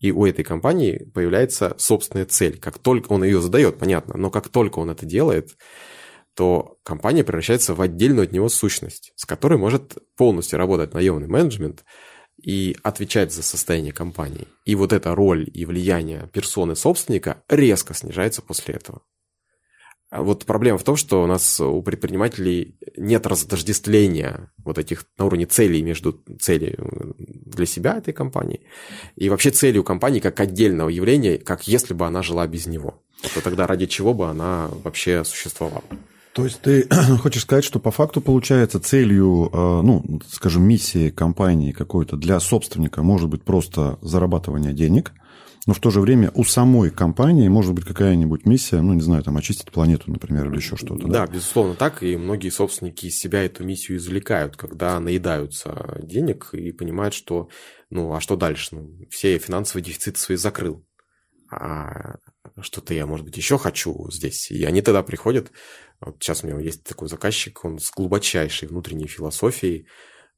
И 0.00 0.12
у 0.12 0.26
этой 0.26 0.44
компании 0.44 1.10
появляется 1.12 1.74
собственная 1.78 2.24
цель. 2.24 2.58
Как 2.58 2.78
только 2.78 3.12
он 3.12 3.24
ее 3.24 3.40
задает, 3.40 3.78
понятно, 3.78 4.16
но 4.16 4.30
как 4.30 4.48
только 4.48 4.78
он 4.78 4.90
это 4.90 5.06
делает, 5.06 5.56
то 6.34 6.78
компания 6.84 7.24
превращается 7.24 7.74
в 7.74 7.80
отдельную 7.80 8.24
от 8.24 8.32
него 8.32 8.48
сущность, 8.48 9.12
с 9.16 9.24
которой 9.24 9.58
может 9.58 9.98
полностью 10.16 10.58
работать 10.58 10.94
наемный 10.94 11.26
менеджмент 11.26 11.84
и 12.42 12.76
отвечать 12.82 13.32
за 13.32 13.42
состояние 13.42 13.92
компании. 13.92 14.48
И 14.64 14.74
вот 14.74 14.92
эта 14.92 15.14
роль 15.14 15.48
и 15.52 15.64
влияние 15.64 16.30
персоны 16.32 16.76
собственника 16.76 17.42
резко 17.48 17.94
снижается 17.94 18.42
после 18.42 18.74
этого. 18.74 19.02
А 20.10 20.22
вот 20.22 20.46
проблема 20.46 20.78
в 20.78 20.84
том, 20.84 20.96
что 20.96 21.22
у 21.22 21.26
нас 21.26 21.60
у 21.60 21.82
предпринимателей 21.82 22.78
нет 22.96 23.26
разотождествления 23.26 24.50
вот 24.64 24.78
этих 24.78 25.04
на 25.18 25.26
уровне 25.26 25.44
целей 25.44 25.82
между 25.82 26.18
целью 26.40 27.14
для 27.18 27.66
себя 27.66 27.98
этой 27.98 28.14
компании 28.14 28.62
и 29.16 29.28
вообще 29.28 29.50
целью 29.50 29.84
компании 29.84 30.20
как 30.20 30.40
отдельного 30.40 30.88
явления, 30.88 31.36
как 31.36 31.68
если 31.68 31.92
бы 31.92 32.06
она 32.06 32.22
жила 32.22 32.46
без 32.46 32.66
него. 32.66 33.02
То 33.34 33.42
тогда 33.42 33.66
ради 33.66 33.84
чего 33.84 34.14
бы 34.14 34.28
она 34.28 34.70
вообще 34.82 35.24
существовала? 35.24 35.84
То 36.38 36.44
есть 36.44 36.60
ты 36.62 36.88
хочешь 37.22 37.42
сказать, 37.42 37.64
что 37.64 37.78
по 37.78 37.90
факту 37.90 38.20
получается 38.20 38.80
целью, 38.80 39.50
э, 39.52 39.82
ну, 39.82 40.20
скажем, 40.30 40.62
миссии 40.62 41.10
компании 41.10 41.72
какой-то 41.72 42.16
для 42.16 42.40
собственника 42.40 43.02
может 43.02 43.28
быть 43.28 43.42
просто 43.42 43.98
зарабатывание 44.02 44.72
денег– 44.72 45.12
но 45.68 45.74
в 45.74 45.80
то 45.80 45.90
же 45.90 46.00
время 46.00 46.30
у 46.34 46.44
самой 46.44 46.88
компании 46.90 47.46
может 47.48 47.74
быть 47.74 47.84
какая-нибудь 47.84 48.46
миссия, 48.46 48.80
ну, 48.80 48.94
не 48.94 49.02
знаю, 49.02 49.22
там, 49.22 49.36
очистить 49.36 49.70
планету, 49.70 50.10
например, 50.10 50.48
или 50.48 50.56
еще 50.56 50.76
что-то. 50.76 51.06
Да, 51.06 51.26
да, 51.26 51.32
безусловно, 51.32 51.74
так, 51.74 52.02
и 52.02 52.16
многие 52.16 52.48
собственники 52.48 53.04
из 53.04 53.18
себя 53.18 53.44
эту 53.44 53.64
миссию 53.64 53.98
извлекают, 53.98 54.56
когда 54.56 54.98
наедаются 54.98 55.98
денег 56.02 56.48
и 56.54 56.72
понимают, 56.72 57.12
что, 57.12 57.50
ну, 57.90 58.14
а 58.14 58.20
что 58.22 58.36
дальше? 58.36 58.76
Ну, 58.76 58.98
все 59.10 59.36
финансовые 59.36 59.84
дефициты 59.84 60.18
свои 60.18 60.38
закрыл. 60.38 60.86
А 61.50 62.16
что-то 62.60 62.94
я, 62.94 63.06
может 63.06 63.24
быть, 63.24 63.36
еще 63.36 63.58
хочу 63.58 64.10
здесь. 64.10 64.50
И 64.50 64.64
они 64.64 64.82
тогда 64.82 65.02
приходят, 65.02 65.50
вот 66.00 66.16
сейчас 66.20 66.44
у 66.44 66.46
меня 66.46 66.58
есть 66.60 66.84
такой 66.84 67.08
заказчик, 67.08 67.64
он 67.64 67.78
с 67.78 67.90
глубочайшей 67.90 68.68
внутренней 68.68 69.06
философией, 69.06 69.86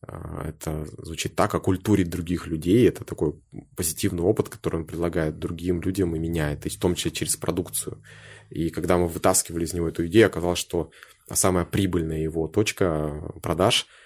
а, 0.06 0.48
это 0.48 0.86
звучит 0.98 1.36
так, 1.36 1.54
оккультурить 1.54 2.08
других 2.08 2.46
людей. 2.46 2.88
Это 2.88 3.04
такой 3.04 3.34
позитивный 3.76 4.22
опыт, 4.22 4.48
который 4.48 4.76
он 4.76 4.86
предлагает 4.86 5.38
другим 5.38 5.80
людям 5.82 6.16
и 6.16 6.18
меняет, 6.18 6.64
есть 6.64 6.78
в 6.78 6.80
том 6.80 6.94
числе 6.94 7.10
через 7.10 7.36
продукцию. 7.36 8.02
И 8.48 8.70
когда 8.70 8.96
мы 8.96 9.06
вытаскивали 9.06 9.64
из 9.64 9.74
него 9.74 9.88
эту 9.88 10.06
идею, 10.06 10.26
оказалось, 10.26 10.58
что 10.58 10.90
самая 11.32 11.64
прибыльная 11.64 12.18
его 12.18 12.48
точка 12.48 13.32
продаж 13.42 13.86
а, 13.86 13.99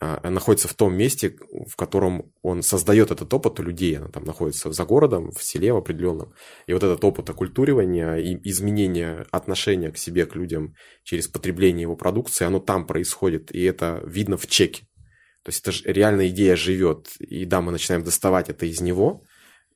находится 0.00 0.68
в 0.68 0.74
том 0.74 0.94
месте, 0.94 1.36
в 1.50 1.74
котором 1.76 2.32
он 2.42 2.62
создает 2.62 3.10
этот 3.10 3.32
опыт 3.32 3.58
у 3.60 3.62
людей. 3.62 3.96
Она 3.96 4.08
там 4.08 4.24
находится 4.24 4.70
за 4.70 4.84
городом, 4.84 5.30
в 5.30 5.42
селе 5.42 5.72
в 5.72 5.78
определенном. 5.78 6.34
И 6.66 6.72
вот 6.72 6.82
этот 6.82 7.02
опыт 7.02 7.30
оккультуривания 7.30 8.16
и 8.16 8.36
изменения 8.48 9.26
отношения 9.30 9.90
к 9.90 9.98
себе, 9.98 10.26
к 10.26 10.34
людям 10.34 10.74
через 11.02 11.28
потребление 11.28 11.82
его 11.82 11.96
продукции, 11.96 12.44
оно 12.44 12.60
там 12.60 12.86
происходит. 12.86 13.54
И 13.54 13.62
это 13.62 14.02
видно 14.06 14.36
в 14.36 14.46
чеке. 14.46 14.86
То 15.42 15.50
есть 15.50 15.60
это 15.60 15.72
же 15.72 15.84
реальная 15.84 16.28
идея 16.28 16.56
живет. 16.56 17.08
И 17.18 17.44
да, 17.44 17.60
мы 17.60 17.72
начинаем 17.72 18.04
доставать 18.04 18.50
это 18.50 18.66
из 18.66 18.80
него 18.80 19.22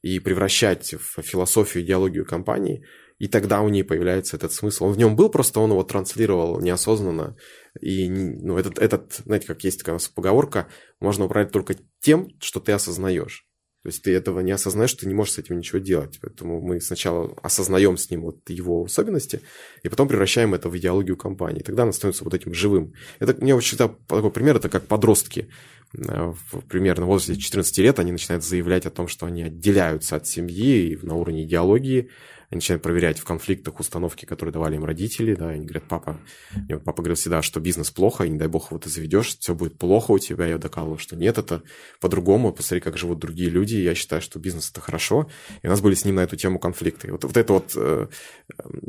и 0.02 0.18
превращать 0.18 0.94
в 0.94 1.22
философию, 1.22 1.84
идеологию 1.84 2.26
компании, 2.26 2.84
и 3.20 3.28
тогда 3.28 3.60
у 3.60 3.68
нее 3.68 3.84
появляется 3.84 4.36
этот 4.36 4.50
смысл. 4.52 4.86
Он 4.86 4.94
в 4.94 4.98
нем 4.98 5.14
был, 5.14 5.28
просто 5.28 5.60
он 5.60 5.70
его 5.70 5.82
транслировал 5.84 6.58
неосознанно. 6.58 7.36
И 7.78 8.08
ну, 8.08 8.56
этот, 8.56 8.78
этот, 8.78 9.20
знаете, 9.26 9.46
как 9.46 9.62
есть 9.62 9.78
такая 9.80 10.00
поговорка, 10.14 10.68
можно 11.00 11.26
управлять 11.26 11.52
только 11.52 11.76
тем, 12.00 12.30
что 12.40 12.60
ты 12.60 12.72
осознаешь. 12.72 13.46
То 13.82 13.88
есть 13.88 14.02
ты 14.02 14.14
этого 14.14 14.40
не 14.40 14.52
осознаешь, 14.52 14.94
ты 14.94 15.06
не 15.06 15.12
можешь 15.12 15.34
с 15.34 15.38
этим 15.38 15.58
ничего 15.58 15.80
делать. 15.80 16.18
Поэтому 16.22 16.62
мы 16.62 16.80
сначала 16.80 17.36
осознаем 17.42 17.98
с 17.98 18.10
ним 18.10 18.22
вот 18.22 18.48
его 18.48 18.84
особенности, 18.84 19.42
и 19.82 19.90
потом 19.90 20.08
превращаем 20.08 20.54
это 20.54 20.70
в 20.70 20.76
идеологию 20.78 21.18
компании. 21.18 21.60
Тогда 21.60 21.82
она 21.82 21.92
становится 21.92 22.24
вот 22.24 22.32
этим 22.32 22.54
живым. 22.54 22.94
Это, 23.18 23.34
мне 23.38 23.54
вот 23.54 23.62
всегда 23.62 23.88
такой 23.88 24.30
пример, 24.30 24.56
это 24.56 24.70
как 24.70 24.86
подростки 24.86 25.50
э, 25.94 26.32
в 26.50 26.60
примерно 26.68 27.04
в 27.04 27.08
возрасте 27.08 27.38
14 27.38 27.78
лет 27.78 27.98
они 27.98 28.12
начинают 28.12 28.44
заявлять 28.44 28.86
о 28.86 28.90
том, 28.90 29.08
что 29.08 29.26
они 29.26 29.42
отделяются 29.42 30.16
от 30.16 30.26
семьи 30.26 30.92
и 30.92 30.96
на 31.04 31.16
уровне 31.16 31.44
идеологии 31.44 32.08
они 32.50 32.58
начинают 32.58 32.82
проверять 32.82 33.18
в 33.18 33.24
конфликтах 33.24 33.78
установки, 33.78 34.24
которые 34.24 34.52
давали 34.52 34.76
им 34.76 34.84
родители, 34.84 35.34
да, 35.34 35.52
и 35.52 35.56
они 35.56 35.64
говорят, 35.64 35.84
папа, 35.84 36.18
мне 36.54 36.78
папа 36.78 37.02
говорил 37.02 37.16
всегда, 37.16 37.42
что 37.42 37.60
бизнес 37.60 37.90
плохо, 37.90 38.24
и 38.24 38.30
не 38.30 38.38
дай 38.38 38.48
бог 38.48 38.70
его 38.70 38.78
ты 38.80 38.90
заведешь, 38.90 39.38
все 39.38 39.54
будет 39.54 39.78
плохо 39.78 40.12
у 40.12 40.18
тебя, 40.18 40.46
я 40.46 40.58
докалываю, 40.58 40.98
что 40.98 41.14
нет, 41.14 41.38
это 41.38 41.62
по-другому, 42.00 42.52
посмотри, 42.52 42.80
как 42.80 42.98
живут 42.98 43.20
другие 43.20 43.50
люди, 43.50 43.76
я 43.76 43.94
считаю, 43.94 44.20
что 44.20 44.38
бизнес 44.40 44.70
это 44.70 44.80
хорошо, 44.80 45.28
и 45.62 45.66
у 45.68 45.70
нас 45.70 45.80
были 45.80 45.94
с 45.94 46.04
ним 46.04 46.16
на 46.16 46.20
эту 46.20 46.36
тему 46.36 46.58
конфликты. 46.58 47.08
И 47.08 47.10
вот, 47.10 47.22
вот 47.24 47.36
это 47.36 47.52
вот 47.52 47.72
э, 47.76 48.08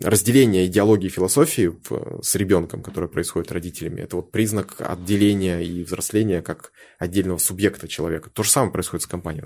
разделение 0.02 0.66
идеологии 0.66 1.08
и 1.08 1.10
философии 1.10 1.72
в, 1.88 2.22
с 2.24 2.36
ребенком, 2.36 2.82
которое 2.82 3.08
происходит 3.08 3.52
родителями, 3.52 4.02
это 4.02 4.16
вот 4.16 4.32
признак 4.32 4.76
отделения 4.80 5.62
и 5.62 5.84
взросления 5.84 6.42
как 6.42 6.72
отдельного 6.98 7.38
субъекта 7.38 7.88
человека. 7.88 8.30
То 8.30 8.44
же 8.44 8.50
самое 8.50 8.72
происходит 8.72 9.04
с 9.04 9.08
компанией. 9.08 9.46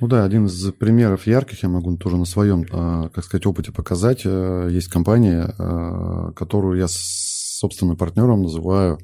Ну 0.00 0.06
да, 0.06 0.24
один 0.24 0.46
из 0.46 0.72
примеров 0.72 1.26
ярких 1.26 1.62
я 1.62 1.68
могу 1.68 1.96
тоже 1.96 2.16
на 2.16 2.24
своем, 2.24 2.66
а, 2.70 3.08
как 3.08 3.24
сказать, 3.24 3.37
опыте 3.46 3.72
показать. 3.72 4.22
Э, 4.24 4.68
есть 4.70 4.88
компания, 4.88 5.54
э, 5.58 6.32
которую 6.34 6.78
я 6.78 6.86
собственным 6.88 7.96
партнером 7.96 8.42
называю 8.42 8.98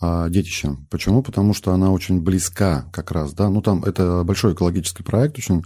а, 0.00 0.28
детищем. 0.28 0.88
Почему? 0.90 1.22
Потому 1.22 1.54
что 1.54 1.72
она 1.72 1.92
очень 1.92 2.20
близка 2.20 2.86
как 2.92 3.12
раз, 3.12 3.34
да. 3.34 3.48
Ну, 3.48 3.62
там 3.62 3.84
это 3.84 4.24
большой 4.24 4.54
экологический 4.54 5.04
проект, 5.04 5.38
очень 5.38 5.62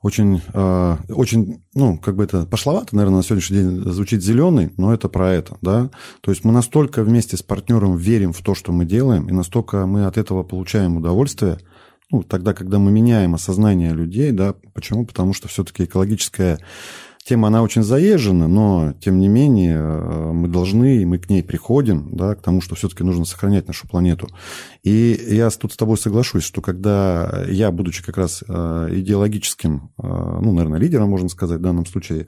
очень, 0.00 0.40
э, 0.54 0.96
очень, 1.08 1.62
ну, 1.74 1.98
как 1.98 2.14
бы 2.16 2.24
это 2.24 2.46
пошловато, 2.46 2.94
наверное, 2.94 3.18
на 3.18 3.22
сегодняшний 3.22 3.58
день 3.58 3.92
звучит 3.92 4.22
зеленый, 4.22 4.72
но 4.76 4.94
это 4.94 5.08
про 5.08 5.32
это, 5.32 5.58
да. 5.60 5.90
То 6.20 6.30
есть 6.30 6.44
мы 6.44 6.52
настолько 6.52 7.02
вместе 7.02 7.36
с 7.36 7.42
партнером 7.42 7.96
верим 7.96 8.32
в 8.32 8.40
то, 8.42 8.54
что 8.54 8.72
мы 8.72 8.84
делаем, 8.84 9.28
и 9.28 9.32
настолько 9.32 9.86
мы 9.86 10.06
от 10.06 10.16
этого 10.16 10.44
получаем 10.44 10.96
удовольствие, 10.96 11.58
ну, 12.10 12.22
тогда, 12.22 12.54
когда 12.54 12.78
мы 12.78 12.90
меняем 12.90 13.34
осознание 13.34 13.92
людей, 13.92 14.30
да, 14.30 14.54
почему? 14.72 15.04
Потому 15.04 15.34
что 15.34 15.48
все-таки 15.48 15.84
экологическая 15.84 16.58
тема, 17.28 17.48
она 17.48 17.62
очень 17.62 17.82
заезжена, 17.82 18.48
но, 18.48 18.94
тем 19.00 19.18
не 19.20 19.28
менее, 19.28 19.76
э, 19.76 20.32
мы 20.32 20.48
должны, 20.48 21.04
мы 21.06 21.18
к 21.18 21.28
ней 21.28 21.42
приходим, 21.42 22.16
да, 22.16 22.34
к 22.34 22.40
тому, 22.40 22.62
что 22.62 22.74
все-таки 22.74 23.04
нужно 23.04 23.26
сохранять 23.26 23.66
нашу 23.66 23.86
планету. 23.86 24.28
И 24.82 25.20
я 25.28 25.50
тут 25.50 25.72
с 25.72 25.76
тобой 25.76 25.98
соглашусь, 25.98 26.42
что 26.42 26.62
когда 26.62 27.44
я, 27.48 27.70
будучи 27.70 28.02
как 28.02 28.16
раз 28.16 28.42
э, 28.48 28.88
идеологическим, 28.92 29.92
э, 29.98 30.02
ну, 30.02 30.52
наверное, 30.52 30.80
лидером, 30.80 31.10
можно 31.10 31.28
сказать, 31.28 31.58
в 31.58 31.62
данном 31.62 31.86
случае, 31.86 32.26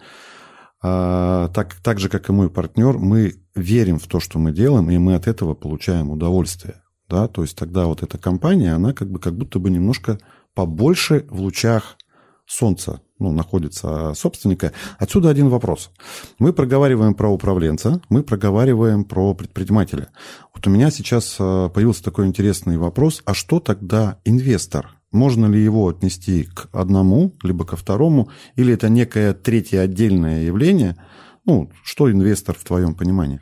так, 0.82 1.76
так 1.84 1.98
же, 1.98 2.08
как 2.08 2.30
и 2.30 2.32
мой 2.32 2.48
партнер, 2.48 2.96
мы 2.96 3.34
верим 3.54 3.98
в 3.98 4.06
то, 4.06 4.18
что 4.18 4.38
мы 4.38 4.50
делаем, 4.50 4.90
и 4.90 4.96
мы 4.96 5.14
от 5.14 5.28
этого 5.28 5.52
получаем 5.52 6.08
удовольствие. 6.08 6.76
Да? 7.06 7.28
То 7.28 7.42
есть 7.42 7.54
тогда 7.54 7.84
вот 7.84 8.02
эта 8.02 8.16
компания, 8.16 8.72
она 8.72 8.94
как 8.94 9.10
бы 9.10 9.18
как 9.18 9.36
будто 9.36 9.58
бы 9.58 9.68
немножко 9.68 10.18
побольше 10.54 11.26
в 11.28 11.42
лучах 11.42 11.98
солнца 12.46 13.02
ну, 13.20 13.30
находится 13.32 14.12
собственника. 14.14 14.72
Отсюда 14.98 15.28
один 15.28 15.48
вопрос. 15.48 15.90
Мы 16.38 16.52
проговариваем 16.52 17.14
про 17.14 17.28
управленца, 17.28 18.00
мы 18.08 18.22
проговариваем 18.22 19.04
про 19.04 19.34
предпринимателя. 19.34 20.08
Вот 20.54 20.66
у 20.66 20.70
меня 20.70 20.90
сейчас 20.90 21.36
э, 21.38 21.70
появился 21.72 22.02
такой 22.02 22.26
интересный 22.26 22.78
вопрос, 22.78 23.22
а 23.26 23.34
что 23.34 23.60
тогда 23.60 24.18
инвестор? 24.24 24.96
Можно 25.12 25.46
ли 25.46 25.62
его 25.62 25.88
отнести 25.88 26.44
к 26.44 26.68
одному, 26.72 27.34
либо 27.42 27.64
ко 27.64 27.76
второму, 27.76 28.30
или 28.56 28.74
это 28.74 28.88
некое 28.88 29.34
третье 29.34 29.80
отдельное 29.80 30.44
явление? 30.44 30.96
Ну, 31.44 31.70
что 31.82 32.10
инвестор 32.10 32.56
в 32.56 32.64
твоем 32.64 32.94
понимании? 32.94 33.40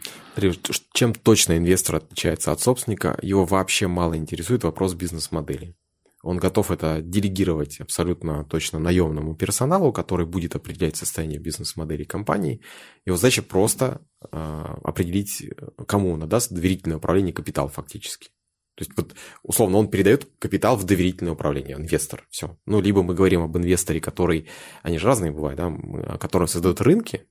Чем 0.95 1.15
точно 1.15 1.59
инвестор 1.59 1.97
отличается 1.97 2.53
от 2.53 2.61
собственника? 2.61 3.19
Его 3.23 3.45
вообще 3.45 3.87
мало 3.87 4.17
интересует 4.17 4.65
вопрос 4.65 4.95
бизнес-модели. 4.95 5.75
Он 6.23 6.39
готов 6.39 6.71
это 6.71 7.01
делегировать 7.01 7.81
абсолютно 7.81 8.45
точно 8.45 8.79
наемному 8.79 9.37
персоналу, 9.37 9.93
который 9.93 10.27
будет 10.27 10.57
определять 10.57 10.97
состояние 10.97 11.39
бизнес-модели 11.39 12.05
компании. 12.05 12.61
Его 13.07 13.17
задача 13.17 13.43
просто 13.43 14.03
э, 14.21 14.37
определить, 14.83 15.49
кому 15.87 16.13
он 16.13 16.25
отдаст 16.25 16.53
доверительное 16.53 16.97
управление 16.97 17.33
капитал 17.33 17.69
фактически. 17.69 18.31
То 18.75 18.85
есть, 18.85 18.93
вот, 18.97 19.15
условно, 19.43 19.79
он 19.79 19.89
передает 19.89 20.29
капитал 20.39 20.77
в 20.77 20.85
доверительное 20.85 21.33
управление, 21.33 21.77
инвестор, 21.77 22.25
все. 22.31 22.57
Ну, 22.65 22.81
либо 22.81 23.03
мы 23.03 23.13
говорим 23.13 23.43
об 23.43 23.57
инвесторе, 23.57 24.01
который, 24.01 24.47
они 24.83 24.99
же 24.99 25.07
разные 25.07 25.33
бывают, 25.33 25.59
да, 25.59 26.17
который 26.19 26.47
создает 26.47 26.81
рынки, 26.81 27.27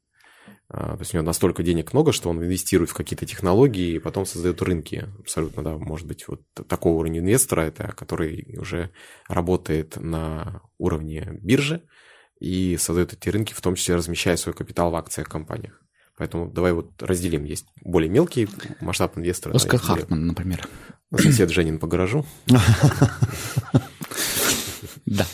то 0.69 0.97
есть 0.99 1.13
у 1.13 1.17
него 1.17 1.25
настолько 1.25 1.63
денег 1.63 1.93
много, 1.93 2.11
что 2.11 2.29
он 2.29 2.39
инвестирует 2.39 2.89
в 2.89 2.93
какие-то 2.93 3.25
технологии 3.25 3.95
и 3.95 3.99
потом 3.99 4.25
создает 4.25 4.61
рынки. 4.61 5.07
Абсолютно, 5.19 5.63
да, 5.63 5.77
может 5.77 6.07
быть, 6.07 6.27
вот 6.27 6.41
такого 6.67 6.99
уровня 6.99 7.19
инвестора, 7.19 7.61
это 7.61 7.93
который 7.93 8.55
уже 8.57 8.91
работает 9.29 9.95
на 9.95 10.61
уровне 10.77 11.39
биржи 11.41 11.83
и 12.39 12.75
создает 12.77 13.13
эти 13.13 13.29
рынки, 13.29 13.53
в 13.53 13.61
том 13.61 13.75
числе 13.75 13.95
размещая 13.95 14.35
свой 14.35 14.53
капитал 14.53 14.91
в 14.91 14.95
акциях 14.95 15.29
компаниях. 15.29 15.81
Поэтому 16.17 16.51
давай 16.51 16.73
вот 16.73 17.01
разделим. 17.01 17.45
Есть 17.45 17.67
более 17.81 18.09
мелкий 18.09 18.49
масштаб 18.81 19.17
инвестора. 19.17 19.55
Оскар 19.55 19.79
да, 19.79 19.85
Хартман, 19.85 20.27
например. 20.27 20.67
Сосед 21.15 21.51
Женин 21.51 21.79
по 21.79 21.87
гаражу. 21.87 22.25
Да. 25.05 25.25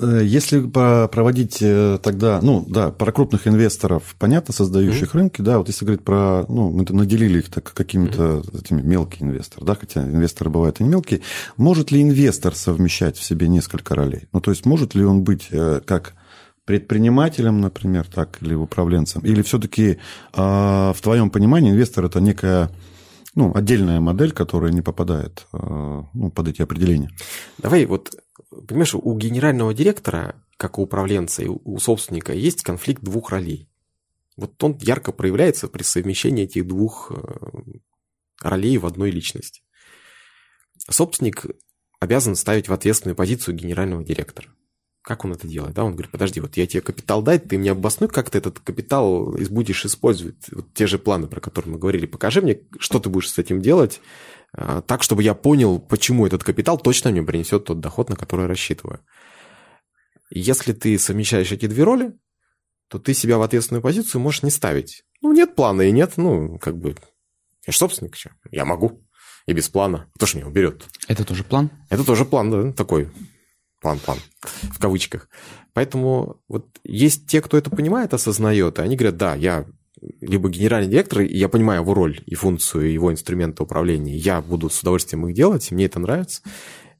Э, 0.00 0.20
э, 0.20 0.24
если 0.24 0.60
проводить 0.60 1.58
э, 1.60 1.98
тогда, 2.02 2.40
ну 2.42 2.64
да, 2.68 2.90
про 2.90 3.12
крупных 3.12 3.46
инвесторов, 3.46 4.14
понятно, 4.18 4.52
создающих 4.54 5.14
mm-hmm. 5.14 5.18
рынки, 5.18 5.42
да, 5.42 5.58
вот 5.58 5.68
если 5.68 5.84
говорить 5.84 6.04
про, 6.04 6.44
ну, 6.48 6.70
мы 6.70 6.84
наделили 6.88 7.38
их 7.40 7.50
так 7.50 7.72
какими-то 7.72 8.22
mm-hmm. 8.22 8.60
этими 8.60 8.82
мелкие 8.82 9.28
инвесторы, 9.28 9.66
да, 9.66 9.74
хотя 9.74 10.02
инвесторы 10.02 10.50
бывают 10.50 10.80
и 10.80 10.84
мелкие, 10.84 11.20
может 11.56 11.90
ли 11.90 12.02
инвестор 12.02 12.54
совмещать 12.54 13.16
в 13.16 13.22
себе 13.22 13.48
несколько 13.48 13.94
ролей? 13.94 14.28
Ну, 14.32 14.40
то 14.40 14.50
есть 14.50 14.66
может 14.66 14.94
ли 14.94 15.04
он 15.04 15.22
быть 15.22 15.48
как 15.86 16.14
предпринимателем, 16.64 17.60
например, 17.60 18.06
так, 18.06 18.38
или 18.42 18.54
управленцем, 18.54 19.22
или 19.22 19.42
все-таки 19.42 19.98
в 20.32 20.96
твоем 21.02 21.30
понимании 21.30 21.72
инвестор 21.72 22.04
это 22.04 22.20
некая 22.20 22.70
ну, 23.34 23.52
отдельная 23.54 24.00
модель, 24.00 24.32
которая 24.32 24.70
не 24.70 24.82
попадает 24.82 25.46
ну, 25.52 26.30
под 26.34 26.48
эти 26.48 26.62
определения. 26.62 27.10
Давай 27.58 27.86
вот 27.86 28.10
понимаешь, 28.48 28.94
у 28.94 29.16
генерального 29.16 29.74
директора, 29.74 30.44
как 30.56 30.78
у 30.78 30.82
управленца 30.82 31.42
и 31.42 31.48
у 31.48 31.78
собственника, 31.78 32.32
есть 32.32 32.62
конфликт 32.62 33.02
двух 33.02 33.30
ролей. 33.30 33.68
Вот 34.36 34.62
он 34.62 34.78
ярко 34.80 35.12
проявляется 35.12 35.68
при 35.68 35.82
совмещении 35.82 36.44
этих 36.44 36.66
двух 36.66 37.12
э, 37.12 37.16
ролей 38.40 38.78
в 38.78 38.86
одной 38.86 39.10
личности. 39.10 39.62
Собственник 40.88 41.46
обязан 42.00 42.36
ставить 42.36 42.68
в 42.68 42.72
ответственную 42.72 43.16
позицию 43.16 43.54
генерального 43.54 44.02
директора. 44.02 44.48
Как 45.02 45.24
он 45.24 45.32
это 45.32 45.48
делает? 45.48 45.74
Да, 45.74 45.84
он 45.84 45.92
говорит, 45.92 46.10
подожди, 46.10 46.40
вот 46.40 46.56
я 46.56 46.66
тебе 46.66 46.82
капитал 46.82 47.22
дай, 47.22 47.38
ты 47.38 47.58
мне 47.58 47.72
обоснуй, 47.72 48.08
как 48.08 48.30
ты 48.30 48.38
этот 48.38 48.60
капитал 48.60 49.32
будешь 49.50 49.84
использовать. 49.86 50.48
Вот 50.52 50.72
те 50.74 50.86
же 50.86 50.98
планы, 50.98 51.26
про 51.26 51.40
которые 51.40 51.72
мы 51.72 51.78
говорили. 51.78 52.06
Покажи 52.06 52.42
мне, 52.42 52.60
что 52.78 52.98
ты 52.98 53.08
будешь 53.08 53.30
с 53.30 53.38
этим 53.38 53.62
делать, 53.62 54.00
так, 54.52 55.02
чтобы 55.02 55.22
я 55.22 55.34
понял, 55.34 55.78
почему 55.78 56.26
этот 56.26 56.44
капитал 56.44 56.78
точно 56.78 57.10
мне 57.10 57.22
принесет 57.22 57.64
тот 57.64 57.80
доход, 57.80 58.08
на 58.08 58.16
который 58.16 58.42
я 58.42 58.48
рассчитываю. 58.48 59.00
Если 60.30 60.72
ты 60.72 60.98
совмещаешь 60.98 61.52
эти 61.52 61.66
две 61.66 61.84
роли, 61.84 62.12
то 62.88 62.98
ты 62.98 63.14
себя 63.14 63.38
в 63.38 63.42
ответственную 63.42 63.82
позицию 63.82 64.20
можешь 64.20 64.42
не 64.42 64.50
ставить. 64.50 65.04
Ну, 65.22 65.32
нет 65.32 65.54
плана 65.54 65.82
и 65.82 65.92
нет, 65.92 66.14
ну, 66.16 66.58
как 66.58 66.76
бы, 66.76 66.96
я 67.66 67.72
же 67.72 67.78
собственник, 67.78 68.14
я 68.50 68.64
могу. 68.64 69.06
И 69.46 69.52
без 69.52 69.68
плана. 69.68 70.10
Кто 70.14 70.26
ж 70.26 70.34
меня 70.34 70.46
уберет? 70.46 70.86
Это 71.08 71.24
тоже 71.24 71.44
план? 71.44 71.70
Это 71.88 72.04
тоже 72.04 72.24
план, 72.24 72.50
да, 72.50 72.72
такой 72.72 73.10
план-план, 73.80 74.18
в 74.42 74.78
кавычках. 74.78 75.28
Поэтому 75.72 76.42
вот 76.48 76.78
есть 76.84 77.26
те, 77.28 77.40
кто 77.40 77.56
это 77.56 77.70
понимает, 77.70 78.12
осознает, 78.12 78.78
и 78.78 78.82
они 78.82 78.96
говорят, 78.96 79.16
да, 79.16 79.34
я 79.34 79.66
либо 80.20 80.48
генеральный 80.48 80.90
директор, 80.90 81.20
и 81.20 81.36
я 81.36 81.48
понимаю 81.48 81.82
его 81.82 81.94
роль 81.94 82.20
и 82.26 82.34
функцию 82.34 82.92
его 82.92 83.12
инструмента 83.12 83.62
управления, 83.62 84.16
я 84.16 84.40
буду 84.40 84.70
с 84.70 84.80
удовольствием 84.80 85.26
их 85.26 85.34
делать, 85.34 85.70
мне 85.70 85.86
это 85.86 85.98
нравится, 85.98 86.42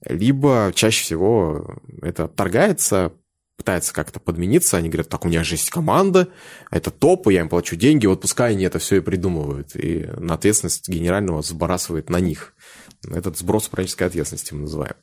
либо 0.05 0.73
чаще 0.75 1.03
всего 1.03 1.79
это 2.03 2.29
торгается, 2.29 3.13
пытается 3.57 3.93
как-то 3.93 4.21
подмениться, 4.21 4.79
они 4.79 4.89
говорят, 4.89 5.11
так, 5.11 5.25
у 5.25 5.29
меня 5.29 5.45
же 5.45 5.55
есть 5.55 5.69
команда, 5.69 6.29
это 6.71 6.91
топ, 6.91 7.29
я 7.29 7.41
им 7.41 7.51
плачу 7.51 7.77
деньги, 7.77 8.07
вот 8.07 8.23
пускай 8.23 8.53
они 8.53 8.65
это 8.65 8.79
все 8.79 8.97
и 8.97 9.01
придумывают, 9.01 9.77
и 9.77 10.09
на 10.17 10.35
ответственность 10.35 10.89
генерального 10.89 11.43
сбрасывает 11.43 12.09
на 12.09 12.21
них. 12.21 12.55
Этот 13.07 13.37
сброс 13.37 13.69
управленческой 13.69 14.07
ответственности 14.07 14.55
мы 14.55 14.63
называем. 14.63 14.95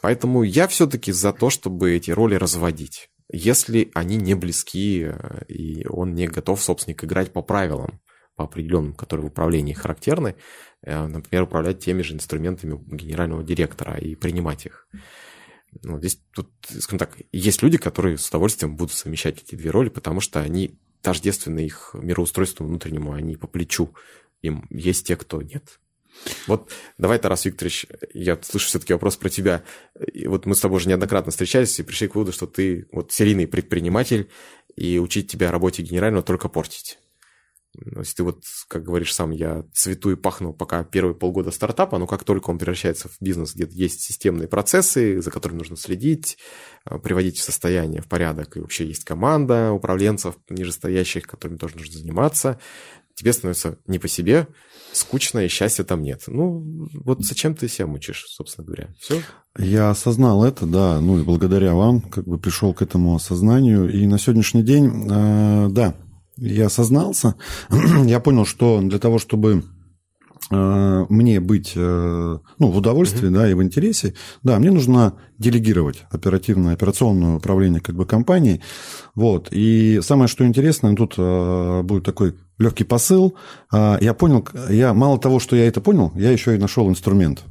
Поэтому 0.00 0.42
я 0.42 0.66
все-таки 0.68 1.12
за 1.12 1.32
то, 1.32 1.50
чтобы 1.50 1.94
эти 1.94 2.10
роли 2.10 2.34
разводить 2.34 3.10
если 3.32 3.90
они 3.94 4.16
не 4.16 4.34
близки, 4.34 5.04
э, 5.04 5.44
и 5.48 5.86
он 5.88 6.14
не 6.14 6.28
готов, 6.28 6.62
собственник, 6.62 7.02
играть 7.02 7.32
по 7.32 7.42
правилам, 7.42 8.00
по 8.36 8.44
определенным, 8.44 8.94
которые 8.94 9.24
в 9.24 9.30
управлении 9.30 9.72
характерны, 9.72 10.36
э, 10.82 11.06
например, 11.06 11.44
управлять 11.44 11.80
теми 11.80 12.02
же 12.02 12.14
инструментами 12.14 12.78
генерального 12.94 13.42
директора 13.42 13.96
и 13.96 14.14
принимать 14.14 14.66
их. 14.66 14.86
Ну, 15.82 15.98
здесь 15.98 16.20
тут, 16.34 16.50
скажем 16.68 16.98
так, 16.98 17.16
есть 17.32 17.62
люди, 17.62 17.78
которые 17.78 18.18
с 18.18 18.28
удовольствием 18.28 18.76
будут 18.76 18.92
совмещать 18.92 19.42
эти 19.42 19.54
две 19.54 19.70
роли, 19.70 19.88
потому 19.88 20.20
что 20.20 20.40
они 20.40 20.78
тождественны 21.00 21.60
их 21.60 21.94
мироустройству 21.94 22.66
внутреннему, 22.66 23.12
они 23.12 23.36
по 23.36 23.46
плечу. 23.46 23.94
Им 24.42 24.66
есть 24.70 25.06
те, 25.06 25.16
кто 25.16 25.40
нет. 25.40 25.80
Вот 26.46 26.70
давай, 26.98 27.18
Тарас 27.18 27.44
Викторович, 27.44 27.86
я 28.14 28.38
слышу 28.42 28.66
все-таки 28.66 28.92
вопрос 28.92 29.16
про 29.16 29.28
тебя. 29.28 29.62
И 30.12 30.26
вот 30.26 30.46
мы 30.46 30.54
с 30.54 30.60
тобой 30.60 30.76
уже 30.76 30.88
неоднократно 30.88 31.30
встречались 31.30 31.78
и 31.78 31.82
пришли 31.82 32.08
к 32.08 32.14
выводу, 32.14 32.32
что 32.32 32.46
ты 32.46 32.86
вот 32.92 33.12
серийный 33.12 33.46
предприниматель, 33.46 34.30
и 34.76 34.98
учить 34.98 35.30
тебя 35.30 35.50
работе 35.50 35.82
генерального 35.82 36.22
только 36.22 36.48
портить. 36.48 36.98
Ну, 37.74 38.00
если 38.00 38.16
ты 38.16 38.22
вот, 38.22 38.44
как 38.68 38.84
говоришь 38.84 39.14
сам, 39.14 39.30
я 39.30 39.64
цвету 39.72 40.10
и 40.10 40.16
пахну 40.16 40.52
пока 40.52 40.84
первые 40.84 41.14
полгода 41.14 41.50
стартапа, 41.50 41.96
но 41.96 42.06
как 42.06 42.22
только 42.22 42.50
он 42.50 42.58
превращается 42.58 43.08
в 43.08 43.16
бизнес, 43.20 43.54
где 43.54 43.66
есть 43.70 44.02
системные 44.02 44.46
процессы, 44.46 45.22
за 45.22 45.30
которыми 45.30 45.58
нужно 45.58 45.76
следить, 45.76 46.36
а, 46.84 46.98
приводить 46.98 47.38
в 47.38 47.42
состояние, 47.42 48.02
в 48.02 48.08
порядок, 48.08 48.56
и 48.56 48.60
вообще 48.60 48.86
есть 48.86 49.04
команда 49.04 49.72
управленцев 49.72 50.36
нижестоящих, 50.50 51.26
которыми 51.26 51.56
тоже 51.56 51.76
нужно 51.78 51.98
заниматься, 51.98 52.60
тебе 53.22 53.32
становится 53.32 53.78
не 53.86 53.98
по 54.00 54.08
себе, 54.08 54.48
скучно, 54.92 55.38
и 55.38 55.48
счастья 55.48 55.84
там 55.84 56.02
нет. 56.02 56.24
Ну, 56.26 56.88
вот 57.04 57.24
зачем 57.24 57.54
ты 57.54 57.68
себя 57.68 57.86
мучишь, 57.86 58.26
собственно 58.28 58.66
говоря? 58.66 58.88
Все? 59.00 59.22
Я 59.56 59.90
осознал 59.90 60.44
это, 60.44 60.66
да, 60.66 61.00
ну 61.00 61.20
и 61.20 61.22
благодаря 61.22 61.74
вам 61.74 62.00
как 62.00 62.24
бы 62.26 62.38
пришел 62.38 62.74
к 62.74 62.82
этому 62.82 63.14
осознанию. 63.14 63.90
И 63.90 64.06
на 64.06 64.18
сегодняшний 64.18 64.62
день, 64.62 65.06
э, 65.08 65.68
да, 65.70 65.94
я 66.36 66.66
осознался, 66.66 67.36
я 68.04 68.18
понял, 68.18 68.44
что 68.44 68.80
для 68.80 68.98
того, 68.98 69.20
чтобы 69.20 69.62
э, 70.50 71.06
мне 71.08 71.38
быть 71.38 71.72
э, 71.76 72.38
ну, 72.58 72.70
в 72.70 72.76
удовольствии, 72.76 73.28
mm-hmm. 73.28 73.34
да, 73.34 73.50
и 73.50 73.54
в 73.54 73.62
интересе, 73.62 74.14
да, 74.42 74.58
мне 74.58 74.72
нужно 74.72 75.14
делегировать 75.38 76.02
оперативное, 76.10 76.74
операционное 76.74 77.36
управление 77.36 77.80
как 77.80 77.94
бы 77.94 78.04
компанией. 78.04 78.62
Вот. 79.14 79.48
И 79.52 80.00
самое, 80.02 80.26
что 80.26 80.44
интересно, 80.44 80.96
тут 80.96 81.14
э, 81.18 81.82
будет 81.82 82.04
такой 82.04 82.34
легкий 82.62 82.84
посыл. 82.84 83.36
Я 83.72 84.14
понял, 84.14 84.46
я 84.68 84.94
мало 84.94 85.18
того, 85.18 85.40
что 85.40 85.56
я 85.56 85.66
это 85.66 85.80
понял, 85.80 86.12
я 86.14 86.30
еще 86.30 86.54
и 86.54 86.58
нашел 86.58 86.88
инструмент 86.88 87.42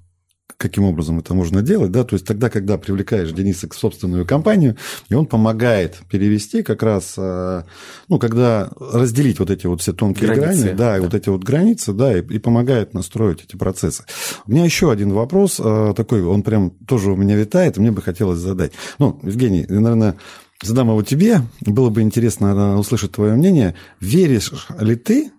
каким 0.62 0.84
образом 0.84 1.20
это 1.20 1.34
можно 1.34 1.62
делать, 1.62 1.92
да, 1.92 2.04
то 2.04 2.14
есть 2.14 2.26
тогда, 2.26 2.50
когда 2.50 2.78
привлекаешь 2.78 3.32
Дениса 3.32 3.68
к 3.68 3.74
собственную 3.74 4.26
компанию, 4.26 4.78
и 5.10 5.16
он 5.16 5.26
помогает 5.26 5.98
перевести 6.10 6.62
как 6.62 6.84
раз, 6.84 7.16
э, 7.18 7.64
ну, 8.08 8.20
когда 8.20 8.70
разделить 8.80 9.40
вот 9.40 9.50
эти 9.50 9.66
вот 9.66 9.82
все 9.82 9.92
тонкие 9.92 10.28
границы, 10.28 10.64
грани, 10.64 10.78
да, 10.78 10.92
да, 10.92 10.98
и 10.98 11.00
вот 11.00 11.14
эти 11.16 11.30
вот 11.30 11.44
границы, 11.44 11.94
да, 11.94 12.18
и, 12.18 12.22
и 12.22 12.38
помогает 12.38 12.94
настроить 12.94 13.44
эти 13.44 13.56
процессы. 13.56 14.04
У 14.46 14.52
меня 14.52 14.64
еще 14.64 14.92
один 14.92 15.14
вопрос 15.14 15.60
э, 15.60 15.94
такой, 15.98 16.24
он 16.24 16.44
прям 16.44 16.72
тоже 16.88 17.12
у 17.12 17.16
меня 17.16 17.36
витает, 17.36 17.78
и 17.78 17.82
мне 17.82 17.92
бы 17.92 18.02
хотелось 18.02 18.40
задать. 18.40 18.74
Ну, 19.00 19.20
Евгений, 19.24 19.66
наверное, 19.68 20.16
задам 20.62 20.90
его 20.90 21.04
тебе, 21.04 21.42
было 21.62 21.90
бы 21.90 22.02
интересно 22.02 22.78
услышать 22.78 23.12
твое 23.12 23.34
мнение. 23.34 23.76
Веришь 24.00 24.52
ли 24.80 24.96
ты 24.96 25.32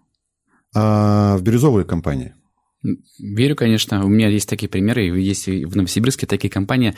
э, 0.75 0.79
в 0.79 1.41
бирюзовые 1.43 1.85
компании? 1.85 2.35
Верю, 2.83 3.55
конечно. 3.55 4.05
У 4.05 4.09
меня 4.09 4.29
есть 4.29 4.49
такие 4.49 4.69
примеры, 4.69 5.05
есть 5.05 5.47
в 5.47 5.77
Новосибирске 5.77 6.27
такие 6.27 6.51
компании. 6.51 6.95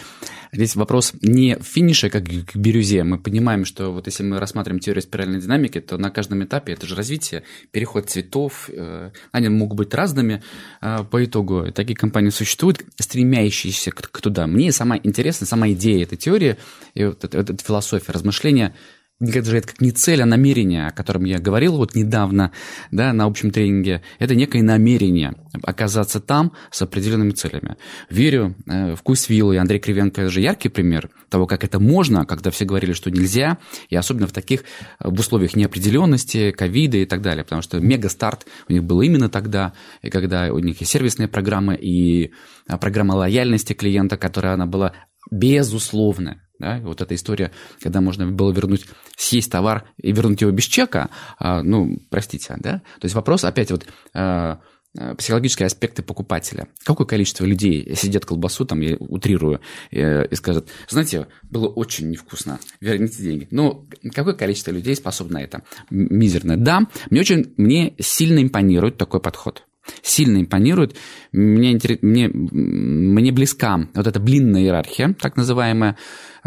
Здесь 0.51 0.77
вопрос 0.77 1.13
не 1.21 1.59
финиша, 1.61 2.09
как 2.09 2.25
к 2.25 2.57
бирюзе. 2.57 3.05
Мы 3.05 3.19
понимаем, 3.19 3.67
что 3.67 3.91
вот 3.91 4.07
если 4.07 4.23
мы 4.23 4.41
рассматриваем 4.41 4.81
теорию 4.81 5.03
спиральной 5.03 5.41
динамики, 5.41 5.81
то 5.81 5.99
на 5.99 6.11
каждом 6.11 6.43
этапе 6.43 6.73
это 6.73 6.87
же 6.87 6.95
развитие, 6.95 7.43
переход 7.71 8.09
цветов, 8.09 8.71
э, 8.73 9.11
они 9.31 9.49
могут 9.51 9.77
быть 9.77 9.93
разными 9.93 10.43
э, 10.81 11.05
по 11.11 11.23
итогу. 11.23 11.71
Такие 11.73 11.97
компании 11.97 12.31
существуют, 12.31 12.83
стремящиеся 12.99 13.91
к 13.91 14.21
туда. 14.23 14.47
Мне 14.47 14.73
самая 14.73 15.01
интересная, 15.03 15.47
сама 15.47 15.69
идея 15.73 16.05
этой 16.05 16.17
теории, 16.17 16.57
и 16.95 17.05
вот 17.05 17.25
эта 17.25 17.57
философия, 17.63 18.13
размышления– 18.13 18.75
это 19.21 19.45
же 19.45 19.59
это 19.59 19.69
как 19.69 19.81
не 19.81 19.93
цель, 19.93 20.23
а 20.23 20.27
намерение, 20.27 20.89
о 20.89 20.91
котором 20.91 21.25
я 21.25 21.39
говорил 21.39 21.77
вот 21.77 21.95
недавно 21.95 22.51
да, 22.91 23.13
на 23.13 23.25
общем 23.25 23.51
тренинге. 23.51 24.03
Это 24.19 24.35
некое 24.35 24.63
намерение 24.63 25.35
оказаться 25.63 26.21
там 26.21 26.53
с 26.71 26.83
определенными 26.83 27.31
целями. 27.31 27.77
Верю 28.11 28.57
э, 28.67 28.97
в 28.97 29.03
Куйсвилл 29.03 29.53
и 29.53 29.57
Андрей 29.57 29.79
Кривенко– 29.79 30.21
это 30.23 30.31
же 30.31 30.41
яркий 30.41 30.69
пример 30.69 31.11
того, 31.29 31.47
как 31.47 31.63
это 31.63 31.79
можно, 31.79 32.27
когда 32.27 32.51
все 32.51 32.65
говорили, 32.65 32.93
что 32.93 33.11
нельзя, 33.11 33.59
и 33.89 33.97
особенно 33.97 34.27
в 34.27 34.33
таких 34.33 34.63
э, 34.63 35.09
в 35.09 35.19
условиях 35.19 35.55
неопределенности, 35.55 36.51
ковида 36.51 36.99
и 36.99 37.07
так 37.07 37.23
далее, 37.23 37.45
потому 37.45 37.63
что 37.63 37.79
мега-старт 37.79 38.47
у 38.69 38.73
них 38.73 38.83
был 38.83 39.01
именно 39.01 39.29
тогда, 39.29 39.75
и 40.03 40.11
когда 40.11 40.53
у 40.53 40.59
них 40.59 40.83
и 40.83 40.85
сервисные 40.85 41.29
программы, 41.29 41.77
и 41.77 42.33
э, 42.69 42.79
программа 42.79 43.13
лояльности 43.13 43.75
клиента, 43.75 44.17
которая 44.17 44.55
она 44.55 44.67
была 44.67 44.93
безусловная. 45.31 46.44
Да? 46.59 46.81
Вот 46.83 47.01
эта 47.01 47.15
история, 47.15 47.51
когда 47.81 48.01
можно 48.01 48.31
было 48.31 48.53
вернуть, 48.53 48.87
съесть 49.17 49.51
товар 49.51 49.85
и 49.97 50.13
вернуть 50.13 50.41
его 50.41 50.51
без 50.53 50.65
чека, 50.65 51.11
а, 51.39 51.63
ну, 51.63 51.99
простите, 52.11 52.55
да? 52.59 52.79
То 53.01 53.05
есть 53.05 53.15
вопрос 53.15 53.45
опять 53.45 53.71
вот 53.71 53.87
а, 54.15 54.61
а, 54.97 55.15
психологические 55.17 55.67
аспекты 55.67 56.03
покупателя. 56.03 56.69
Какое 56.85 57.07
количество 57.07 57.45
людей 57.45 57.95
сидят 57.97 58.25
колбасу, 58.25 58.65
там, 58.65 58.81
я 58.81 58.97
утрирую, 58.97 59.61
э, 59.91 60.27
и 60.27 60.35
скажут, 60.37 60.69
знаете, 60.89 61.27
было 61.43 61.67
очень 61.67 62.09
невкусно, 62.11 62.61
верните 62.81 63.23
деньги. 63.23 63.49
Ну, 63.51 63.89
какое 64.15 64.35
количество 64.35 64.71
людей 64.71 64.95
способно 64.95 65.35
на 65.35 65.43
это? 65.43 65.63
Мизерное. 65.91 66.57
Да, 66.57 66.83
мне 67.11 67.21
очень, 67.21 67.53
мне 67.57 67.97
сильно 67.99 68.41
импонирует 68.41 68.97
такой 68.97 69.21
подход 69.21 69.65
сильно 70.03 70.41
импонирует. 70.41 70.97
Мне, 71.33 71.79
мне, 72.03 72.29
мне 72.29 73.33
близка 73.33 73.89
вот 73.95 74.07
эта 74.07 74.21
блинная 74.21 74.63
иерархия, 74.63 75.15
так 75.21 75.37
называемая. 75.37 75.97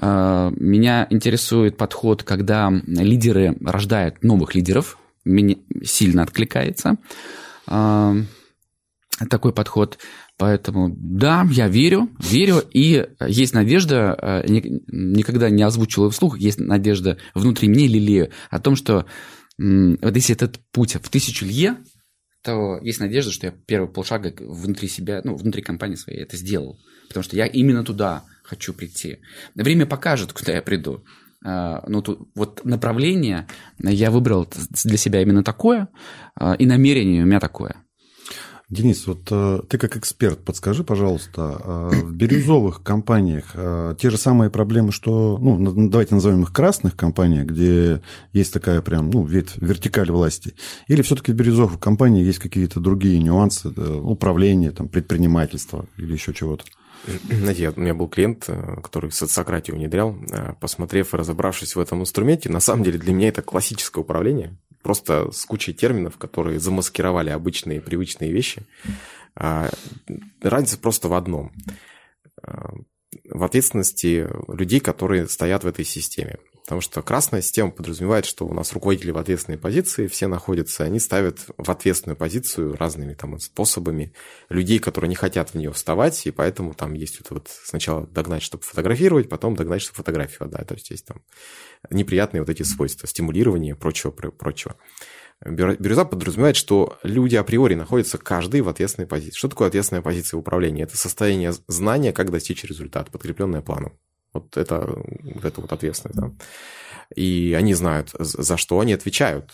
Э, 0.02 0.52
меня 0.56 1.08
интересует 1.10 1.78
подход, 1.78 2.24
когда 2.24 2.72
лидеры 2.86 3.58
рождают 3.62 4.24
новых 4.24 4.56
лидеров. 4.56 4.98
Мне 5.26 5.58
сильно 5.84 6.24
откликается 6.24 6.98
э, 7.68 8.16
такой 9.30 9.54
подход. 9.54 9.98
Поэтому 10.38 10.94
да, 10.96 11.48
я 11.50 11.68
верю, 11.68 12.10
верю, 12.20 12.64
и 12.72 13.08
есть 13.28 13.54
надежда, 13.56 14.16
э, 14.22 14.44
никогда 14.48 15.50
не 15.50 15.64
озвучил 15.64 16.06
ее 16.06 16.12
вслух, 16.12 16.38
есть 16.38 16.60
надежда 16.60 17.18
внутри 17.34 17.68
меня 17.68 17.88
лелею 17.88 18.30
о 18.52 18.60
том, 18.60 18.76
что 18.76 19.08
вот 19.58 20.16
если 20.16 20.36
этот 20.36 20.60
путь 20.72 20.94
в 20.94 21.10
тысячу 21.10 21.44
лье, 21.44 21.78
то 22.48 22.80
есть 22.82 23.02
надежда, 23.02 23.32
что 23.34 23.48
я 23.48 23.52
первый 23.52 23.92
полшага 23.92 24.34
внутри 24.40 24.88
себя, 24.88 25.20
ну, 25.26 25.36
внутри 25.36 25.62
компании 25.62 25.96
своей 25.96 26.22
это 26.22 26.38
сделал. 26.38 26.80
Потому 27.10 27.24
что 27.24 27.36
я 27.36 27.46
именно 27.46 27.84
туда 27.84 28.24
хочу 28.42 28.74
прийти. 28.74 29.20
Время 29.54 29.86
покажет, 29.86 30.32
куда 30.32 30.54
я 30.54 30.62
приду. 30.62 31.04
А, 31.46 31.84
ну, 31.88 32.02
тут 32.02 32.30
вот 32.36 32.64
направление 32.64 33.48
я 33.80 34.12
выбрал 34.12 34.48
для 34.84 34.98
себя 34.98 35.22
именно 35.22 35.44
такое, 35.44 35.90
а, 36.36 36.54
и 36.54 36.66
намерение 36.66 37.24
у 37.24 37.26
меня 37.26 37.42
такое. 37.42 37.84
Денис, 38.70 39.08
вот 39.08 39.22
э, 39.32 39.62
ты 39.70 39.78
как 39.78 39.96
эксперт, 39.96 40.44
подскажи, 40.44 40.84
пожалуйста, 40.84 41.62
э, 41.64 42.02
в 42.02 42.14
бирюзовых 42.14 42.84
компаниях 42.84 43.52
э, 43.54 43.96
те 43.98 44.10
же 44.10 44.18
самые 44.18 44.50
проблемы, 44.50 44.92
что, 44.92 45.38
ну, 45.40 45.88
давайте 45.88 46.16
назовем 46.16 46.44
их 46.44 46.52
красных 46.52 46.98
компаниях, 46.98 47.46
где 47.46 48.02
есть 48.34 48.52
такая 48.52 48.82
прям, 48.82 49.10
ну, 49.10 49.24
вертикаль 49.24 50.12
власти, 50.12 50.54
или 50.90 51.02
все-таки 51.02 51.32
в 51.32 51.36
бирюзовых 51.36 51.80
компаниях 51.80 52.26
есть 52.26 52.40
какие-то 52.40 52.82
другие 52.82 53.20
нюансы 53.20 53.70
управления, 53.70 54.72
там, 54.72 54.90
предпринимательства 54.90 55.86
или 55.96 56.12
еще 56.12 56.34
чего-то? 56.34 56.66
Знаете, 57.30 57.72
у 57.74 57.80
меня 57.80 57.94
был 57.94 58.10
клиент, 58.10 58.50
который 58.84 59.12
социократию 59.12 59.78
внедрял, 59.78 60.18
посмотрев 60.60 61.14
и 61.14 61.18
разобравшись 61.18 61.78
в 61.78 61.80
этом 61.80 62.02
инструменте, 62.02 62.50
на 62.50 62.60
самом 62.60 62.84
деле 62.84 63.00
для 63.00 63.14
меня 63.14 63.30
это 63.30 63.42
классическое 63.42 64.04
управление, 64.04 64.58
просто 64.88 65.32
с 65.34 65.44
кучей 65.44 65.74
терминов, 65.74 66.16
которые 66.18 66.62
замаскировали 66.62 67.30
обычные 67.30 67.82
привычные 67.82 68.32
вещи. 68.32 68.62
А, 69.36 69.70
разница 70.42 70.78
просто 70.78 71.10
в 71.10 71.14
одном. 71.14 71.52
А, 72.42 72.70
в 73.30 73.44
ответственности 73.44 74.30
людей, 74.48 74.80
которые 74.80 75.28
стоят 75.28 75.66
в 75.66 75.68
этой 75.68 75.84
системе. 75.84 76.38
Потому 76.68 76.82
что 76.82 77.02
красная 77.02 77.42
система 77.42 77.72
подразумевает, 77.72 78.26
что 78.26 78.46
у 78.46 78.54
нас 78.54 78.74
руководители 78.74 79.12
в 79.12 79.18
ответственной 79.18 79.58
позиции, 79.58 80.08
все 80.08 80.28
находятся, 80.28 80.84
они 80.84 81.00
ставят 81.00 81.40
в 81.56 81.72
ответственную 81.72 82.18
позицию 82.18 82.76
разными 82.76 83.14
там 83.14 83.40
способами 83.40 84.12
людей, 84.50 84.80
которые 84.80 85.08
не 85.08 85.16
хотят 85.16 85.52
в 85.52 85.56
нее 85.56 85.72
вставать, 85.72 86.28
и 86.28 86.32
поэтому 86.32 86.74
там 86.74 86.92
есть 86.92 87.20
вот, 87.20 87.30
вот 87.32 87.48
сначала 87.64 88.06
догнать, 88.08 88.44
чтобы 88.44 88.66
фотографировать, 88.66 89.30
потом 89.30 89.56
догнать, 89.56 89.82
чтобы 89.82 89.96
фотографию 89.96 90.44
отдать. 90.44 90.68
То 90.68 90.74
есть 90.74 90.90
есть 90.90 91.06
там 91.06 91.22
неприятные 91.90 92.42
вот 92.42 92.50
эти 92.50 92.64
свойства, 92.64 93.08
стимулирование 93.08 93.74
и 93.74 93.78
прочего, 93.78 94.12
прочего. 94.12 94.76
Бирюза 95.46 96.04
подразумевает, 96.04 96.58
что 96.58 97.00
люди 97.02 97.38
априори 97.38 97.76
находятся 97.76 98.18
каждый 98.18 98.60
в 98.60 98.68
ответственной 98.68 99.08
позиции. 99.08 99.38
Что 99.38 99.48
такое 99.48 99.70
ответственная 99.70 100.02
позиция 100.02 100.38
управления? 100.38 100.84
Это 100.84 100.98
состояние 100.98 101.54
знания, 101.68 102.12
как 102.12 102.30
достичь 102.30 102.66
результата, 102.66 103.10
подкрепленное 103.10 103.62
планом. 103.62 103.98
Вот 104.34 104.58
это 104.58 104.86
вот, 105.24 105.46
это 105.46 105.62
вот 105.62 105.72
ответственность. 105.72 106.20
Да? 106.20 106.32
И 107.16 107.56
они 107.58 107.74
знают, 107.74 108.12
за 108.20 108.58
что 108.58 108.80
они 108.80 108.94
отвечают. 108.94 109.52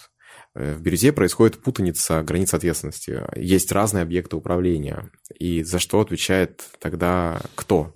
Э, 0.55 0.73
в 0.73 0.81
бирюзе 0.81 1.11
происходит 1.11 1.61
путаница 1.61 2.21
границ 2.23 2.53
ответственности. 2.53 3.21
Есть 3.35 3.71
разные 3.71 4.03
объекты 4.03 4.35
управления. 4.35 5.09
И 5.37 5.63
за 5.63 5.79
что 5.79 5.99
отвечает 5.99 6.63
тогда 6.79 7.41
кто? 7.55 7.95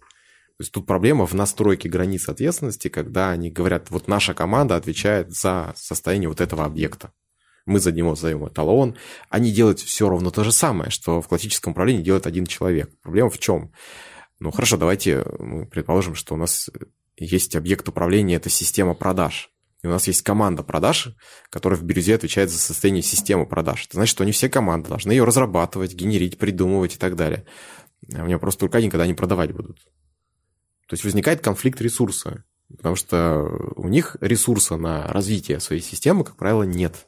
То 0.58 0.64
есть 0.64 0.72
тут 0.72 0.88
проблема 0.88 1.28
в 1.28 1.36
настройке 1.36 1.88
границ 1.88 2.28
ответственности, 2.28 2.88
когда 2.88 3.30
они 3.30 3.52
говорят, 3.52 3.92
вот 3.92 4.08
наша 4.08 4.34
команда 4.34 4.76
отвечает 4.76 5.32
за 5.32 5.74
состояние 5.76 6.30
вот 6.30 6.42
этого 6.42 6.66
объекта. 6.66 7.12
мы 7.68 7.80
за 7.80 7.92
него 7.92 8.16
сдаем 8.16 8.48
эталон. 8.48 8.96
Они 9.30 9.52
делают 9.52 9.80
все 9.80 10.10
равно 10.10 10.32
то 10.32 10.44
же 10.44 10.52
самое, 10.52 10.90
что 10.90 11.22
в 11.22 11.28
классическом 11.28 11.74
управлении 11.74 12.02
делает 12.02 12.26
один 12.26 12.48
человек. 12.48 12.90
Проблема 13.04 13.30
в 13.30 13.38
чем? 13.38 13.72
Ну 14.40 14.52
хорошо, 14.52 14.78
давайте 14.78 15.26
мы 15.40 15.66
предположим, 15.66 16.16
что 16.16 16.36
у 16.36 16.38
нас 16.38 16.70
есть 17.16 17.56
объект 17.56 17.88
управления, 17.90 18.36
это 18.36 18.50
система 18.50 18.94
продаж. 18.94 19.52
И 19.84 19.88
у 19.88 19.90
нас 19.90 20.08
есть 20.08 20.24
команда 20.24 20.64
продаж, 20.64 21.10
которая 21.50 21.80
в 21.80 21.84
бирюзе 21.84 22.16
отвечает 22.16 22.50
за 22.50 22.58
состояние 22.58 23.04
системы 23.04 23.46
продаж. 23.46 23.86
Это 23.86 23.98
значит, 23.98 24.12
что 24.12 24.24
они 24.24 24.32
все 24.32 24.50
команды 24.50 24.90
должны 24.90 25.12
ее 25.12 25.24
разрабатывать, 25.24 25.94
генерить, 25.94 26.38
придумывать 26.38 26.96
и 26.96 26.98
так 26.98 27.16
далее. 27.16 27.46
А 28.14 28.24
у 28.24 28.26
меня 28.26 28.40
просто 28.40 28.66
рука 28.66 28.82
никогда 28.82 29.06
не 29.06 29.14
продавать 29.14 29.54
будут. 29.54 29.80
То 30.88 30.94
есть 30.94 31.04
возникает 31.04 31.42
конфликт 31.42 31.82
ресурса, 31.82 32.44
потому 32.70 32.96
что 32.96 33.44
у 33.76 33.88
них 33.88 34.18
ресурса 34.22 34.78
на 34.78 35.08
развитие 35.08 35.60
своей 35.60 35.82
системы, 35.82 36.24
как 36.24 36.38
правило, 36.38 36.64
нет. 36.64 37.07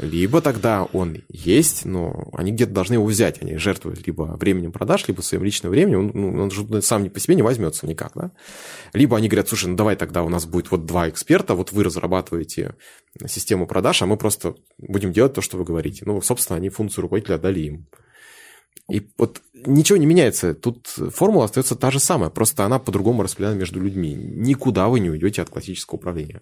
Либо 0.00 0.40
тогда 0.40 0.84
он 0.94 1.18
есть, 1.28 1.84
но 1.84 2.30
они 2.32 2.52
где-то 2.52 2.72
должны 2.72 2.94
его 2.94 3.04
взять. 3.04 3.42
Они 3.42 3.56
жертвуют 3.58 4.06
либо 4.06 4.22
временем 4.40 4.72
продаж, 4.72 5.06
либо 5.06 5.20
своим 5.20 5.44
личным 5.44 5.70
временем. 5.70 5.98
Он, 5.98 6.10
ну, 6.14 6.42
он 6.42 6.50
же 6.50 6.80
сам 6.80 7.02
не 7.02 7.10
по 7.10 7.20
себе 7.20 7.34
не 7.34 7.42
возьмется 7.42 7.86
никак. 7.86 8.12
Да? 8.14 8.32
Либо 8.94 9.18
они 9.18 9.28
говорят, 9.28 9.48
слушай, 9.48 9.66
ну 9.66 9.76
давай 9.76 9.96
тогда 9.96 10.22
у 10.22 10.30
нас 10.30 10.46
будет 10.46 10.70
вот 10.70 10.86
два 10.86 11.10
эксперта, 11.10 11.54
вот 11.54 11.72
вы 11.72 11.84
разрабатываете 11.84 12.76
систему 13.26 13.66
продаж, 13.66 14.00
а 14.00 14.06
мы 14.06 14.16
просто 14.16 14.54
будем 14.78 15.12
делать 15.12 15.34
то, 15.34 15.42
что 15.42 15.58
вы 15.58 15.64
говорите. 15.64 16.04
Ну, 16.06 16.22
собственно, 16.22 16.56
они 16.56 16.70
функцию 16.70 17.02
руководителя 17.02 17.34
отдали 17.34 17.60
им. 17.60 17.86
И 18.90 19.06
вот 19.18 19.42
ничего 19.52 19.98
не 19.98 20.06
меняется. 20.06 20.54
Тут 20.54 20.86
формула 20.86 21.44
остается 21.44 21.76
та 21.76 21.90
же 21.90 22.00
самая, 22.00 22.30
просто 22.30 22.64
она 22.64 22.78
по-другому 22.78 23.22
распределена 23.22 23.58
между 23.58 23.78
людьми. 23.78 24.14
Никуда 24.14 24.88
вы 24.88 25.00
не 25.00 25.10
уйдете 25.10 25.42
от 25.42 25.50
классического 25.50 25.96
управления. 25.96 26.40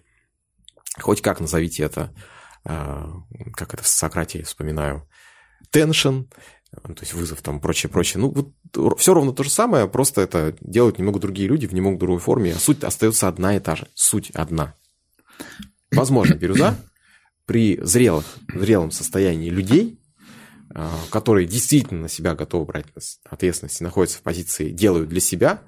Хоть 0.97 1.21
как 1.21 1.41
назовите 1.41 1.83
это, 1.83 2.13
как 2.63 3.73
это 3.73 3.83
в 3.83 3.87
Сократии 3.87 4.43
вспоминаю, 4.43 5.07
tension, 5.71 6.25
то 6.71 7.01
есть 7.01 7.13
вызов 7.13 7.41
там, 7.41 7.59
прочее, 7.59 7.89
прочее. 7.89 8.21
Ну, 8.21 8.29
вот 8.73 8.99
все 8.99 9.13
ровно 9.13 9.33
то 9.33 9.43
же 9.43 9.49
самое, 9.49 9.87
просто 9.87 10.21
это 10.21 10.55
делают 10.61 10.99
немного 10.99 11.19
другие 11.19 11.47
люди 11.47 11.65
в 11.65 11.73
немного 11.73 11.97
другой 11.97 12.19
форме, 12.19 12.53
а 12.53 12.59
суть 12.59 12.83
остается 12.83 13.27
одна 13.27 13.55
и 13.55 13.59
та 13.59 13.75
же. 13.75 13.87
Суть 13.95 14.29
одна. 14.31 14.75
Возможно, 15.91 16.35
бирюза 16.35 16.77
при 17.45 17.79
зрелых, 17.81 18.25
зрелом 18.53 18.91
состоянии 18.91 19.49
людей 19.49 19.99
а, 20.71 20.99
которые 21.09 21.47
действительно 21.47 22.01
на 22.01 22.09
себя 22.09 22.35
готовы 22.35 22.65
брать 22.65 22.85
ответственность 23.23 23.81
находятся 23.81 24.19
в 24.19 24.21
позиции 24.21 24.69
«делают 24.69 25.09
для 25.09 25.19
себя», 25.19 25.63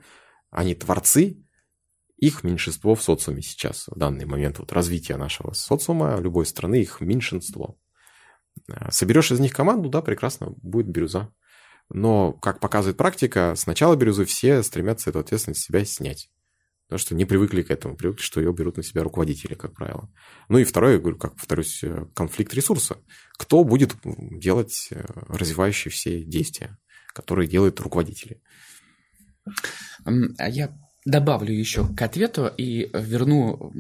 они 0.52 0.76
творцы, 0.76 1.38
их 2.22 2.44
меньшинство 2.44 2.94
в 2.94 3.02
социуме 3.02 3.42
сейчас, 3.42 3.88
в 3.88 3.98
данный 3.98 4.26
момент 4.26 4.60
вот 4.60 4.72
развития 4.72 5.18
нашего 5.18 5.54
социума, 5.54 6.20
любой 6.20 6.46
страны, 6.46 6.80
их 6.80 7.02
меньшинство. 7.02 7.78
А, 8.72 8.92
соберешь 8.92 9.32
из 9.32 9.40
них 9.40 9.54
команду, 9.54 9.90
да, 9.90 10.04
прекрасно, 10.04 10.54
будет 10.62 10.88
бирюза. 10.88 11.34
Но, 11.90 12.34
как 12.34 12.60
показывает 12.60 12.96
практика, 12.96 13.56
сначала 13.58 13.96
бирюзы 13.96 14.26
все 14.26 14.62
стремятся 14.62 15.10
эту 15.10 15.20
ответственность 15.20 15.62
с 15.62 15.66
себя 15.66 15.84
снять. 15.84 16.30
Потому 16.86 17.00
что 17.00 17.16
не 17.16 17.26
привыкли 17.26 17.64
к 17.64 17.72
этому, 17.72 17.98
привыкли, 17.98 18.22
что 18.22 18.40
ее 18.40 18.54
берут 18.54 18.78
на 18.78 18.84
себя 18.84 19.02
руководители, 19.02 19.56
как 19.56 19.74
правило. 19.74 20.08
Ну 20.48 20.60
и 20.60 20.64
второе, 20.64 21.00
говорю, 21.00 21.18
как 21.18 21.36
повторюсь, 21.36 21.84
э, 21.84 22.06
конфликт 22.14 22.54
ресурса. 22.54 22.98
Кто 23.40 23.64
будет 23.64 23.96
делать 24.04 24.90
э, 24.92 25.04
развивающие 25.28 25.92
все 25.92 26.24
действия, 26.24 26.78
которые 27.14 27.48
делают 27.48 27.80
руководители? 27.80 28.42
А 30.04 30.50
я 30.50 30.78
добавлю 31.06 31.54
еще 31.54 31.88
к 31.88 32.02
ответу 32.02 32.48
и 32.58 32.90
верну 32.94 33.74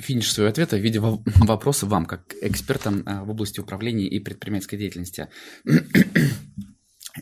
финиш 0.00 0.32
своего 0.32 0.50
ответа 0.50 0.76
в 0.76 0.80
виде 0.80 0.98
вопроса 1.24 1.86
вам, 1.86 2.06
как 2.06 2.34
экспертам 2.40 3.02
а, 3.06 3.24
в 3.24 3.30
области 3.30 3.60
управления 3.60 4.06
и 4.06 4.20
предпринимательской 4.20 4.78
деятельности. 4.78 5.28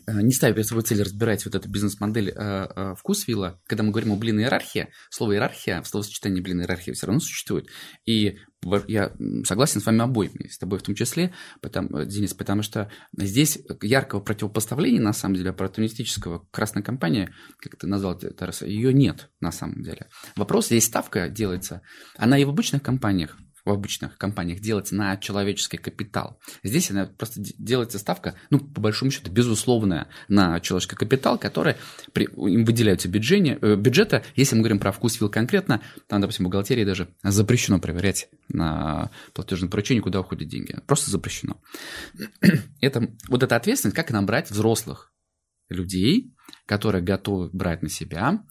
Э, 0.07 0.21
не 0.21 0.31
ставя 0.31 0.53
перед 0.53 0.67
собой 0.67 0.83
цель 0.83 1.01
разбирать 1.01 1.45
вот 1.45 1.55
эту 1.55 1.69
бизнес-модель 1.69 2.29
э, 2.29 2.33
э, 2.35 2.95
вкусвилла, 2.97 3.61
когда 3.67 3.83
мы 3.83 3.91
говорим 3.91 4.11
о 4.11 4.15
блин 4.15 4.39
иерархия, 4.39 4.89
слово 5.09 5.33
иерархия 5.33 5.81
в 5.81 5.87
словосочетании 5.87 6.41
блин 6.41 6.61
иерархия 6.61 6.93
все 6.93 7.07
равно 7.07 7.19
существует. 7.19 7.67
И 8.05 8.37
я 8.87 9.13
согласен 9.43 9.79
с 9.79 9.85
вами 9.85 10.01
обоими, 10.01 10.47
с 10.47 10.57
тобой 10.57 10.79
в 10.79 10.83
том 10.83 10.95
числе, 10.95 11.33
потому, 11.61 12.03
Денис, 12.05 12.33
потому 12.33 12.63
что 12.63 12.89
здесь 13.15 13.59
яркого 13.81 14.21
противопоставления, 14.21 15.01
на 15.01 15.13
самом 15.13 15.35
деле, 15.35 15.51
оппортунистического 15.51 16.47
красной 16.51 16.81
компании, 16.81 17.29
как 17.59 17.77
ты 17.77 17.85
назвал, 17.85 18.17
Тарас, 18.17 18.63
ее 18.63 18.91
нет 18.91 19.29
на 19.39 19.51
самом 19.51 19.83
деле. 19.83 20.07
Вопрос, 20.35 20.67
здесь 20.67 20.85
ставка 20.85 21.29
делается, 21.29 21.81
она 22.17 22.39
и 22.39 22.45
в 22.45 22.49
обычных 22.49 22.81
компаниях 22.81 23.37
в 23.65 23.71
обычных 23.71 24.17
компаниях 24.17 24.59
делается 24.59 24.95
на 24.95 25.17
человеческий 25.17 25.77
капитал. 25.77 26.39
Здесь 26.63 26.91
она 26.91 27.07
просто 27.07 27.41
делается 27.41 27.97
ставка, 27.99 28.35
ну, 28.51 28.59
по 28.59 28.79
большому 28.79 29.11
счету, 29.11 29.31
безусловная 29.31 30.07
на 30.27 30.59
человеческий 30.59 30.95
капитал, 30.95 31.37
который 31.39 31.75
при, 32.13 32.25
им 32.25 32.63
выделяются 32.63 33.09
бюджете, 33.09 33.57
э, 33.61 33.75
бюджета. 33.75 34.23
Если 34.35 34.55
мы 34.55 34.61
говорим 34.61 34.79
про 34.79 34.91
вкус 34.91 35.19
вил 35.19 35.29
конкретно, 35.29 35.81
там, 36.07 36.21
допустим, 36.21 36.45
в 36.45 36.47
бухгалтерии 36.47 36.85
даже 36.85 37.09
запрещено 37.23 37.79
проверять 37.79 38.29
на 38.47 39.09
платежное 39.33 39.69
поручение, 39.69 40.03
куда 40.03 40.19
уходят 40.19 40.47
деньги. 40.47 40.79
Просто 40.85 41.09
запрещено. 41.09 41.59
Это, 42.81 43.09
вот 43.27 43.41
эта 43.41 43.55
ответственность, 43.55 43.95
как 43.95 44.11
набрать 44.11 44.51
взрослых 44.51 45.11
людей, 45.69 46.35
которые 46.67 47.03
готовы 47.03 47.49
брать 47.51 47.81
на 47.81 47.89
себя 47.89 48.43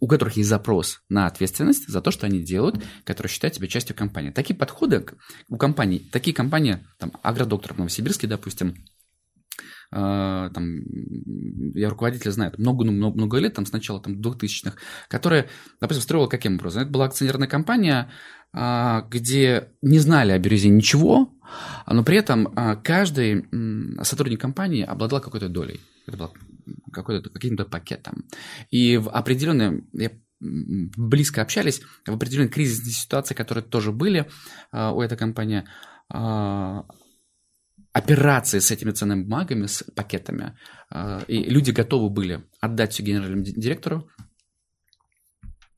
у 0.00 0.06
которых 0.06 0.36
есть 0.36 0.48
запрос 0.48 1.02
на 1.08 1.26
ответственность 1.26 1.88
за 1.88 2.00
то, 2.00 2.10
что 2.10 2.26
они 2.26 2.40
делают, 2.40 2.82
которые 3.04 3.30
считают 3.30 3.54
себя 3.54 3.68
частью 3.68 3.96
компании. 3.96 4.30
Такие 4.30 4.56
подходы 4.56 5.04
у 5.48 5.56
компаний, 5.56 6.08
такие 6.12 6.34
компании, 6.34 6.78
там, 6.98 7.12
Агродоктор 7.22 7.74
в 7.74 7.78
Новосибирске, 7.78 8.26
допустим, 8.26 8.76
Uh, 9.94 10.50
там, 10.50 10.80
я 11.74 11.88
руководителя 11.88 12.32
знаю, 12.32 12.52
много, 12.58 12.84
ну, 12.84 13.12
много, 13.12 13.38
лет, 13.38 13.54
там, 13.54 13.66
с 13.66 13.72
начала 13.72 14.02
там, 14.02 14.20
2000-х, 14.20 14.76
которая, 15.06 15.48
допустим, 15.80 16.02
строила 16.02 16.26
каким 16.26 16.56
образом? 16.56 16.82
Это 16.82 16.90
была 16.90 17.04
акционерная 17.04 17.46
компания, 17.46 18.10
uh, 18.52 19.08
где 19.08 19.68
не 19.82 20.00
знали 20.00 20.32
о 20.32 20.38
бирюзе 20.40 20.70
ничего, 20.70 21.32
но 21.86 22.02
при 22.02 22.16
этом 22.16 22.48
uh, 22.48 22.82
каждый 22.82 23.46
сотрудник 24.02 24.40
компании 24.40 24.82
обладал 24.82 25.20
какой-то 25.20 25.48
долей. 25.48 25.80
Это 26.08 26.16
была 26.16 26.30
какой-то, 26.92 27.30
каким-то 27.30 27.64
пакетом. 27.64 28.24
И 28.70 28.96
в 28.96 29.10
определенные, 29.10 29.84
я 29.92 30.10
близко 30.40 31.42
общались, 31.42 31.80
в 32.06 32.12
определенной 32.12 32.48
кризисной 32.48 32.92
ситуации, 32.92 33.34
которые 33.34 33.64
тоже 33.64 33.92
были 33.92 34.28
uh, 34.72 34.92
у 34.92 35.00
этой 35.00 35.16
компании, 35.16 35.64
uh, 36.12 36.84
операции 37.92 38.58
с 38.58 38.70
этими 38.70 38.90
ценными 38.90 39.22
бумагами, 39.22 39.66
с 39.66 39.82
пакетами, 39.94 40.56
uh, 40.92 41.24
и 41.26 41.48
люди 41.48 41.70
готовы 41.70 42.10
были 42.10 42.44
отдать 42.60 42.92
все 42.92 43.02
генеральному 43.02 43.44
директору, 43.44 44.10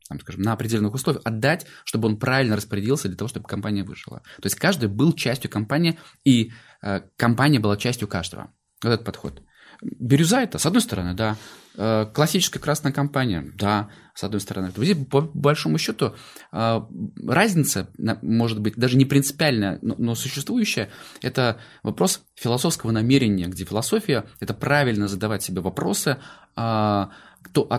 там, 0.09 0.19
скажем, 0.21 0.43
на 0.43 0.53
определенных 0.53 0.95
условиях, 0.95 1.23
отдать, 1.25 1.67
чтобы 1.85 2.09
он 2.09 2.19
правильно 2.19 2.57
распорядился 2.57 3.09
для 3.09 3.17
того, 3.17 3.29
чтобы 3.29 3.47
компания 3.47 3.85
вышла. 3.85 4.23
То 4.37 4.47
есть 4.47 4.57
каждый 4.57 4.89
был 4.89 5.13
частью 5.13 5.51
компании, 5.51 5.99
и 6.25 6.53
э, 6.83 7.01
компания 7.17 7.61
была 7.61 7.77
частью 7.77 8.09
каждого. 8.09 8.53
Вот 8.83 8.91
этот 8.91 9.05
подход. 9.05 9.43
Бирюза 9.83 10.41
это, 10.41 10.59
с 10.59 10.67
одной 10.67 10.83
стороны, 10.83 11.15
да. 11.15 11.37
Э, 11.77 12.07
классическая 12.13 12.59
красная 12.59 12.93
компания, 12.93 13.53
да, 13.55 13.89
с 14.15 14.25
одной 14.25 14.41
стороны. 14.41 14.73
Здесь, 14.77 14.97
по 15.07 15.21
большому 15.21 15.79
счету, 15.79 16.15
э, 16.53 16.81
разница, 17.25 17.89
может 18.23 18.61
быть, 18.61 18.75
даже 18.75 18.97
не 18.97 19.05
принципиальная, 19.05 19.79
но 19.83 20.15
существующая, 20.17 20.89
это 21.23 21.61
вопрос 21.85 22.25
философского 22.35 22.91
намерения, 22.91 23.47
где 23.47 23.65
философия– 23.65 24.25
это 24.41 24.55
правильно 24.55 25.07
задавать 25.07 25.43
себе 25.43 25.61
вопросы 25.61 26.19
о 26.57 27.11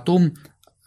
том, 0.05 0.33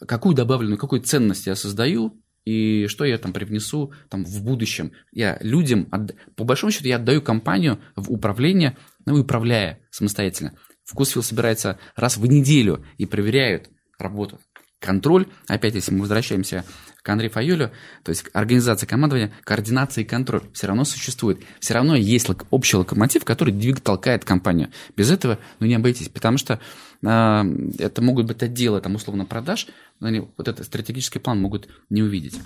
какую 0.07 0.35
добавленную, 0.35 0.79
какую 0.79 1.03
ценность 1.03 1.47
я 1.47 1.55
создаю, 1.55 2.19
и 2.45 2.87
что 2.89 3.05
я 3.05 3.19
там 3.19 3.33
привнесу 3.33 3.93
там, 4.09 4.25
в 4.25 4.43
будущем. 4.43 4.93
Я 5.13 5.39
людям, 5.41 5.89
по 6.35 6.45
большому 6.45 6.73
счету, 6.73 6.89
я 6.89 6.97
отдаю 6.97 7.23
компанию 7.23 7.81
в 7.95 8.11
управление, 8.11 8.77
ну, 9.07 9.21
управляя 9.21 9.81
самостоятельно. 9.91 10.55
Вкусвилл 10.85 11.23
собирается 11.23 11.79
раз 11.97 12.17
в 12.17 12.27
неделю 12.27 12.85
и 12.99 13.07
проверяют 13.07 13.71
работу. 13.99 14.41
Контроль, 14.79 15.29
опять 15.47 15.75
если 15.75 15.93
мы 15.93 16.01
возвращаемся 16.01 16.65
к 17.03 17.09
Андрею 17.09 17.33
Файолю, 17.33 17.71
то 18.05 18.11
есть 18.11 18.25
организация 18.33 18.87
командования, 18.87 19.33
координация 19.43 20.03
и 20.03 20.07
контроль 20.07 20.43
все 20.53 20.69
равно 20.69 20.85
существует. 20.85 21.41
Все 21.59 21.75
равно 21.75 21.97
есть 21.97 22.29
общий 22.51 22.77
локомотив, 22.77 23.25
который 23.25 23.53
двигает, 23.53 23.83
толкает 23.83 24.25
компанию. 24.25 24.71
Без 24.97 25.11
этого 25.11 25.39
ну, 25.59 25.67
не 25.67 25.75
обойтись, 25.75 26.09
потому 26.09 26.39
что 26.39 26.61
э, 27.03 27.43
это 27.79 28.03
могут 28.03 28.27
быть 28.27 28.43
отделы, 28.43 28.81
там, 28.81 28.95
условно, 28.95 29.25
продаж, 29.25 29.67
но 29.99 30.09
они 30.09 30.21
вот 30.37 30.47
этот 30.47 30.65
стратегический 30.65 31.19
план 31.19 31.41
могут 31.41 31.69
не 31.91 32.03
увидеть. 32.03 32.39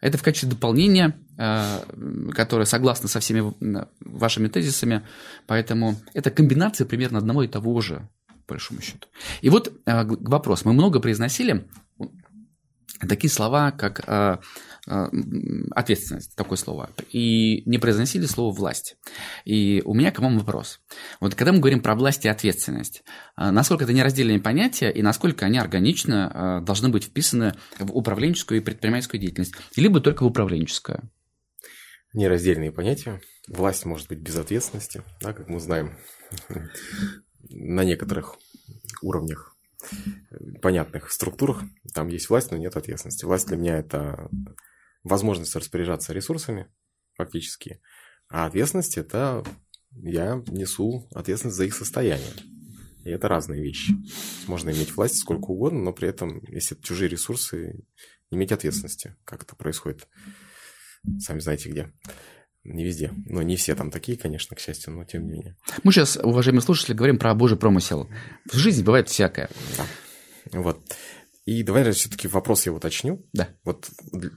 Это 0.00 0.18
в 0.18 0.22
качестве 0.24 0.50
дополнения, 0.50 1.16
э, 1.38 2.32
которое 2.32 2.64
согласно 2.64 3.08
со 3.08 3.20
всеми 3.20 3.54
вашими 4.00 4.48
тезисами, 4.48 5.02
поэтому 5.46 5.96
это 6.14 6.32
комбинация 6.32 6.84
примерно 6.84 7.18
одного 7.18 7.44
и 7.44 7.48
того 7.48 7.80
же, 7.80 8.08
большому 8.48 8.80
счету. 8.80 9.06
И 9.40 9.50
вот 9.50 9.72
э, 9.86 10.04
к 10.04 10.28
вопросу. 10.28 10.62
Мы 10.66 10.72
много 10.72 10.98
произносили 10.98 11.64
такие 13.08 13.30
слова, 13.30 13.70
как 13.72 14.02
э, 14.06 14.38
э, 14.86 15.06
ответственность, 15.72 16.36
такое 16.36 16.56
слово, 16.56 16.90
и 17.10 17.62
не 17.68 17.78
произносили 17.78 18.26
слово 18.26 18.54
власть. 18.54 18.96
И 19.44 19.82
у 19.84 19.94
меня 19.94 20.10
к 20.10 20.18
вам 20.18 20.38
вопрос. 20.38 20.80
Вот 21.20 21.34
когда 21.34 21.52
мы 21.52 21.58
говорим 21.60 21.80
про 21.80 21.94
власть 21.94 22.24
и 22.24 22.28
ответственность, 22.28 23.02
э, 23.36 23.50
насколько 23.50 23.84
это 23.84 23.92
нераздельные 23.92 24.40
понятия 24.40 24.90
и 24.90 25.02
насколько 25.02 25.46
они 25.46 25.58
органично 25.58 26.60
э, 26.62 26.64
должны 26.64 26.88
быть 26.88 27.04
вписаны 27.04 27.54
в 27.78 27.96
управленческую 27.96 28.60
и 28.60 28.64
предпринимательскую 28.64 29.20
деятельность, 29.20 29.54
либо 29.76 30.00
только 30.00 30.22
в 30.22 30.26
управленческую? 30.26 31.10
Нераздельные 32.12 32.72
понятия. 32.72 33.20
Власть 33.48 33.84
может 33.84 34.08
быть 34.08 34.18
без 34.18 34.36
ответственности, 34.36 35.02
да, 35.20 35.32
как 35.32 35.48
мы 35.48 35.60
знаем, 35.60 35.96
на 37.48 37.84
некоторых 37.84 38.36
уровнях 39.02 39.49
понятных 40.62 41.10
структурах 41.10 41.62
там 41.94 42.08
есть 42.08 42.28
власть, 42.28 42.50
но 42.50 42.56
нет 42.56 42.76
ответственности. 42.76 43.24
Власть 43.24 43.46
для 43.48 43.56
меня 43.56 43.78
это 43.78 44.28
возможность 45.02 45.54
распоряжаться 45.56 46.12
ресурсами 46.12 46.68
фактически, 47.16 47.80
а 48.28 48.46
ответственность 48.46 48.98
это 48.98 49.44
я 49.92 50.42
несу 50.46 51.08
ответственность 51.14 51.56
за 51.56 51.64
их 51.64 51.74
состояние. 51.74 52.32
И 53.04 53.10
это 53.10 53.28
разные 53.28 53.62
вещи. 53.62 53.94
Можно 54.46 54.70
иметь 54.70 54.94
власть 54.94 55.16
сколько 55.18 55.46
угодно, 55.46 55.80
но 55.80 55.92
при 55.92 56.08
этом, 56.08 56.42
если 56.48 56.76
это 56.76 56.86
чужие 56.86 57.08
ресурсы, 57.08 57.84
иметь 58.30 58.52
ответственности. 58.52 59.16
Как 59.24 59.42
это 59.42 59.56
происходит, 59.56 60.06
сами 61.18 61.40
знаете 61.40 61.70
где. 61.70 61.92
Не 62.64 62.84
везде. 62.84 63.12
Но 63.26 63.42
не 63.42 63.56
все 63.56 63.74
там 63.74 63.90
такие, 63.90 64.18
конечно, 64.18 64.54
к 64.54 64.60
счастью, 64.60 64.92
но 64.92 65.04
тем 65.04 65.24
не 65.24 65.32
менее. 65.32 65.56
Мы 65.82 65.92
сейчас, 65.92 66.16
уважаемые 66.16 66.62
слушатели, 66.62 66.94
говорим 66.94 67.18
про 67.18 67.34
Божий 67.34 67.56
промысел. 67.56 68.08
В 68.50 68.56
жизни 68.56 68.82
бывает 68.82 69.08
всякое. 69.08 69.48
Да. 69.78 70.58
Вот. 70.58 70.80
И 71.46 71.62
давай 71.62 71.84
я 71.84 71.92
все-таки 71.92 72.28
вопрос 72.28 72.66
я 72.66 72.72
уточню. 72.72 73.26
Да. 73.32 73.48
Вот 73.64 73.88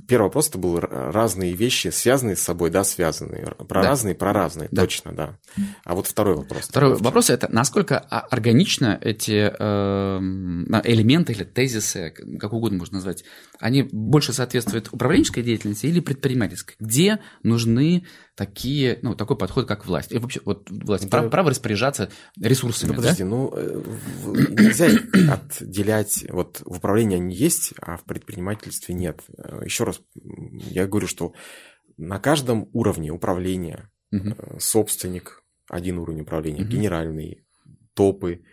первый 0.07 0.23
вопрос 0.23 0.49
это 0.49 0.57
был 0.57 0.79
разные 0.79 1.53
вещи, 1.53 1.89
связанные 1.89 2.35
с 2.35 2.41
собой, 2.41 2.71
да, 2.71 2.83
связанные. 2.83 3.53
Про 3.67 3.83
да. 3.83 3.89
разные, 3.89 4.15
про 4.15 4.31
разные, 4.33 4.69
да. 4.71 4.81
точно, 4.83 5.11
да. 5.13 5.37
А 5.83 5.95
вот 5.95 6.07
второй 6.07 6.35
вопрос. 6.35 6.63
Второй 6.63 6.95
вопрос 6.95 7.29
это 7.29 7.49
насколько 7.51 7.99
органично 7.99 8.97
эти 9.01 9.51
э, 9.53 10.19
элементы 10.85 11.33
или 11.33 11.43
тезисы, 11.43 12.15
как 12.39 12.53
угодно 12.53 12.79
можно 12.79 12.95
назвать, 12.95 13.25
они 13.63 13.83
больше 13.83 14.33
соответствуют 14.33 14.89
управленческой 14.91 15.41
деятельности 15.41 15.85
или 15.85 16.01
предпринимательской? 16.01 16.75
Где 16.81 17.21
нужны 17.43 18.05
такие, 18.35 18.99
ну, 19.03 19.15
такой 19.15 19.37
подход, 19.37 19.69
как 19.69 19.85
власть. 19.85 20.11
И 20.11 20.17
вообще, 20.17 20.41
вот 20.43 20.69
власть, 20.69 21.07
да. 21.09 21.29
право, 21.29 21.49
распоряжаться 21.49 22.09
ресурсами. 22.37 22.89
Да, 22.89 22.95
подожди, 22.97 23.23
да? 23.23 23.29
ну, 23.29 23.53
э, 23.55 23.81
нельзя 24.49 24.87
отделять, 25.31 26.25
вот 26.29 26.61
в 26.65 26.77
управлении 26.77 27.15
они 27.15 27.33
есть, 27.33 27.73
а 27.79 27.95
в 27.95 28.03
предпринимательстве 28.03 28.95
нет. 28.95 29.21
Э, 29.37 29.61
Еще 29.63 29.85
раз, 29.85 30.01
я 30.13 30.85
говорю, 30.85 31.07
что 31.07 31.31
на 31.95 32.19
каждом 32.19 32.69
уровне 32.73 33.11
управления 33.11 33.89
угу. 34.11 34.35
собственник, 34.59 35.41
один 35.69 35.99
уровень 35.99 36.23
управления, 36.23 36.63
угу. 36.63 36.69
генеральный, 36.69 37.45
топы, 37.93 38.43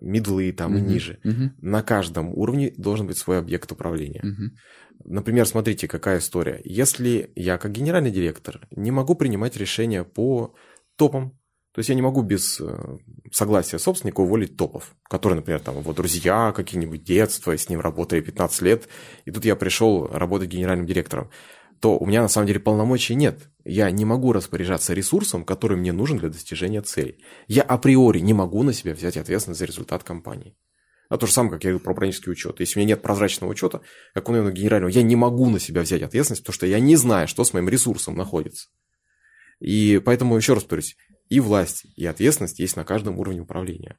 медлы 0.00 0.52
там 0.52 0.74
угу. 0.74 0.84
и 0.84 0.88
ниже. 0.88 1.18
Угу. 1.24 1.52
На 1.60 1.82
каждом 1.82 2.32
уровне 2.32 2.72
должен 2.76 3.06
быть 3.06 3.18
свой 3.18 3.38
объект 3.38 3.70
управления. 3.72 4.22
Угу. 4.22 5.12
Например, 5.12 5.46
смотрите, 5.46 5.88
какая 5.88 6.18
история. 6.18 6.60
Если 6.64 7.32
я 7.34 7.58
как 7.58 7.72
генеральный 7.72 8.10
директор 8.10 8.66
не 8.70 8.90
могу 8.90 9.14
принимать 9.14 9.56
решения 9.56 10.04
по 10.04 10.54
топам, 10.96 11.38
то 11.72 11.78
есть 11.78 11.88
я 11.88 11.94
не 11.94 12.02
могу 12.02 12.22
без 12.22 12.60
э, 12.60 12.98
согласия 13.30 13.78
собственника 13.78 14.20
уволить 14.20 14.58
топов, 14.58 14.94
которые, 15.04 15.36
например, 15.36 15.60
там 15.60 15.78
его 15.78 15.94
друзья, 15.94 16.52
какие-нибудь 16.52 17.02
детства, 17.02 17.56
с 17.56 17.68
ним 17.70 17.80
работали 17.80 18.20
15 18.20 18.62
лет, 18.62 18.88
и 19.24 19.30
тут 19.30 19.46
я 19.46 19.56
пришел 19.56 20.06
работать 20.06 20.50
генеральным 20.50 20.86
директором, 20.86 21.30
то 21.82 21.98
у 21.98 22.06
меня 22.06 22.22
на 22.22 22.28
самом 22.28 22.46
деле 22.46 22.60
полномочий 22.60 23.16
нет. 23.16 23.50
Я 23.64 23.90
не 23.90 24.04
могу 24.04 24.32
распоряжаться 24.32 24.94
ресурсом, 24.94 25.44
который 25.44 25.76
мне 25.76 25.92
нужен 25.92 26.16
для 26.16 26.28
достижения 26.28 26.80
целей. 26.80 27.18
Я 27.48 27.62
априори 27.62 28.20
не 28.20 28.32
могу 28.32 28.62
на 28.62 28.72
себя 28.72 28.94
взять 28.94 29.16
ответственность 29.16 29.58
за 29.58 29.64
результат 29.64 30.04
компании. 30.04 30.56
А 31.08 31.18
то 31.18 31.26
же 31.26 31.32
самое, 31.32 31.54
как 31.54 31.64
я 31.64 31.70
говорю 31.70 31.82
про 31.82 31.90
управленческий 31.90 32.30
учет. 32.30 32.60
Если 32.60 32.78
у 32.78 32.80
меня 32.80 32.94
нет 32.94 33.02
прозрачного 33.02 33.50
учета, 33.50 33.80
как 34.14 34.28
у 34.28 34.32
меня 34.32 34.48
генерального, 34.52 34.90
я 34.90 35.02
не 35.02 35.16
могу 35.16 35.50
на 35.50 35.58
себя 35.58 35.82
взять 35.82 36.02
ответственность, 36.02 36.44
потому 36.44 36.54
что 36.54 36.66
я 36.66 36.78
не 36.78 36.94
знаю, 36.94 37.26
что 37.26 37.42
с 37.42 37.52
моим 37.52 37.68
ресурсом 37.68 38.14
находится. 38.14 38.68
И 39.58 40.00
поэтому, 40.04 40.36
еще 40.36 40.54
раз 40.54 40.62
повторюсь, 40.62 40.96
и 41.28 41.40
власть, 41.40 41.84
и 41.96 42.06
ответственность 42.06 42.60
есть 42.60 42.76
на 42.76 42.84
каждом 42.84 43.18
уровне 43.18 43.40
управления. 43.40 43.98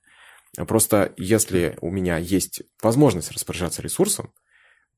Просто 0.55 1.13
если 1.17 1.77
у 1.81 1.91
меня 1.91 2.17
есть 2.17 2.61
возможность 2.81 3.31
распоряжаться 3.31 3.81
ресурсом, 3.81 4.31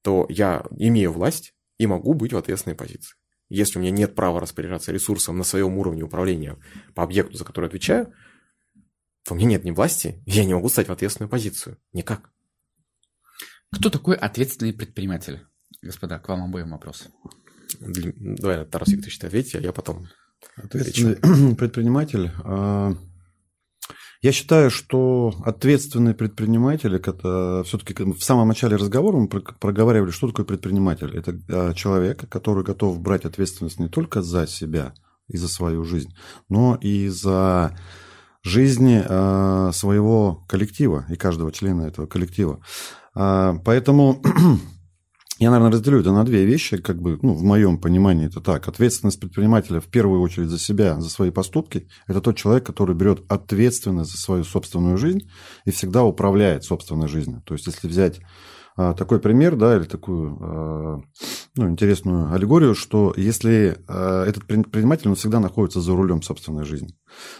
то 0.03 0.27
я 0.29 0.63
имею 0.77 1.11
власть 1.11 1.55
и 1.77 1.87
могу 1.87 2.13
быть 2.13 2.33
в 2.33 2.37
ответственной 2.37 2.75
позиции. 2.75 3.15
Если 3.49 3.77
у 3.77 3.81
меня 3.81 3.91
нет 3.91 4.15
права 4.15 4.39
распоряжаться 4.39 4.91
ресурсом 4.91 5.37
на 5.37 5.43
своем 5.43 5.77
уровне 5.77 6.03
управления 6.03 6.57
по 6.95 7.03
объекту, 7.03 7.37
за 7.37 7.45
который 7.45 7.67
отвечаю, 7.67 8.13
то 9.23 9.33
у 9.33 9.37
меня 9.37 9.49
нет 9.49 9.63
ни 9.63 9.71
власти, 9.71 10.21
я 10.25 10.45
не 10.45 10.53
могу 10.53 10.69
стать 10.69 10.87
в 10.87 10.91
ответственную 10.91 11.29
позицию. 11.29 11.77
Никак. 11.93 12.31
Кто 13.71 13.89
такой 13.89 14.15
ответственный 14.15 14.73
предприниматель? 14.73 15.45
Господа, 15.81 16.19
к 16.19 16.27
вам 16.29 16.43
обоим 16.43 16.71
вопрос. 16.71 17.07
Давай, 17.79 18.65
Тарас 18.65 18.87
Викторович, 18.87 19.19
ты 19.19 19.27
ответьте, 19.27 19.57
а 19.57 19.61
я 19.61 19.73
потом 19.73 20.07
Ответственный 20.55 21.13
отвечу. 21.13 21.55
предприниматель. 21.57 22.31
А, 24.25 24.27
я 24.27 24.31
считаю, 24.31 24.71
что 24.71 25.33
ответственный 25.45 26.13
предприниматель, 26.13 26.95
это 26.95 27.63
все-таки 27.65 27.93
в 28.03 28.23
самом 28.23 28.47
начале 28.47 28.75
разговора 28.75 29.17
мы 29.17 29.27
проговаривали, 29.27 30.11
что 30.11 30.27
такое 30.27 30.45
предприниматель. 30.45 31.15
Это 31.15 31.37
а, 31.49 31.73
человек, 31.73 32.27
который 32.29 32.63
готов 32.63 32.99
брать 32.99 33.25
ответственность 33.25 33.79
не 33.79 33.87
только 33.87 34.21
за 34.21 34.47
себя 34.47 34.93
и 35.27 35.37
за 35.37 35.47
свою 35.47 35.83
жизнь, 35.83 36.15
но 36.49 36.77
и 36.81 37.07
за 37.07 37.77
жизни 38.43 39.03
э, 39.03 39.71
своего 39.73 40.45
коллектива 40.47 41.03
и 41.09 41.15
каждого 41.15 41.51
члена 41.51 41.87
этого 41.87 42.05
коллектива. 42.05 42.59
Э, 43.15 43.53
поэтому 43.65 44.21
я, 45.37 45.51
наверное, 45.51 45.73
разделю 45.73 45.99
это 45.99 46.11
на 46.11 46.23
две 46.23 46.45
вещи, 46.45 46.77
как 46.77 47.01
бы, 47.01 47.19
ну, 47.21 47.33
в 47.33 47.43
моем 47.43 47.77
понимании 47.77 48.27
это 48.27 48.39
так. 48.39 48.67
Ответственность 48.67 49.19
предпринимателя 49.19 49.81
в 49.81 49.85
первую 49.85 50.21
очередь 50.21 50.49
за 50.49 50.57
себя, 50.57 50.99
за 51.01 51.09
свои 51.09 51.29
поступки. 51.29 51.87
Это 52.07 52.21
тот 52.21 52.37
человек, 52.37 52.65
который 52.65 52.95
берет 52.95 53.23
ответственность 53.27 54.11
за 54.11 54.17
свою 54.17 54.43
собственную 54.45 54.97
жизнь 54.97 55.29
и 55.65 55.71
всегда 55.71 56.03
управляет 56.03 56.63
собственной 56.63 57.07
жизнью. 57.07 57.41
То 57.45 57.53
есть, 57.53 57.67
если 57.67 57.87
взять 57.87 58.21
а, 58.77 58.93
такой 58.93 59.19
пример, 59.19 59.55
да, 59.55 59.77
или 59.77 59.85
такую 59.85 60.37
а, 60.41 61.01
ну, 61.55 61.69
интересную 61.69 62.33
аллегорию, 62.33 62.75
что 62.75 63.13
если 63.15 63.77
а, 63.87 64.25
этот 64.25 64.45
предприниматель, 64.45 65.07
он 65.07 65.15
всегда 65.15 65.39
находится 65.39 65.79
за 65.79 65.95
рулем 65.95 66.21
собственной 66.21 66.65
жизни. 66.65 66.93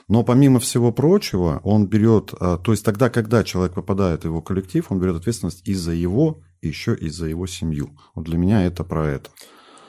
Но 0.08 0.24
помимо 0.24 0.60
всего 0.60 0.94
прочего, 0.94 1.60
он 1.64 1.88
берет, 1.88 2.32
то 2.32 2.72
есть 2.72 2.86
тогда, 2.86 3.10
когда 3.10 3.44
человек 3.44 3.74
попадает 3.74 4.22
в 4.22 4.26
его 4.26 4.42
коллектив, 4.42 4.86
он 4.90 5.00
берет 5.00 5.18
ответственность 5.18 5.68
и 5.68 5.74
за 5.74 5.92
его, 5.92 6.42
еще 6.62 6.96
и 6.96 7.10
за 7.10 7.28
его 7.28 7.48
семью. 7.48 7.98
Вот 8.14 8.26
для 8.26 8.38
меня 8.38 8.66
это 8.66 8.84
про 8.84 9.08
это. 9.08 9.30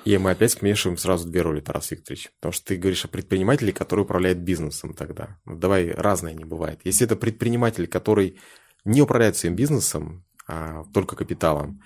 И 0.04 0.16
мы 0.18 0.30
опять 0.30 0.52
смешиваем 0.52 0.98
сразу 0.98 1.28
две 1.28 1.42
роли, 1.42 1.60
Тарас 1.60 1.90
Викторович. 1.90 2.30
Потому 2.38 2.52
что 2.52 2.66
ты 2.66 2.76
говоришь 2.76 3.04
о 3.04 3.08
предпринимателе, 3.08 3.72
который 3.72 4.02
управляет 4.02 4.40
бизнесом 4.40 4.94
тогда. 4.94 5.38
Ну, 5.44 5.56
давай, 5.56 5.90
разное 5.90 6.32
не 6.32 6.44
бывает. 6.44 6.80
Если 6.84 7.04
это 7.04 7.16
предприниматель, 7.16 7.88
который 7.88 8.38
не 8.84 9.02
управляет 9.02 9.36
своим 9.36 9.56
бизнесом, 9.56 10.24
а 10.46 10.84
только 10.94 11.16
капиталом, 11.16 11.82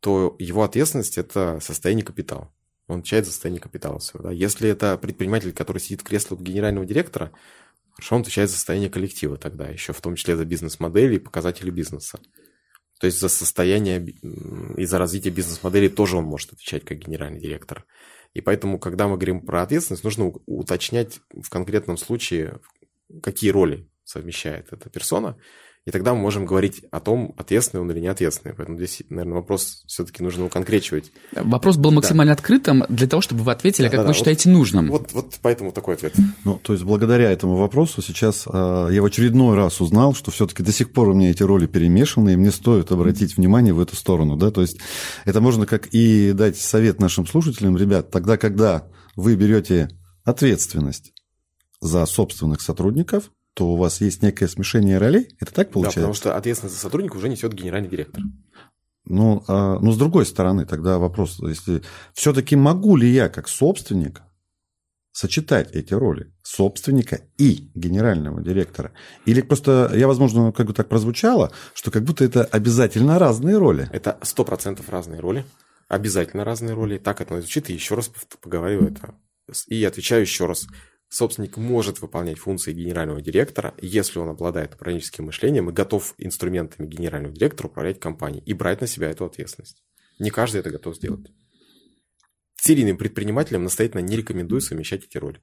то 0.00 0.34
его 0.40 0.64
ответственность– 0.64 1.16
это 1.18 1.60
состояние 1.60 2.04
капитала. 2.04 2.52
Он 2.88 2.98
отвечает 2.98 3.26
за 3.26 3.30
состояние 3.30 3.60
капитала 3.60 4.00
своего. 4.00 4.30
Если 4.30 4.68
это 4.68 4.98
предприниматель, 4.98 5.52
который 5.52 5.78
сидит 5.78 6.00
в 6.00 6.04
кресле 6.04 6.36
генерального 6.36 6.84
директора, 6.84 7.30
хорошо, 7.92 8.16
он 8.16 8.22
отвечает 8.22 8.50
за 8.50 8.56
состояние 8.56 8.90
коллектива 8.90 9.36
тогда, 9.36 9.68
еще 9.68 9.92
в 9.92 10.00
том 10.00 10.16
числе 10.16 10.36
за 10.36 10.44
бизнес-модели 10.44 11.14
и 11.14 11.20
показатели 11.20 11.70
бизнеса. 11.70 12.18
То 13.02 13.06
есть 13.06 13.18
за 13.18 13.28
состояние 13.28 14.14
и 14.76 14.84
за 14.84 14.96
развитие 14.96 15.32
бизнес-модели 15.34 15.88
тоже 15.88 16.16
он 16.18 16.24
может 16.24 16.52
отвечать 16.52 16.84
как 16.84 16.98
генеральный 16.98 17.40
директор. 17.40 17.84
И 18.32 18.40
поэтому, 18.40 18.78
когда 18.78 19.08
мы 19.08 19.16
говорим 19.16 19.44
про 19.44 19.62
ответственность, 19.62 20.04
нужно 20.04 20.26
уточнять 20.46 21.18
в 21.32 21.50
конкретном 21.50 21.96
случае, 21.96 22.60
какие 23.20 23.50
роли 23.50 23.90
совмещает 24.04 24.72
эта 24.72 24.88
персона, 24.88 25.36
и 25.84 25.90
тогда 25.90 26.14
мы 26.14 26.20
можем 26.20 26.46
говорить 26.46 26.84
о 26.92 27.00
том, 27.00 27.34
ответственный 27.36 27.82
он 27.82 27.90
или 27.90 27.98
не 27.98 28.06
ответственный. 28.06 28.54
Поэтому 28.54 28.78
здесь, 28.78 29.02
наверное, 29.08 29.34
вопрос 29.34 29.82
все-таки 29.88 30.22
нужно 30.22 30.44
уконкречивать. 30.44 31.10
Вопрос 31.32 31.76
был 31.76 31.90
максимально 31.90 32.32
да. 32.32 32.34
открытым 32.34 32.84
для 32.88 33.08
того, 33.08 33.20
чтобы 33.20 33.42
вы 33.42 33.50
ответили, 33.50 33.86
да, 33.86 33.90
как 33.90 34.00
да, 34.00 34.02
вы 34.04 34.08
да. 34.08 34.14
считаете 34.14 34.48
вот, 34.48 34.58
нужным. 34.58 34.88
Вот, 34.90 35.12
вот 35.12 35.38
поэтому 35.42 35.72
такой 35.72 35.94
ответ. 35.94 36.14
Ну, 36.44 36.60
то 36.62 36.72
есть 36.72 36.84
благодаря 36.84 37.32
этому 37.32 37.56
вопросу 37.56 38.00
сейчас 38.00 38.44
э, 38.46 38.88
я 38.92 39.02
в 39.02 39.04
очередной 39.04 39.56
раз 39.56 39.80
узнал, 39.80 40.14
что 40.14 40.30
все-таки 40.30 40.62
до 40.62 40.70
сих 40.70 40.92
пор 40.92 41.08
у 41.08 41.14
меня 41.14 41.30
эти 41.30 41.42
роли 41.42 41.66
перемешаны, 41.66 42.34
и 42.34 42.36
мне 42.36 42.52
стоит 42.52 42.92
обратить 42.92 43.36
внимание 43.36 43.74
в 43.74 43.80
эту 43.80 43.96
сторону. 43.96 44.36
Да? 44.36 44.52
То 44.52 44.60
есть 44.60 44.78
это 45.24 45.40
можно 45.40 45.66
как 45.66 45.88
и 45.88 46.32
дать 46.32 46.56
совет 46.56 47.00
нашим 47.00 47.26
слушателям, 47.26 47.76
ребят, 47.76 48.08
тогда, 48.12 48.36
когда 48.36 48.86
вы 49.16 49.34
берете 49.34 49.88
ответственность 50.24 51.12
за 51.80 52.06
собственных 52.06 52.60
сотрудников, 52.60 53.32
то 53.54 53.68
у 53.68 53.76
вас 53.76 54.00
есть 54.00 54.22
некое 54.22 54.48
смешение 54.48 54.98
ролей? 54.98 55.28
Это 55.40 55.52
так 55.52 55.70
получается? 55.70 56.00
Да, 56.00 56.06
потому 56.06 56.14
что 56.14 56.36
ответственность 56.36 56.76
за 56.76 56.80
сотрудника 56.80 57.16
уже 57.16 57.28
несет 57.28 57.52
генеральный 57.52 57.88
директор. 57.88 58.22
Ну, 59.04 59.44
а, 59.48 59.78
ну, 59.80 59.92
с 59.92 59.98
другой 59.98 60.26
стороны, 60.26 60.64
тогда 60.64 60.98
вопрос, 60.98 61.40
если 61.40 61.82
все-таки 62.14 62.56
могу 62.56 62.96
ли 62.96 63.08
я 63.08 63.28
как 63.28 63.48
собственник 63.48 64.22
сочетать 65.10 65.72
эти 65.72 65.92
роли 65.92 66.32
собственника 66.42 67.20
и 67.36 67.70
генерального 67.74 68.40
директора? 68.42 68.92
Или 69.26 69.42
просто, 69.42 69.90
я, 69.94 70.06
возможно, 70.06 70.52
как 70.52 70.66
бы 70.66 70.72
так 70.72 70.88
прозвучало, 70.88 71.52
что 71.74 71.90
как 71.90 72.04
будто 72.04 72.24
это 72.24 72.44
обязательно 72.44 73.18
разные 73.18 73.58
роли? 73.58 73.88
Это 73.92 74.18
сто 74.22 74.44
процентов 74.44 74.88
разные 74.88 75.20
роли, 75.20 75.44
обязательно 75.88 76.44
разные 76.44 76.74
роли. 76.74 76.98
Так 76.98 77.20
это 77.20 77.40
звучит, 77.40 77.70
и 77.70 77.74
еще 77.74 77.96
раз 77.96 78.10
поговорю 78.40 78.86
это. 78.86 79.14
И 79.66 79.82
отвечаю 79.84 80.22
еще 80.22 80.46
раз. 80.46 80.66
Собственник 81.12 81.58
может 81.58 82.00
выполнять 82.00 82.38
функции 82.38 82.72
генерального 82.72 83.20
директора, 83.20 83.74
если 83.82 84.18
он 84.18 84.30
обладает 84.30 84.76
управленческим 84.76 85.26
мышлением 85.26 85.68
и 85.68 85.72
готов 85.74 86.14
инструментами 86.16 86.86
генерального 86.86 87.34
директора 87.34 87.68
управлять 87.68 88.00
компанией 88.00 88.42
и 88.46 88.54
брать 88.54 88.80
на 88.80 88.86
себя 88.86 89.10
эту 89.10 89.26
ответственность. 89.26 89.82
Не 90.18 90.30
каждый 90.30 90.60
это 90.60 90.70
готов 90.70 90.96
сделать 90.96 91.30
серийным 92.56 92.96
предпринимателям 92.96 93.62
настоятельно 93.62 94.00
не 94.00 94.16
рекомендую 94.16 94.62
совмещать 94.62 95.04
эти 95.04 95.18
роли. 95.18 95.42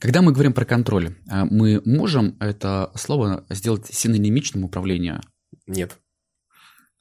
Когда 0.00 0.20
мы 0.20 0.32
говорим 0.32 0.52
про 0.52 0.64
контроль, 0.64 1.14
а, 1.30 1.44
мы 1.44 1.80
можем 1.84 2.36
это 2.40 2.90
слово 2.96 3.46
сделать 3.50 3.86
синонимичным 3.86 4.64
управлению? 4.64 5.20
Нет. 5.68 5.96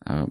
А, 0.05 0.27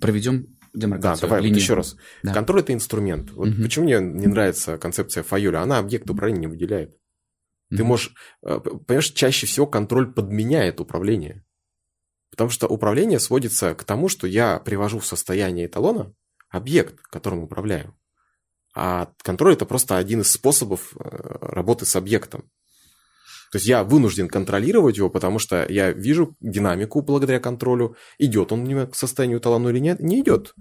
проведем 0.00 0.57
демаркацию. 0.78 1.22
Да, 1.22 1.26
давай 1.26 1.42
линию. 1.42 1.54
вот 1.56 1.62
еще 1.62 1.74
раз. 1.74 1.96
Да. 2.22 2.32
Контроль– 2.32 2.60
это 2.62 2.72
инструмент. 2.72 3.30
Вот 3.32 3.48
угу. 3.48 3.62
Почему 3.62 3.84
мне 3.84 4.00
не 4.00 4.26
нравится 4.26 4.78
концепция 4.78 5.22
Файоля? 5.22 5.62
Она 5.62 5.78
объект 5.78 6.08
управления 6.08 6.40
не 6.40 6.46
выделяет. 6.46 6.96
Ты 7.70 7.84
можешь, 7.84 8.14
э, 8.42 8.58
понимаешь, 8.60 9.10
чаще 9.10 9.46
всего 9.46 9.66
контроль 9.66 10.12
подменяет 10.12 10.80
управление. 10.80 11.44
Потому 12.30 12.50
что 12.50 12.66
управление 12.66 13.18
сводится 13.18 13.74
к 13.74 13.84
тому, 13.84 14.08
что 14.08 14.26
я 14.26 14.58
привожу 14.58 15.00
в 15.00 15.06
состояние 15.06 15.66
эталона 15.66 16.14
объект, 16.48 17.00
которым 17.02 17.42
управляю. 17.42 17.94
А 18.74 19.12
контроль 19.22 19.54
это 19.54 19.66
просто 19.66 19.98
один 19.98 20.20
из 20.20 20.30
способов 20.30 20.94
э, 20.96 21.38
работы 21.40 21.84
с 21.84 21.96
объектом. 21.96 22.50
То 23.50 23.56
есть 23.56 23.66
я 23.66 23.82
вынужден 23.84 24.28
контролировать 24.28 24.98
его, 24.98 25.08
потому 25.08 25.38
что 25.38 25.66
я 25.68 25.90
вижу 25.92 26.36
динамику 26.40 27.02
благодаря 27.02 27.40
контролю, 27.40 27.96
идет 28.18 28.52
он 28.52 28.86
к 28.88 28.94
состоянию 28.94 29.40
талона 29.40 29.68
или 29.68 29.78
нет, 29.78 30.00
не 30.00 30.20
идет. 30.20 30.54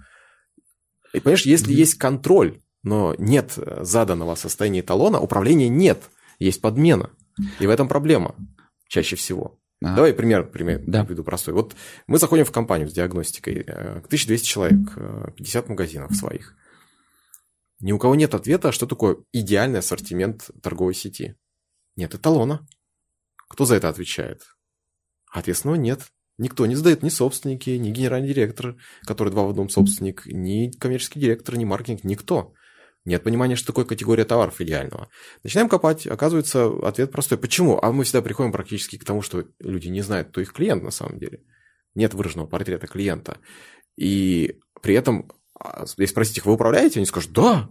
И 1.14 1.20
понимаешь, 1.20 1.46
если 1.46 1.74
есть 1.74 1.96
контроль, 1.96 2.62
но 2.84 3.16
нет 3.18 3.58
заданного 3.82 4.36
состояния 4.36 4.82
талона, 4.82 5.20
управления 5.20 5.70
нет, 5.70 6.04
есть 6.40 6.62
подмена. 6.62 7.10
И 7.60 7.68
в 7.68 7.70
этом 7.70 7.88
проблема 7.88 8.36
чаще 8.88 9.16
всего. 9.16 9.60
А. 9.84 9.96
Давай 9.96 10.14
пример, 10.14 10.50
пример 10.50 10.82
да. 10.88 11.04
приведу 11.04 11.24
простой. 11.24 11.54
Вот 11.54 11.76
мы 12.08 12.18
заходим 12.18 12.46
в 12.46 12.52
компанию 12.52 12.90
с 12.90 12.94
диагностикой, 12.94 13.62
1200 13.62 14.32
э, 14.32 14.48
человек, 14.48 15.36
50 15.36 15.66
э, 15.66 15.70
магазинов 15.70 16.16
своих. 16.16 16.56
Ни 17.80 17.92
у 17.92 18.00
кого 18.00 18.16
нет 18.16 18.34
ответа, 18.34 18.72
что 18.72 18.88
такое 18.88 19.18
идеальный 19.32 19.80
ассортимент 19.80 20.50
торговой 20.64 20.96
сети. 20.96 21.36
Нет 21.96 22.16
эталона. 22.16 22.66
Кто 23.48 23.66
за 23.66 23.76
это 23.76 23.90
отвечает? 23.90 24.44
Ответственного 25.32 25.78
нет. 25.78 26.02
Никто 26.38 26.66
не 26.66 26.76
задает 26.76 27.02
ни 27.02 27.10
собственники, 27.10 27.72
ни 27.72 27.90
генеральный 27.90 28.28
директор, 28.28 28.76
который 29.06 29.30
два 29.30 29.44
в 29.44 29.50
одном 29.50 29.70
собственник, 29.70 30.24
ни 30.28 30.70
коммерческий 30.70 31.20
директор, 31.20 31.58
ни 31.58 31.66
маркетинг, 31.66 32.04
никто. 32.04 32.54
Нет 33.06 33.24
понимания, 33.24 33.56
что 33.56 33.68
такое 33.68 33.86
категория 33.86 34.26
товаров 34.26 34.60
идеального. 34.60 35.10
Начинаем 35.42 35.70
копать, 35.70 36.06
оказывается, 36.06 36.68
ответ 36.84 37.12
простой. 37.12 37.38
Почему? 37.38 37.80
А 37.82 37.92
мы 37.92 38.04
всегда 38.04 38.22
приходим 38.22 38.52
практически 38.52 38.98
к 38.98 39.06
тому, 39.06 39.22
что 39.22 39.46
люди 39.60 39.88
не 39.88 40.02
знают, 40.02 40.28
кто 40.28 40.42
их 40.42 40.52
клиент 40.54 40.84
на 40.84 40.92
самом 40.92 41.18
деле. 41.18 41.42
Нет 41.96 42.14
выраженного 42.14 42.48
портрета 42.48 42.86
клиента. 42.86 43.38
И 43.96 44.60
при 44.82 44.94
этом, 44.94 45.32
а, 45.60 45.86
если 45.86 46.06
спросить 46.06 46.38
их, 46.38 46.46
вы 46.46 46.54
управляете? 46.54 47.00
Они 47.00 47.06
скажут, 47.06 47.32
да, 47.32 47.70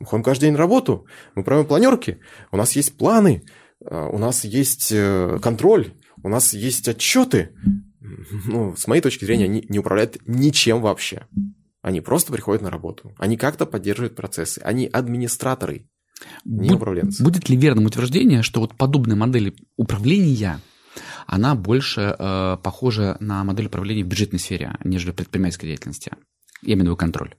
мы 0.00 0.06
ходим 0.06 0.24
каждый 0.24 0.46
день 0.46 0.52
на 0.52 0.58
работу, 0.58 1.06
мы 1.34 1.42
управляем 1.42 1.68
планерки, 1.68 2.20
у 2.50 2.56
нас 2.56 2.72
есть 2.74 2.96
планы, 2.96 3.44
у 3.84 4.18
нас 4.18 4.44
есть 4.44 4.90
э, 4.92 5.38
контроль, 5.42 5.92
у 6.22 6.28
нас 6.28 6.52
есть 6.52 6.88
отчеты. 6.88 7.50
Ну, 8.00 8.74
с 8.76 8.86
моей 8.86 9.02
точки 9.02 9.24
зрения, 9.24 9.44
они 9.44 9.64
не 9.68 9.78
управляют 9.78 10.18
ничем 10.26 10.80
вообще. 10.80 11.26
Они 11.82 12.00
просто 12.00 12.32
приходят 12.32 12.62
на 12.62 12.70
работу. 12.70 13.14
Они 13.18 13.36
как-то 13.36 13.66
поддерживают 13.66 14.16
процессы. 14.16 14.60
Они 14.60 14.86
администраторы, 14.86 15.88
не 16.44 16.70
Буд, 16.70 16.78
управленцы. 16.78 17.22
Будет 17.22 17.48
ли 17.48 17.56
верным 17.56 17.86
утверждение, 17.86 18.42
что 18.42 18.60
вот 18.60 18.74
подобная 18.76 19.16
модель 19.16 19.56
управления, 19.76 20.60
она 21.26 21.54
больше 21.54 22.16
э, 22.18 22.56
похожа 22.62 23.16
на 23.20 23.44
модель 23.44 23.66
управления 23.66 24.04
в 24.04 24.08
бюджетной 24.08 24.40
сфере, 24.40 24.76
нежели 24.84 25.12
в 25.12 25.14
предпринимательской 25.14 25.66
деятельности? 25.66 26.12
Я 26.62 26.74
имею 26.74 26.80
в 26.80 26.86
виду 26.86 26.96
контроль. 26.96 27.36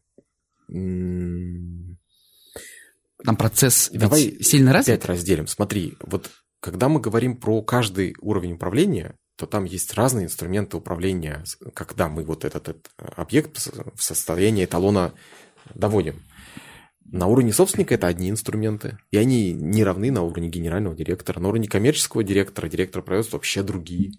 Там 3.23 3.35
процесс 3.35 3.89
Давай 3.93 4.37
сильно 4.41 4.73
развит? 4.73 4.99
Пять 4.99 5.05
разделим. 5.05 5.47
Смотри, 5.47 5.97
вот 6.01 6.29
когда 6.61 6.89
мы 6.89 6.99
говорим 6.99 7.37
про 7.37 7.61
каждый 7.61 8.15
уровень 8.21 8.53
управления, 8.53 9.15
то 9.37 9.45
там 9.45 9.63
есть 9.65 9.93
разные 9.93 10.25
инструменты 10.25 10.77
управления, 10.77 11.43
когда 11.73 12.09
мы 12.09 12.23
вот 12.23 12.45
этот, 12.45 12.69
этот 12.69 12.91
объект 12.97 13.57
в 13.95 14.03
состоянии 14.03 14.65
эталона 14.65 15.13
доводим. 15.73 16.21
На 17.11 17.25
уровне 17.27 17.51
собственника 17.51 17.95
это 17.95 18.07
одни 18.07 18.29
инструменты, 18.29 18.97
и 19.11 19.17
они 19.17 19.53
не 19.53 19.83
равны 19.83 20.11
на 20.11 20.21
уровне 20.21 20.49
генерального 20.49 20.95
директора. 20.95 21.39
На 21.39 21.47
уровне 21.47 21.67
коммерческого 21.67 22.23
директора, 22.23 22.67
директора 22.67 23.01
производства 23.01 23.37
вообще 23.37 23.63
другие. 23.63 24.11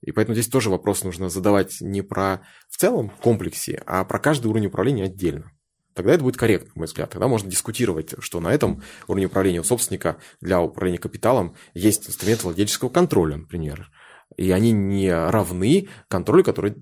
И 0.00 0.12
поэтому 0.12 0.34
здесь 0.34 0.48
тоже 0.48 0.70
вопрос 0.70 1.04
нужно 1.04 1.28
задавать 1.28 1.80
не 1.80 2.02
про 2.02 2.40
в 2.68 2.76
целом 2.76 3.10
комплексе, 3.10 3.82
а 3.86 4.04
про 4.04 4.18
каждый 4.18 4.46
уровень 4.46 4.66
управления 4.66 5.04
отдельно. 5.04 5.52
Тогда 5.94 6.14
это 6.14 6.22
будет 6.22 6.36
корректно, 6.36 6.70
на 6.74 6.80
мой 6.80 6.86
взгляд. 6.86 7.10
Тогда 7.10 7.28
можно 7.28 7.50
дискутировать, 7.50 8.14
что 8.18 8.40
на 8.40 8.52
этом 8.52 8.82
уровне 9.08 9.26
управления 9.26 9.60
у 9.60 9.64
собственника 9.64 10.16
для 10.40 10.60
управления 10.60 10.98
капиталом 10.98 11.54
есть 11.74 12.08
инструмент 12.08 12.42
владельческого 12.42 12.88
контроля, 12.88 13.36
например 13.36 13.90
и 14.36 14.50
они 14.50 14.72
не 14.72 15.12
равны 15.12 15.88
контролю, 16.08 16.44
который 16.44 16.74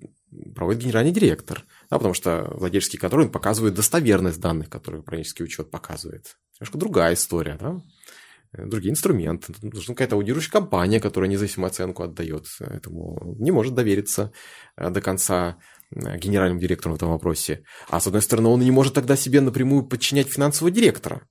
проводит 0.54 0.82
генеральный 0.82 1.12
директор. 1.12 1.64
Да, 1.90 1.98
потому 1.98 2.14
что 2.14 2.52
владельческий 2.54 2.98
контроль 2.98 3.24
он 3.24 3.32
показывает 3.32 3.74
достоверность 3.74 4.40
данных, 4.40 4.68
которые 4.68 5.00
управленческий 5.00 5.44
учет 5.44 5.70
показывает. 5.70 6.36
Немножко 6.58 6.78
другая 6.78 7.14
история, 7.14 7.58
да? 7.60 7.80
другие 8.52 8.92
инструменты. 8.92 9.54
Нужна 9.62 9.94
какая-то 9.94 10.16
аудирующая 10.16 10.50
компания, 10.50 11.00
которая 11.00 11.30
независимую 11.30 11.68
оценку 11.68 12.02
отдает. 12.02 12.46
Этому 12.60 13.36
не 13.38 13.50
может 13.50 13.74
довериться 13.74 14.32
э, 14.76 14.90
до 14.90 15.00
конца 15.00 15.58
э, 15.94 16.18
генеральному 16.18 16.60
директору 16.60 16.94
в 16.94 16.96
этом 16.96 17.10
вопросе. 17.10 17.62
А 17.88 18.00
с 18.00 18.06
одной 18.06 18.22
стороны, 18.22 18.48
он 18.48 18.60
не 18.60 18.70
может 18.70 18.94
тогда 18.94 19.16
себе 19.16 19.40
напрямую 19.40 19.86
подчинять 19.86 20.28
финансового 20.28 20.70
директора. 20.70 21.26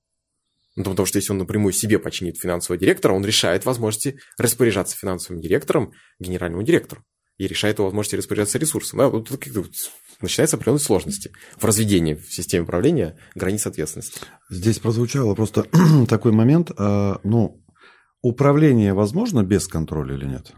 Ну, 0.76 0.84
потому 0.84 1.06
что 1.06 1.18
если 1.18 1.32
он 1.32 1.38
напрямую 1.38 1.72
себе 1.72 1.98
починит 1.98 2.38
финансового 2.38 2.78
директора, 2.78 3.12
он 3.12 3.24
решает 3.24 3.64
возможности 3.64 4.18
распоряжаться 4.38 4.96
финансовым 4.96 5.40
директором 5.40 5.92
генеральному 6.18 6.62
директору 6.62 7.04
и 7.38 7.46
решает 7.46 7.78
его 7.78 7.86
возможности 7.86 8.16
распоряжаться 8.16 8.58
ресурсом. 8.58 8.98
Да, 8.98 9.08
вот 9.08 9.30
начинаются 10.20 10.56
определенные 10.56 10.80
сложности 10.80 11.32
в 11.56 11.64
разведении 11.64 12.14
в 12.14 12.32
системе 12.32 12.64
управления 12.64 13.18
границ 13.34 13.66
ответственности. 13.66 14.20
Здесь 14.48 14.78
прозвучало 14.78 15.34
просто 15.34 15.66
такой 16.08 16.32
момент. 16.32 16.70
А, 16.76 17.18
ну, 17.24 17.64
управление 18.22 18.94
возможно 18.94 19.42
без 19.42 19.66
контроля 19.66 20.14
или 20.14 20.26
нет? 20.26 20.52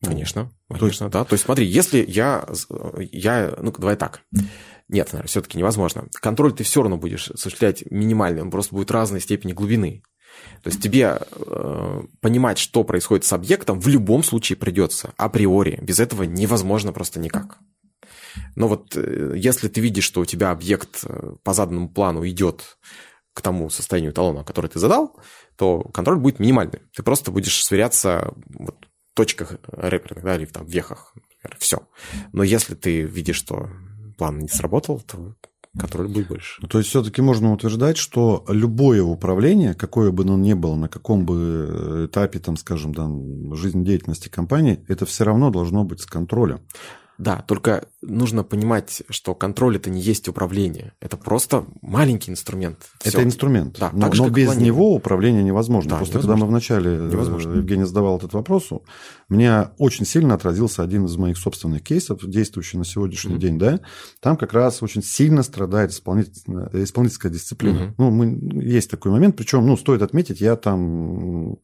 Конечно, 0.00 0.52
конечно, 0.68 0.78
то 0.78 0.86
есть... 0.86 1.00
да. 1.00 1.24
То 1.24 1.34
есть 1.34 1.44
смотри, 1.44 1.66
если 1.66 2.04
я, 2.06 2.46
я, 3.10 3.54
ну 3.60 3.72
давай 3.72 3.96
так, 3.96 4.22
нет, 4.88 5.12
наверное, 5.12 5.28
все-таки 5.28 5.58
невозможно. 5.58 6.06
Контроль 6.12 6.52
ты 6.52 6.64
все 6.64 6.82
равно 6.82 6.96
будешь 6.96 7.30
осуществлять 7.30 7.84
минимальный, 7.90 8.42
он 8.42 8.50
просто 8.50 8.74
будет 8.74 8.90
разной 8.90 9.20
степени 9.20 9.52
глубины. 9.52 10.02
То 10.62 10.70
есть 10.70 10.82
тебе 10.82 11.18
э, 11.20 12.02
понимать, 12.20 12.58
что 12.58 12.84
происходит 12.84 13.24
с 13.24 13.32
объектом, 13.32 13.80
в 13.80 13.88
любом 13.88 14.22
случае 14.22 14.56
придется, 14.56 15.12
априори. 15.16 15.78
Без 15.82 15.98
этого 15.98 16.22
невозможно 16.22 16.92
просто 16.92 17.18
никак. 17.18 17.58
Но 18.54 18.68
вот 18.68 18.96
э, 18.96 19.34
если 19.36 19.68
ты 19.68 19.80
видишь, 19.80 20.04
что 20.04 20.20
у 20.20 20.24
тебя 20.24 20.50
объект 20.50 21.04
э, 21.04 21.34
по 21.42 21.54
заданному 21.54 21.88
плану 21.88 22.26
идет 22.26 22.78
к 23.34 23.40
тому 23.40 23.70
состоянию 23.70 24.12
талона, 24.12 24.44
который 24.44 24.68
ты 24.68 24.78
задал, 24.78 25.16
то 25.56 25.82
контроль 25.82 26.18
будет 26.18 26.40
минимальный. 26.40 26.80
Ты 26.94 27.02
просто 27.02 27.30
будешь 27.30 27.64
сверяться 27.64 28.32
вот, 28.46 28.87
точках 29.18 29.54
реперных, 29.72 30.22
да, 30.22 30.36
или 30.36 30.44
там 30.44 30.64
в 30.64 30.70
вехах, 30.70 31.12
например, 31.16 31.56
все. 31.58 31.78
Но 32.32 32.44
если 32.44 32.76
ты 32.76 33.02
видишь, 33.02 33.34
что 33.34 33.68
план 34.16 34.38
не 34.38 34.46
сработал, 34.46 35.00
то 35.00 35.34
контроль 35.76 36.06
будет 36.06 36.28
больше. 36.28 36.64
То 36.68 36.78
есть 36.78 36.90
все-таки 36.90 37.20
можно 37.20 37.52
утверждать, 37.52 37.96
что 37.96 38.44
любое 38.48 39.02
управление, 39.02 39.74
какое 39.74 40.12
бы 40.12 40.22
оно 40.22 40.38
ни 40.38 40.54
было, 40.54 40.76
на 40.76 40.88
каком 40.88 41.26
бы 41.26 42.06
этапе, 42.08 42.38
там, 42.38 42.56
скажем, 42.56 42.94
да, 42.94 43.10
жизнедеятельности 43.56 44.28
компании, 44.28 44.84
это 44.86 45.04
все 45.04 45.24
равно 45.24 45.50
должно 45.50 45.82
быть 45.82 46.00
с 46.00 46.06
контролем. 46.06 46.60
Да, 47.18 47.44
только 47.48 47.88
нужно 48.00 48.44
понимать, 48.44 49.02
что 49.10 49.34
контроль 49.34 49.76
это 49.76 49.90
не 49.90 50.00
есть 50.00 50.28
управление. 50.28 50.92
Это 51.00 51.16
просто 51.16 51.66
маленький 51.82 52.30
инструмент. 52.30 52.78
Это 53.00 53.10
Все. 53.10 53.22
инструмент. 53.24 53.76
Да, 53.80 53.90
но, 53.92 54.06
но 54.06 54.28
без 54.28 54.46
планирование. 54.46 54.66
него 54.66 54.94
управление 54.94 55.42
невозможно. 55.42 55.90
Да, 55.90 55.96
просто 55.96 56.18
невозможно. 56.18 56.36
когда 56.36 56.46
мы 56.46 56.50
вначале 56.50 56.90
э, 56.96 57.10
невозможно. 57.10 57.54
Евгений 57.54 57.84
задавал 57.84 58.18
этот 58.18 58.34
вопрос, 58.34 58.70
мне 59.28 59.70
очень 59.78 60.06
сильно 60.06 60.34
отразился 60.34 60.84
один 60.84 61.06
из 61.06 61.16
моих 61.16 61.38
собственных 61.38 61.82
кейсов, 61.82 62.24
действующий 62.24 62.78
на 62.78 62.84
сегодняшний 62.84 63.34
mm-hmm. 63.34 63.38
день, 63.38 63.58
да. 63.58 63.80
Там 64.20 64.36
как 64.36 64.52
раз 64.52 64.80
очень 64.82 65.02
сильно 65.02 65.42
страдает 65.42 65.90
исполнительская, 65.90 66.70
исполнительская 66.74 67.32
дисциплина. 67.32 67.78
Mm-hmm. 67.78 67.94
Ну, 67.98 68.10
мы, 68.10 68.62
есть 68.62 68.90
такой 68.90 69.10
момент, 69.10 69.36
причем, 69.36 69.66
ну, 69.66 69.76
стоит 69.76 70.02
отметить, 70.02 70.40
я 70.40 70.54
там 70.54 71.56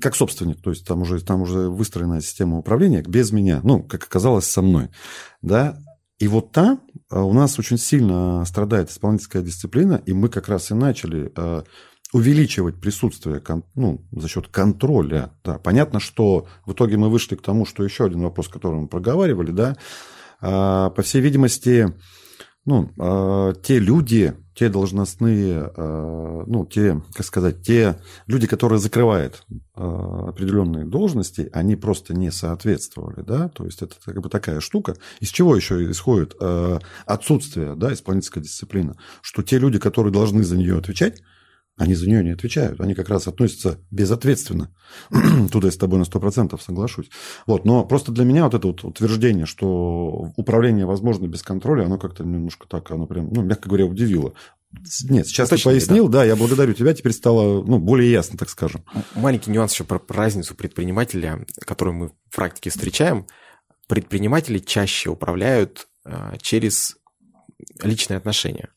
как 0.00 0.14
собственник, 0.14 0.60
то 0.60 0.70
есть 0.70 0.86
там 0.86 1.02
уже, 1.02 1.20
там 1.20 1.42
уже 1.42 1.68
выстроена 1.68 2.20
система 2.20 2.58
управления 2.58 3.02
без 3.06 3.32
меня, 3.32 3.60
ну, 3.62 3.82
как 3.82 4.04
оказалось, 4.04 4.46
со 4.58 4.62
мной, 4.62 4.88
да, 5.40 5.78
и 6.18 6.26
вот 6.26 6.50
там 6.50 6.80
а, 7.10 7.22
у 7.22 7.32
нас 7.32 7.60
очень 7.60 7.78
сильно 7.78 8.44
страдает 8.44 8.90
исполнительская 8.90 9.40
дисциплина, 9.40 10.02
и 10.04 10.12
мы 10.12 10.28
как 10.28 10.48
раз 10.48 10.72
и 10.72 10.74
начали 10.74 11.32
а, 11.36 11.62
увеличивать 12.12 12.80
присутствие 12.80 13.40
ну, 13.76 14.04
за 14.10 14.26
счет 14.26 14.48
контроля. 14.48 15.30
Да. 15.44 15.58
Понятно, 15.58 16.00
что 16.00 16.48
в 16.66 16.72
итоге 16.72 16.96
мы 16.96 17.08
вышли 17.08 17.36
к 17.36 17.42
тому, 17.42 17.66
что 17.66 17.84
еще 17.84 18.06
один 18.06 18.22
вопрос, 18.22 18.48
который 18.48 18.80
мы 18.80 18.88
проговаривали, 18.88 19.52
да, 19.52 19.76
а, 20.40 20.90
по 20.90 21.02
всей 21.02 21.20
видимости, 21.20 21.94
ну, 22.64 23.54
те 23.62 23.78
люди, 23.78 24.34
те 24.58 24.68
должностные, 24.68 25.70
э, 25.76 26.44
ну, 26.48 26.66
те, 26.66 27.00
как 27.14 27.24
сказать, 27.24 27.62
те 27.62 28.00
люди, 28.26 28.48
которые 28.48 28.80
закрывают 28.80 29.44
э, 29.48 29.60
определенные 29.76 30.84
должности, 30.84 31.48
они 31.52 31.76
просто 31.76 32.12
не 32.12 32.32
соответствовали, 32.32 33.22
да, 33.22 33.48
то 33.50 33.64
есть 33.64 33.82
это 33.82 33.94
как 34.04 34.20
бы 34.20 34.28
такая 34.28 34.58
штука. 34.58 34.96
Из 35.20 35.28
чего 35.28 35.54
еще 35.54 35.88
исходит 35.88 36.34
э, 36.40 36.80
отсутствие, 37.06 37.76
да, 37.76 37.92
исполнительской 37.92 38.42
дисциплины, 38.42 38.96
что 39.22 39.44
те 39.44 39.58
люди, 39.58 39.78
которые 39.78 40.12
должны 40.12 40.42
за 40.42 40.56
нее 40.56 40.76
отвечать, 40.76 41.22
они 41.78 41.94
за 41.94 42.08
нее 42.08 42.24
не 42.24 42.30
отвечают. 42.30 42.80
Они 42.80 42.94
как 42.94 43.08
раз 43.08 43.28
относятся 43.28 43.78
безответственно. 43.90 44.74
Туда 45.52 45.68
я 45.68 45.72
с 45.72 45.76
тобой 45.76 46.00
на 46.00 46.02
100% 46.02 46.60
соглашусь. 46.60 47.08
Вот. 47.46 47.64
Но 47.64 47.84
просто 47.84 48.10
для 48.10 48.24
меня 48.24 48.44
вот 48.44 48.54
это 48.54 48.66
вот 48.66 48.84
утверждение, 48.84 49.46
что 49.46 50.32
управление 50.36 50.86
возможно 50.86 51.28
без 51.28 51.42
контроля, 51.42 51.84
оно 51.84 51.98
как-то 51.98 52.24
немножко 52.24 52.66
так, 52.68 52.90
оно 52.90 53.06
прям, 53.06 53.32
ну, 53.32 53.42
мягко 53.42 53.68
говоря, 53.68 53.86
удивило. 53.86 54.34
Нет, 55.08 55.26
сейчас 55.26 55.48
Уточни, 55.48 55.62
ты 55.62 55.70
пояснил, 55.70 56.08
да. 56.08 56.18
да, 56.18 56.24
я 56.24 56.36
благодарю 56.36 56.74
тебя, 56.74 56.92
теперь 56.92 57.12
стало 57.12 57.64
ну, 57.64 57.78
более 57.78 58.10
ясно, 58.10 58.36
так 58.36 58.50
скажем. 58.50 58.84
Маленький 59.14 59.50
нюанс 59.50 59.72
еще 59.72 59.84
про, 59.84 59.98
про 59.98 60.16
разницу 60.18 60.54
предпринимателя, 60.54 61.46
которую 61.64 61.94
мы 61.94 62.08
в 62.08 62.36
практике 62.36 62.70
встречаем. 62.70 63.26
Предприниматели 63.86 64.58
чаще 64.58 65.08
управляют 65.08 65.88
а, 66.04 66.36
через 66.38 66.98
личные 67.82 68.18
отношения. 68.18 68.68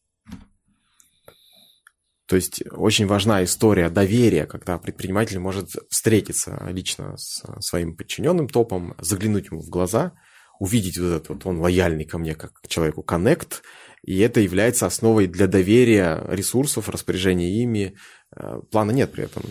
То 2.31 2.37
есть 2.37 2.63
очень 2.71 3.07
важна 3.07 3.43
история 3.43 3.89
доверия, 3.89 4.45
когда 4.45 4.77
предприниматель 4.77 5.37
может 5.37 5.71
встретиться 5.89 6.65
лично 6.71 7.17
с 7.17 7.43
своим 7.59 7.93
подчиненным 7.93 8.47
топом, 8.47 8.95
заглянуть 8.99 9.47
ему 9.47 9.59
в 9.59 9.67
глаза, 9.67 10.13
увидеть 10.57 10.97
вот 10.97 11.07
этот 11.07 11.27
вот, 11.27 11.45
он 11.45 11.59
лояльный 11.59 12.05
ко 12.05 12.17
мне 12.17 12.33
как 12.33 12.53
к 12.53 12.69
человеку, 12.69 13.03
коннект, 13.03 13.63
и 14.01 14.17
это 14.19 14.39
является 14.39 14.85
основой 14.85 15.27
для 15.27 15.45
доверия 15.45 16.23
ресурсов, 16.29 16.87
распоряжения 16.87 17.49
ими. 17.49 17.97
Э, 18.33 18.61
плана 18.71 18.91
нет 18.91 19.11
при 19.11 19.25
этом. 19.25 19.43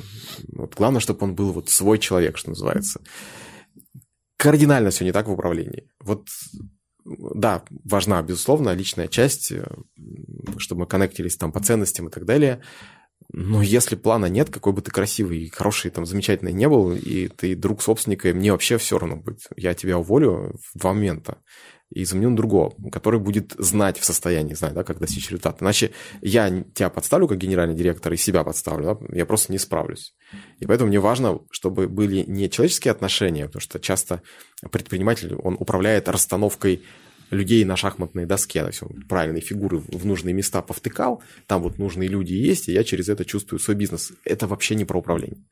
Вот 0.50 0.74
главное, 0.74 1.00
чтобы 1.00 1.24
он 1.24 1.34
был 1.34 1.52
вот 1.52 1.68
свой 1.68 1.98
человек, 1.98 2.38
что 2.38 2.48
называется. 2.48 3.02
Кардинально 4.38 4.88
все 4.88 5.04
не 5.04 5.12
так 5.12 5.28
в 5.28 5.32
управлении. 5.32 5.90
Вот 6.00 6.28
да, 7.04 7.64
важна, 7.84 8.22
безусловно, 8.22 8.74
личная 8.74 9.08
часть, 9.08 9.52
э, 9.52 9.66
чтобы 10.58 10.82
мы 10.82 10.86
коннектились 10.86 11.36
там 11.36 11.52
по 11.52 11.60
ценностям 11.60 12.08
и 12.08 12.10
так 12.10 12.24
далее. 12.24 12.62
Но 13.32 13.62
если 13.62 13.96
плана 13.96 14.26
нет, 14.26 14.50
какой 14.50 14.72
бы 14.72 14.82
ты 14.82 14.90
красивый 14.90 15.42
и 15.42 15.48
хороший, 15.48 15.90
там, 15.90 16.06
замечательный 16.06 16.52
не 16.52 16.68
был, 16.68 16.92
и 16.92 17.28
ты 17.28 17.54
друг 17.54 17.82
собственника, 17.82 18.28
и 18.28 18.32
мне 18.32 18.50
вообще 18.50 18.76
все 18.78 18.98
равно 18.98 19.16
будет. 19.16 19.40
Я 19.56 19.74
тебя 19.74 19.98
уволю 19.98 20.58
в 20.72 20.78
два 20.78 20.92
момента 20.92 21.38
и 21.90 22.04
заменю 22.04 22.30
на 22.30 22.36
другого, 22.36 22.72
который 22.90 23.18
будет 23.18 23.54
знать 23.58 23.98
в 23.98 24.04
состоянии, 24.04 24.54
знать, 24.54 24.74
да, 24.74 24.84
как 24.84 24.98
достичь 24.98 25.28
результата. 25.28 25.64
Иначе 25.64 25.90
я 26.22 26.64
тебя 26.74 26.88
подставлю 26.88 27.26
как 27.26 27.38
генеральный 27.38 27.74
директор 27.74 28.12
и 28.12 28.16
себя 28.16 28.44
подставлю, 28.44 28.84
да, 28.84 29.16
я 29.16 29.26
просто 29.26 29.52
не 29.52 29.58
справлюсь. 29.58 30.14
И 30.60 30.66
поэтому 30.66 30.88
мне 30.88 31.00
важно, 31.00 31.40
чтобы 31.50 31.88
были 31.88 32.24
не 32.26 32.48
человеческие 32.48 32.92
отношения, 32.92 33.46
потому 33.46 33.60
что 33.60 33.80
часто 33.80 34.22
предприниматель, 34.70 35.34
он 35.34 35.56
управляет 35.58 36.08
расстановкой 36.08 36.82
людей 37.30 37.64
на 37.64 37.76
шахматной 37.76 38.26
доске, 38.26 38.62
да, 38.62 38.70
все, 38.70 38.86
правильные 39.08 39.40
фигуры 39.40 39.78
в 39.78 40.06
нужные 40.06 40.32
места 40.32 40.62
повтыкал, 40.62 41.22
там 41.46 41.62
вот 41.62 41.78
нужные 41.78 42.08
люди 42.08 42.34
есть, 42.34 42.68
и 42.68 42.72
я 42.72 42.84
через 42.84 43.08
это 43.08 43.24
чувствую 43.24 43.58
свой 43.58 43.76
бизнес. 43.76 44.12
Это 44.24 44.46
вообще 44.46 44.74
не 44.74 44.84
про 44.84 44.98
управление. 44.98 45.44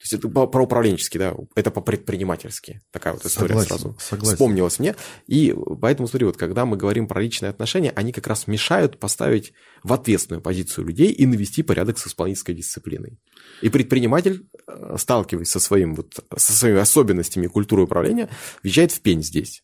То 0.00 0.04
есть 0.04 0.12
это 0.14 0.28
про 0.46 0.62
управленчески, 0.62 1.18
да, 1.18 1.34
это 1.54 1.70
по-предпринимательски. 1.70 2.80
Такая 2.90 3.12
вот 3.12 3.26
история 3.26 3.48
согласен, 3.48 3.68
сразу 3.68 3.96
согласен. 4.00 4.32
вспомнилась 4.32 4.78
мне. 4.78 4.96
И 5.26 5.54
поэтому, 5.78 6.08
смотри, 6.08 6.24
вот 6.24 6.38
когда 6.38 6.64
мы 6.64 6.78
говорим 6.78 7.06
про 7.06 7.20
личные 7.20 7.50
отношения, 7.50 7.92
они 7.94 8.10
как 8.14 8.26
раз 8.26 8.46
мешают 8.46 8.98
поставить 8.98 9.52
в 9.82 9.92
ответственную 9.92 10.40
позицию 10.40 10.86
людей 10.86 11.12
и 11.12 11.26
навести 11.26 11.62
порядок 11.62 11.98
с 11.98 12.06
исполнительской 12.06 12.54
дисциплиной. 12.54 13.18
И 13.60 13.68
предприниматель, 13.68 14.48
э, 14.66 14.96
сталкиваясь 14.96 15.50
со, 15.50 15.60
своим, 15.60 15.94
вот, 15.94 16.24
со 16.34 16.52
своими 16.54 16.78
особенностями 16.78 17.46
культуры 17.46 17.82
управления, 17.82 18.30
въезжает 18.62 18.92
в 18.92 19.02
пень 19.02 19.22
здесь 19.22 19.62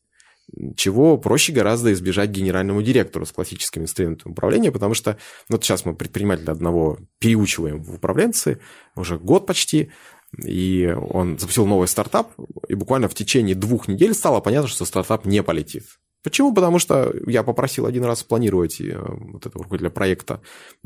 чего 0.77 1.19
проще 1.19 1.53
гораздо 1.53 1.93
избежать 1.93 2.31
генеральному 2.31 2.83
директору 2.83 3.27
с 3.27 3.33
классическими 3.33 3.85
инструментами 3.85 4.33
управления, 4.33 4.71
потому 4.71 4.95
что 4.95 5.19
вот 5.49 5.65
сейчас 5.65 5.85
мы 5.85 5.95
предпринимателя 5.95 6.53
одного 6.53 6.99
переучиваем 7.19 7.83
в 7.83 7.95
управленцы, 7.95 8.61
уже 8.95 9.19
год 9.19 9.47
почти, 9.47 9.91
и 10.39 10.95
он 11.11 11.39
запустил 11.39 11.67
новый 11.67 11.89
стартап, 11.89 12.33
и 12.69 12.75
буквально 12.75 13.09
в 13.09 13.15
течение 13.15 13.55
двух 13.55 13.89
недель 13.89 14.15
стало 14.15 14.41
понятно, 14.41 14.69
что 14.69 14.85
стартап 14.85 15.25
не 15.25 15.43
полетит. 15.43 15.85
Почему? 16.27 16.53
Потому 16.53 16.81
что 16.81 17.15
я 17.29 17.45
попросил 17.45 17.87
один 17.87 18.05
раз 18.05 18.25
планировать 18.25 18.81
э, 18.81 18.99
вот 18.99 19.47
этого 19.47 19.63
руководителя 19.63 19.91
проекта, 19.91 20.41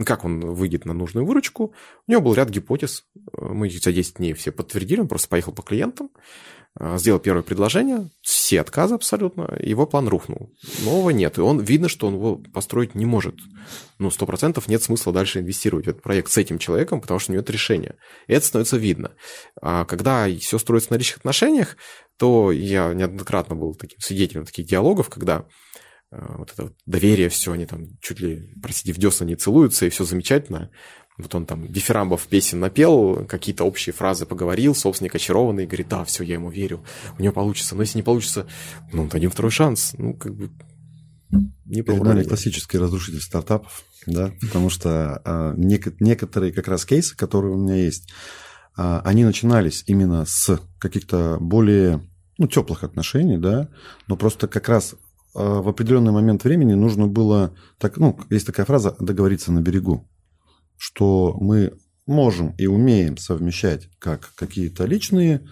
как 0.04 0.26
он 0.26 0.40
выйдет 0.40 0.84
на 0.84 0.92
нужную 0.92 1.24
выручку. 1.24 1.72
У 2.06 2.10
него 2.10 2.20
был 2.20 2.34
ряд 2.34 2.50
гипотез. 2.50 3.06
Мы 3.38 3.70
за 3.70 3.90
10 3.90 4.18
дней 4.18 4.34
все 4.34 4.52
подтвердили, 4.52 5.00
он 5.00 5.08
просто 5.08 5.28
поехал 5.28 5.52
по 5.52 5.62
клиентам. 5.62 6.10
А, 6.78 6.98
сделал 6.98 7.18
первое 7.18 7.42
предложение, 7.42 8.10
все 8.20 8.60
отказы 8.60 8.94
абсолютно, 8.94 9.56
его 9.60 9.86
план 9.86 10.06
рухнул. 10.06 10.54
Нового 10.84 11.10
нет, 11.10 11.36
и 11.38 11.40
он 11.40 11.60
видно, 11.60 11.88
что 11.88 12.06
он 12.06 12.14
его 12.14 12.36
построить 12.36 12.94
не 12.94 13.06
может. 13.06 13.34
Ну, 13.98 14.10
сто 14.10 14.24
процентов 14.24 14.68
нет 14.68 14.82
смысла 14.82 15.12
дальше 15.12 15.40
инвестировать 15.40 15.86
в 15.86 15.88
этот 15.88 16.02
проект 16.02 16.30
с 16.30 16.36
этим 16.36 16.58
человеком, 16.58 17.00
потому 17.00 17.18
что 17.18 17.32
у 17.32 17.34
него 17.34 17.40
нет 17.40 17.50
решения. 17.50 17.96
И 18.28 18.32
это 18.32 18.46
становится 18.46 18.76
видно. 18.76 19.12
А 19.60 19.84
когда 19.84 20.28
все 20.38 20.58
строится 20.58 20.92
на 20.92 20.96
личных 20.96 21.18
отношениях, 21.18 21.76
то 22.18 22.52
я 22.52 22.94
неоднократно 22.94 23.56
был 23.56 23.74
таким 23.74 23.98
свидетелем 23.98 24.44
таких 24.44 24.66
диалогов, 24.66 25.08
когда 25.08 25.46
а, 26.12 26.36
вот 26.38 26.52
это 26.52 26.72
доверие, 26.86 27.30
все, 27.30 27.52
они 27.52 27.66
там 27.66 27.88
чуть 28.00 28.20
ли, 28.20 28.54
простите, 28.62 28.92
в 28.92 28.98
десна 28.98 29.26
не 29.26 29.34
целуются, 29.34 29.86
и 29.86 29.90
все 29.90 30.04
замечательно. 30.04 30.70
Вот 31.18 31.34
он 31.34 31.46
там 31.46 31.70
дифирамбов 31.70 32.26
песен 32.28 32.60
напел, 32.60 33.26
какие-то 33.26 33.64
общие 33.64 33.92
фразы 33.92 34.26
поговорил, 34.26 34.74
собственник 34.74 35.14
очарованный, 35.14 35.66
говорит, 35.66 35.88
да, 35.88 36.04
все, 36.04 36.24
я 36.24 36.34
ему 36.34 36.50
верю, 36.50 36.82
у 37.18 37.22
него 37.22 37.32
получится. 37.32 37.74
Но 37.74 37.82
если 37.82 37.98
не 37.98 38.02
получится, 38.02 38.46
ну, 38.92 39.06
дадим 39.06 39.30
второй 39.30 39.50
шанс. 39.50 39.94
Ну, 39.98 40.14
как 40.14 40.34
бы 40.34 40.50
не 41.66 41.82
Перед 41.82 42.26
классический 42.26 42.78
разрушитель 42.78 43.20
стартапов, 43.20 43.84
да, 44.06 44.32
потому 44.40 44.70
что 44.70 45.20
а, 45.24 45.54
нек- 45.54 45.94
некоторые 46.00 46.52
как 46.52 46.66
раз 46.66 46.84
кейсы, 46.84 47.16
которые 47.16 47.54
у 47.54 47.58
меня 47.58 47.76
есть, 47.76 48.10
а, 48.76 49.00
они 49.04 49.24
начинались 49.24 49.84
именно 49.86 50.24
с 50.24 50.60
каких-то 50.78 51.38
более 51.40 52.02
ну, 52.38 52.48
теплых 52.48 52.82
отношений, 52.82 53.38
да, 53.38 53.68
но 54.08 54.16
просто 54.16 54.48
как 54.48 54.68
раз 54.68 54.96
а, 55.34 55.62
в 55.62 55.68
определенный 55.68 56.12
момент 56.12 56.42
времени 56.42 56.74
нужно 56.74 57.06
было, 57.06 57.54
так, 57.78 57.98
ну, 57.98 58.18
есть 58.30 58.46
такая 58.46 58.66
фраза, 58.66 58.96
договориться 58.98 59.52
на 59.52 59.60
берегу 59.60 60.08
что 60.80 61.36
мы 61.38 61.74
можем 62.06 62.54
и 62.56 62.66
умеем 62.66 63.18
совмещать 63.18 63.90
как 63.98 64.32
какие-то 64.34 64.86
личные, 64.86 65.46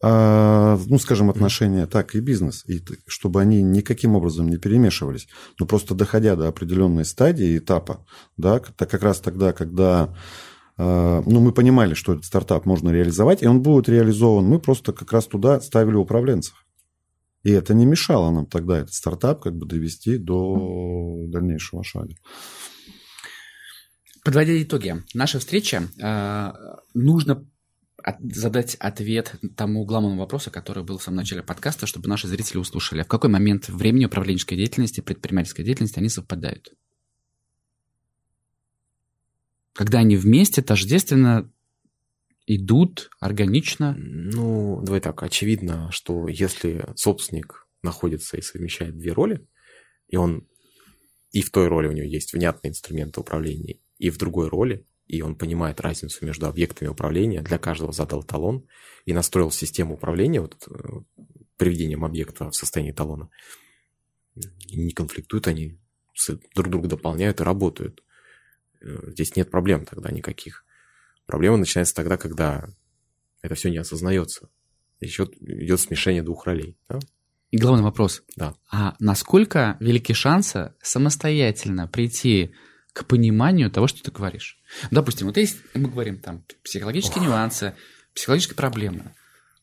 а, 0.00 0.80
ну, 0.86 0.98
скажем, 0.98 1.28
отношения, 1.28 1.86
так 1.86 2.14
и 2.14 2.20
бизнес, 2.20 2.64
и 2.66 2.82
чтобы 3.06 3.42
они 3.42 3.62
никаким 3.62 4.16
образом 4.16 4.48
не 4.48 4.56
перемешивались. 4.56 5.28
Но 5.60 5.66
просто 5.66 5.94
доходя 5.94 6.36
до 6.36 6.48
определенной 6.48 7.04
стадии, 7.04 7.58
этапа, 7.58 8.06
да, 8.38 8.60
так 8.60 8.90
как 8.90 9.02
раз 9.02 9.20
тогда, 9.20 9.52
когда 9.52 10.16
а, 10.78 11.22
ну, 11.26 11.40
мы 11.40 11.52
понимали, 11.52 11.92
что 11.92 12.14
этот 12.14 12.24
стартап 12.24 12.64
можно 12.64 12.88
реализовать, 12.88 13.42
и 13.42 13.46
он 13.46 13.60
будет 13.60 13.90
реализован, 13.90 14.46
мы 14.46 14.58
просто 14.58 14.94
как 14.94 15.12
раз 15.12 15.26
туда 15.26 15.60
ставили 15.60 15.96
управленцев. 15.96 16.64
И 17.42 17.50
это 17.50 17.74
не 17.74 17.84
мешало 17.84 18.30
нам 18.30 18.46
тогда 18.46 18.78
этот 18.78 18.94
стартап 18.94 19.42
как 19.42 19.54
бы 19.54 19.66
довести 19.66 20.16
до 20.16 21.26
дальнейшего 21.28 21.84
шага. 21.84 22.14
Подводя 24.24 24.60
итоги, 24.62 25.02
наша 25.14 25.38
встреча, 25.40 25.88
э, 26.00 26.52
нужно 26.94 27.44
задать 28.20 28.76
ответ 28.76 29.34
тому 29.56 29.84
главному 29.84 30.18
вопросу, 30.18 30.50
который 30.50 30.84
был 30.84 30.98
в 30.98 31.02
самом 31.02 31.18
начале 31.18 31.42
подкаста, 31.42 31.86
чтобы 31.86 32.08
наши 32.08 32.28
зрители 32.28 32.58
услышали. 32.58 33.02
В 33.02 33.08
какой 33.08 33.30
момент 33.30 33.68
времени 33.68 34.06
управленческой 34.06 34.56
деятельности, 34.56 35.00
предпринимательской 35.00 35.64
деятельности 35.64 35.98
они 35.98 36.08
совпадают? 36.08 36.72
Когда 39.72 39.98
они 39.98 40.16
вместе 40.16 40.62
тождественно 40.62 41.50
идут 42.46 43.10
органично? 43.20 43.94
Ну, 43.96 44.80
давай 44.82 45.00
так, 45.00 45.22
очевидно, 45.22 45.90
что 45.90 46.28
если 46.28 46.84
собственник 46.96 47.66
находится 47.82 48.36
и 48.36 48.42
совмещает 48.42 48.98
две 48.98 49.12
роли, 49.12 49.46
и 50.08 50.16
он 50.16 50.46
и 51.30 51.40
в 51.40 51.50
той 51.50 51.68
роли 51.68 51.88
у 51.88 51.92
него 51.92 52.06
есть 52.06 52.34
внятные 52.34 52.70
инструменты 52.70 53.20
управления, 53.20 53.78
и 54.02 54.10
в 54.10 54.18
другой 54.18 54.48
роли, 54.48 54.84
и 55.06 55.22
он 55.22 55.36
понимает 55.36 55.80
разницу 55.80 56.26
между 56.26 56.48
объектами 56.48 56.88
управления, 56.88 57.40
для 57.40 57.56
каждого 57.56 57.92
задал 57.92 58.24
талон 58.24 58.66
и 59.04 59.12
настроил 59.12 59.52
систему 59.52 59.94
управления 59.94 60.40
вот, 60.40 60.56
э, 60.68 60.72
приведением 61.56 62.04
объекта 62.04 62.50
в 62.50 62.56
состоянии 62.56 62.90
талона. 62.90 63.30
И 64.66 64.76
не 64.76 64.90
конфликтуют 64.90 65.46
они, 65.46 65.78
друг 66.56 66.68
друга 66.68 66.88
дополняют 66.88 67.40
и 67.40 67.44
работают. 67.44 68.02
Э, 68.80 69.10
здесь 69.12 69.36
нет 69.36 69.52
проблем 69.52 69.84
тогда 69.84 70.10
никаких. 70.10 70.64
Проблема 71.26 71.58
начинается 71.58 71.94
тогда, 71.94 72.16
когда 72.16 72.68
это 73.40 73.54
все 73.54 73.70
не 73.70 73.78
осознается. 73.78 74.48
Еще 74.98 75.28
идет 75.42 75.78
смешение 75.78 76.24
двух 76.24 76.44
ролей. 76.46 76.76
Да? 76.88 76.98
И 77.52 77.56
главный 77.56 77.84
вопрос. 77.84 78.24
Да. 78.34 78.56
А 78.68 78.96
насколько 78.98 79.76
велики 79.78 80.12
шансы 80.12 80.74
самостоятельно 80.82 81.86
прийти 81.86 82.52
к 82.92 83.06
пониманию 83.06 83.70
того, 83.70 83.86
что 83.86 84.02
ты 84.02 84.10
говоришь? 84.10 84.58
Допустим, 84.90 85.26
вот 85.26 85.36
есть, 85.36 85.58
мы 85.74 85.88
говорим 85.88 86.18
там, 86.18 86.44
психологические 86.62 87.22
Ох. 87.22 87.28
нюансы, 87.28 87.74
психологические 88.14 88.56
проблемы. 88.56 89.14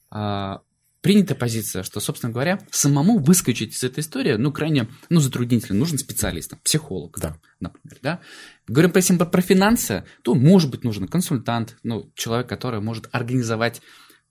А, 0.09 0.61
принята 1.01 1.35
позиция, 1.35 1.83
что, 1.83 1.99
собственно 1.99 2.33
говоря, 2.33 2.59
самому 2.71 3.19
выскочить 3.19 3.75
из 3.75 3.83
этой 3.83 3.99
истории, 3.99 4.33
ну, 4.33 4.51
крайне, 4.51 4.87
ну, 5.09 5.19
затруднительно, 5.19 5.77
нужен 5.77 5.97
специалист, 5.97 6.53
психолог, 6.63 7.19
да. 7.19 7.37
например, 7.59 7.97
да. 8.01 8.19
Говорим, 8.67 8.91
если 8.95 9.15
про, 9.15 9.25
про 9.25 9.41
финансы, 9.41 10.05
то, 10.23 10.33
может 10.33 10.71
быть, 10.71 10.83
нужен 10.83 11.07
консультант, 11.07 11.77
ну, 11.83 12.11
человек, 12.15 12.49
который 12.49 12.81
может 12.81 13.07
организовать 13.11 13.81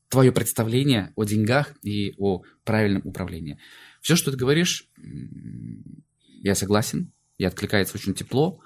твое 0.09 0.33
представление 0.33 1.13
о 1.17 1.25
деньгах 1.25 1.75
и 1.83 2.15
о 2.19 2.43
правильном 2.65 3.03
управлении. 3.05 3.59
Все, 4.01 4.17
что 4.17 4.31
ты 4.31 4.37
говоришь, 4.37 4.89
я 6.43 6.55
согласен, 6.55 7.13
и 7.37 7.45
откликается 7.45 7.97
очень 7.97 8.15
тепло, 8.15 8.61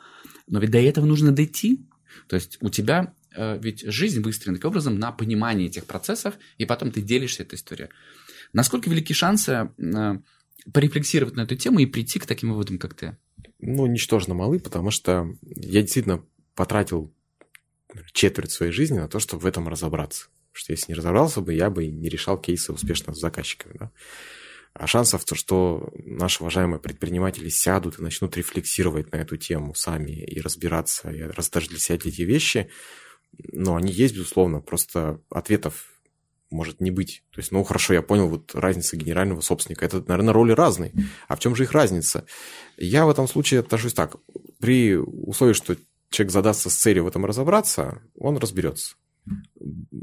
но 0.46 0.60
ведь 0.60 0.70
до 0.70 0.78
этого 0.78 1.06
нужно 1.06 1.32
дойти. 1.32 1.86
То 2.28 2.36
есть 2.36 2.58
у 2.60 2.68
тебя 2.68 3.14
Э, 3.34 3.58
ведь 3.58 3.82
жизнь 3.86 4.20
выстроена 4.20 4.58
таким 4.58 4.70
образом 4.70 4.98
на 4.98 5.12
понимании 5.12 5.66
этих 5.66 5.84
процессов, 5.86 6.34
и 6.58 6.64
потом 6.64 6.90
ты 6.90 7.00
делишься 7.00 7.42
этой 7.42 7.54
историей. 7.54 7.88
Насколько 8.52 8.90
велики 8.90 9.12
шансы 9.12 9.70
э, 9.78 10.18
порефлексировать 10.72 11.36
на 11.36 11.42
эту 11.42 11.56
тему 11.56 11.78
и 11.78 11.86
прийти 11.86 12.18
к 12.18 12.26
таким 12.26 12.50
выводам, 12.50 12.78
как 12.78 12.94
ты? 12.94 13.16
Ну, 13.60 13.86
ничтожно 13.86 14.34
малы, 14.34 14.58
потому 14.58 14.90
что 14.90 15.28
я 15.42 15.82
действительно 15.82 16.24
потратил 16.54 17.12
четверть 18.12 18.50
своей 18.50 18.72
жизни 18.72 18.98
на 18.98 19.08
то, 19.08 19.18
чтобы 19.18 19.42
в 19.42 19.46
этом 19.46 19.68
разобраться. 19.68 20.26
Потому 20.52 20.64
что 20.64 20.72
если 20.72 20.92
не 20.92 20.96
разобрался 20.96 21.40
бы, 21.40 21.54
я 21.54 21.70
бы 21.70 21.86
не 21.86 22.08
решал 22.08 22.38
кейсы 22.38 22.72
успешно 22.72 23.14
с 23.14 23.20
заказчиками. 23.20 23.76
Да? 23.78 23.90
А 24.74 24.86
шансов, 24.86 25.24
то, 25.24 25.34
что 25.34 25.92
наши 25.94 26.42
уважаемые 26.42 26.80
предприниматели 26.80 27.48
сядут 27.48 27.98
и 27.98 28.02
начнут 28.02 28.36
рефлексировать 28.36 29.12
на 29.12 29.16
эту 29.16 29.36
тему 29.36 29.74
сами 29.74 30.12
и 30.12 30.40
разбираться, 30.40 31.10
и 31.10 31.18
даже 31.52 31.68
для 31.68 31.78
себя 31.78 31.96
эти 31.96 32.22
вещи, 32.22 32.70
но 33.52 33.76
они 33.76 33.92
есть, 33.92 34.14
безусловно, 34.14 34.60
просто 34.60 35.20
ответов 35.30 35.86
может 36.50 36.80
не 36.80 36.90
быть. 36.90 37.24
То 37.32 37.40
есть, 37.40 37.50
ну, 37.50 37.64
хорошо, 37.64 37.94
я 37.94 38.02
понял, 38.02 38.28
вот 38.28 38.54
разница 38.54 38.96
генерального 38.96 39.40
собственника. 39.40 39.84
Это, 39.84 40.04
наверное, 40.06 40.34
роли 40.34 40.52
разные. 40.52 40.92
А 41.28 41.36
в 41.36 41.40
чем 41.40 41.56
же 41.56 41.64
их 41.64 41.72
разница? 41.72 42.26
Я 42.76 43.06
в 43.06 43.10
этом 43.10 43.26
случае 43.26 43.60
отношусь 43.60 43.94
так. 43.94 44.16
При 44.60 44.96
условии, 44.96 45.54
что 45.54 45.76
человек 46.10 46.32
задастся 46.32 46.70
с 46.70 46.74
целью 46.74 47.04
в 47.04 47.08
этом 47.08 47.24
разобраться, 47.24 48.02
он 48.16 48.36
разберется. 48.36 48.96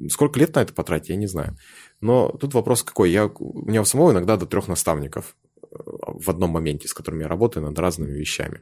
Сколько 0.10 0.40
лет 0.40 0.56
на 0.56 0.62
это 0.62 0.74
потратить, 0.74 1.10
я 1.10 1.16
не 1.16 1.28
знаю. 1.28 1.56
Но 2.02 2.30
тут 2.30 2.54
вопрос 2.54 2.84
какой. 2.84 3.12
Я, 3.12 3.28
у 3.28 3.68
меня 3.68 3.82
у 3.82 3.86
самого 3.86 4.12
иногда 4.12 4.38
до 4.38 4.46
трех 4.46 4.68
наставников 4.68 5.36
э, 5.62 5.68
в 5.72 6.30
одном 6.30 6.52
моменте, 6.52 6.88
с 6.88 6.94
которыми 6.94 7.24
я 7.24 7.28
работаю 7.28 7.66
над 7.66 7.78
разными 7.78 8.12
вещами. 8.12 8.62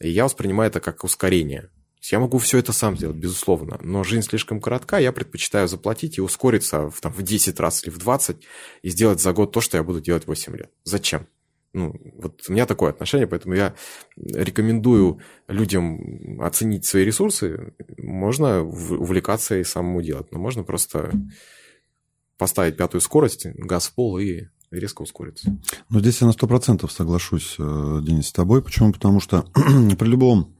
И 0.00 0.08
я 0.08 0.24
воспринимаю 0.24 0.70
это 0.70 0.80
как 0.80 1.04
ускорение. 1.04 1.70
Я 2.10 2.18
могу 2.18 2.38
все 2.38 2.58
это 2.58 2.72
сам 2.72 2.96
сделать, 2.96 3.16
безусловно, 3.16 3.78
но 3.82 4.04
жизнь 4.04 4.28
слишком 4.28 4.60
коротка, 4.60 4.98
я 4.98 5.10
предпочитаю 5.10 5.68
заплатить 5.68 6.18
и 6.18 6.20
ускориться 6.20 6.90
в, 6.90 7.00
там, 7.00 7.10
в 7.12 7.22
10 7.22 7.58
раз 7.60 7.82
или 7.82 7.90
в 7.90 7.96
20 7.96 8.36
и 8.82 8.90
сделать 8.90 9.20
за 9.20 9.32
год 9.32 9.52
то, 9.52 9.62
что 9.62 9.78
я 9.78 9.82
буду 9.82 10.02
делать 10.02 10.26
8 10.26 10.54
лет. 10.54 10.70
Зачем? 10.84 11.26
Ну, 11.72 11.98
вот 12.14 12.42
у 12.48 12.52
меня 12.52 12.66
такое 12.66 12.90
отношение, 12.90 13.26
поэтому 13.26 13.54
я 13.54 13.74
рекомендую 14.16 15.20
людям 15.48 16.40
оценить 16.40 16.84
свои 16.84 17.04
ресурсы. 17.04 17.74
Можно 17.96 18.62
увлекаться 18.62 19.56
и 19.56 19.64
самому 19.64 20.02
делать, 20.02 20.30
но 20.30 20.38
можно 20.38 20.62
просто 20.62 21.10
поставить 22.38 22.76
пятую 22.76 23.00
скорость, 23.00 23.46
газ 23.54 23.86
в 23.86 23.94
пол 23.94 24.18
и 24.18 24.44
резко 24.70 25.02
ускориться. 25.02 25.56
Ну, 25.88 26.00
здесь 26.00 26.20
я 26.20 26.26
на 26.26 26.32
100% 26.32 26.90
соглашусь, 26.90 27.56
э, 27.58 28.00
Денис, 28.02 28.28
с 28.28 28.32
тобой. 28.32 28.62
Почему? 28.62 28.92
Потому 28.92 29.20
что 29.20 29.44
при 29.98 30.08
любом 30.08 30.54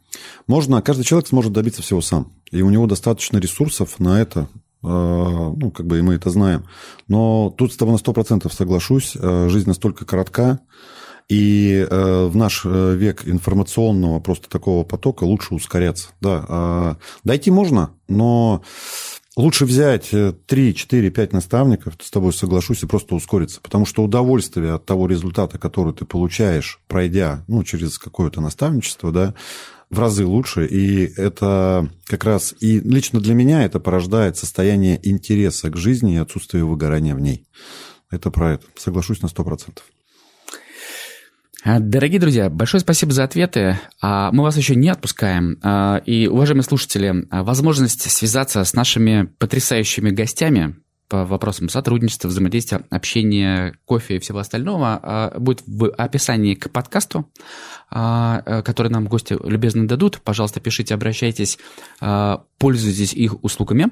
можно, 0.46 0.80
каждый 0.82 1.04
человек 1.04 1.28
сможет 1.28 1.52
добиться 1.52 1.82
всего 1.82 2.00
сам. 2.00 2.32
И 2.50 2.62
у 2.62 2.70
него 2.70 2.86
достаточно 2.86 3.38
ресурсов 3.38 3.98
на 3.98 4.20
это, 4.20 4.48
э, 4.82 4.86
ну, 4.86 5.70
как 5.70 5.86
бы 5.86 5.98
и 5.98 6.02
мы 6.02 6.14
это 6.14 6.30
знаем. 6.30 6.66
Но 7.08 7.52
тут 7.56 7.72
с 7.72 7.76
тобой 7.76 7.94
на 7.94 7.98
100% 7.98 8.50
соглашусь, 8.52 9.16
э, 9.18 9.48
жизнь 9.48 9.68
настолько 9.68 10.04
коротка, 10.04 10.60
и 11.28 11.86
э, 11.88 12.26
в 12.26 12.36
наш 12.36 12.66
век 12.66 13.26
информационного 13.26 14.20
просто 14.20 14.50
такого 14.50 14.84
потока 14.84 15.24
лучше 15.24 15.54
ускоряться. 15.54 16.10
Да, 16.20 16.98
дойти 17.24 17.50
можно, 17.50 17.92
но 18.08 18.62
лучше 19.36 19.64
взять 19.64 20.10
3, 20.46 20.74
4, 20.74 21.10
5 21.10 21.32
наставников, 21.32 21.94
с 22.00 22.10
тобой 22.10 22.32
соглашусь, 22.32 22.82
и 22.82 22.86
просто 22.86 23.14
ускориться. 23.14 23.60
Потому 23.60 23.86
что 23.86 24.02
удовольствие 24.02 24.72
от 24.72 24.86
того 24.86 25.06
результата, 25.06 25.58
который 25.58 25.92
ты 25.92 26.04
получаешь, 26.04 26.80
пройдя 26.88 27.44
ну, 27.48 27.64
через 27.64 27.98
какое-то 27.98 28.40
наставничество, 28.40 29.12
да, 29.12 29.34
в 29.90 29.98
разы 29.98 30.26
лучше, 30.26 30.66
и 30.66 31.04
это 31.16 31.88
как 32.06 32.24
раз, 32.24 32.54
и 32.60 32.80
лично 32.80 33.20
для 33.20 33.34
меня 33.34 33.64
это 33.64 33.80
порождает 33.80 34.36
состояние 34.36 34.98
интереса 35.08 35.70
к 35.70 35.76
жизни 35.76 36.14
и 36.14 36.18
отсутствие 36.18 36.64
выгорания 36.64 37.14
в 37.14 37.20
ней. 37.20 37.46
Это 38.10 38.30
про 38.30 38.54
это. 38.54 38.66
Соглашусь 38.76 39.22
на 39.22 39.26
100%. 39.26 39.78
А, 41.66 41.80
дорогие 41.80 42.20
друзья, 42.20 42.50
большое 42.50 42.82
спасибо 42.82 43.12
за 43.12 43.24
ответы. 43.24 43.78
А, 44.02 44.30
мы 44.32 44.42
вас 44.42 44.54
еще 44.58 44.76
не 44.76 44.90
отпускаем. 44.90 45.58
А, 45.62 46.02
и, 46.04 46.26
уважаемые 46.26 46.62
слушатели, 46.62 47.26
возможность 47.30 48.02
связаться 48.10 48.64
с 48.64 48.74
нашими 48.74 49.32
потрясающими 49.38 50.10
гостями 50.10 50.76
по 51.08 51.24
вопросам 51.24 51.70
сотрудничества, 51.70 52.28
взаимодействия, 52.28 52.84
общения, 52.90 53.78
кофе 53.86 54.16
и 54.16 54.18
всего 54.18 54.40
остального 54.40 55.32
будет 55.38 55.62
в 55.66 55.88
описании 55.88 56.54
к 56.54 56.70
подкасту, 56.70 57.30
э, 57.90 58.62
который 58.62 58.88
нам 58.88 59.06
гости 59.06 59.34
любезно 59.42 59.88
дадут. 59.88 60.20
Пожалуйста, 60.22 60.60
пишите, 60.60 60.92
обращайтесь, 60.92 61.58
пользуйтесь 62.58 63.14
их 63.14 63.42
услугами. 63.42 63.88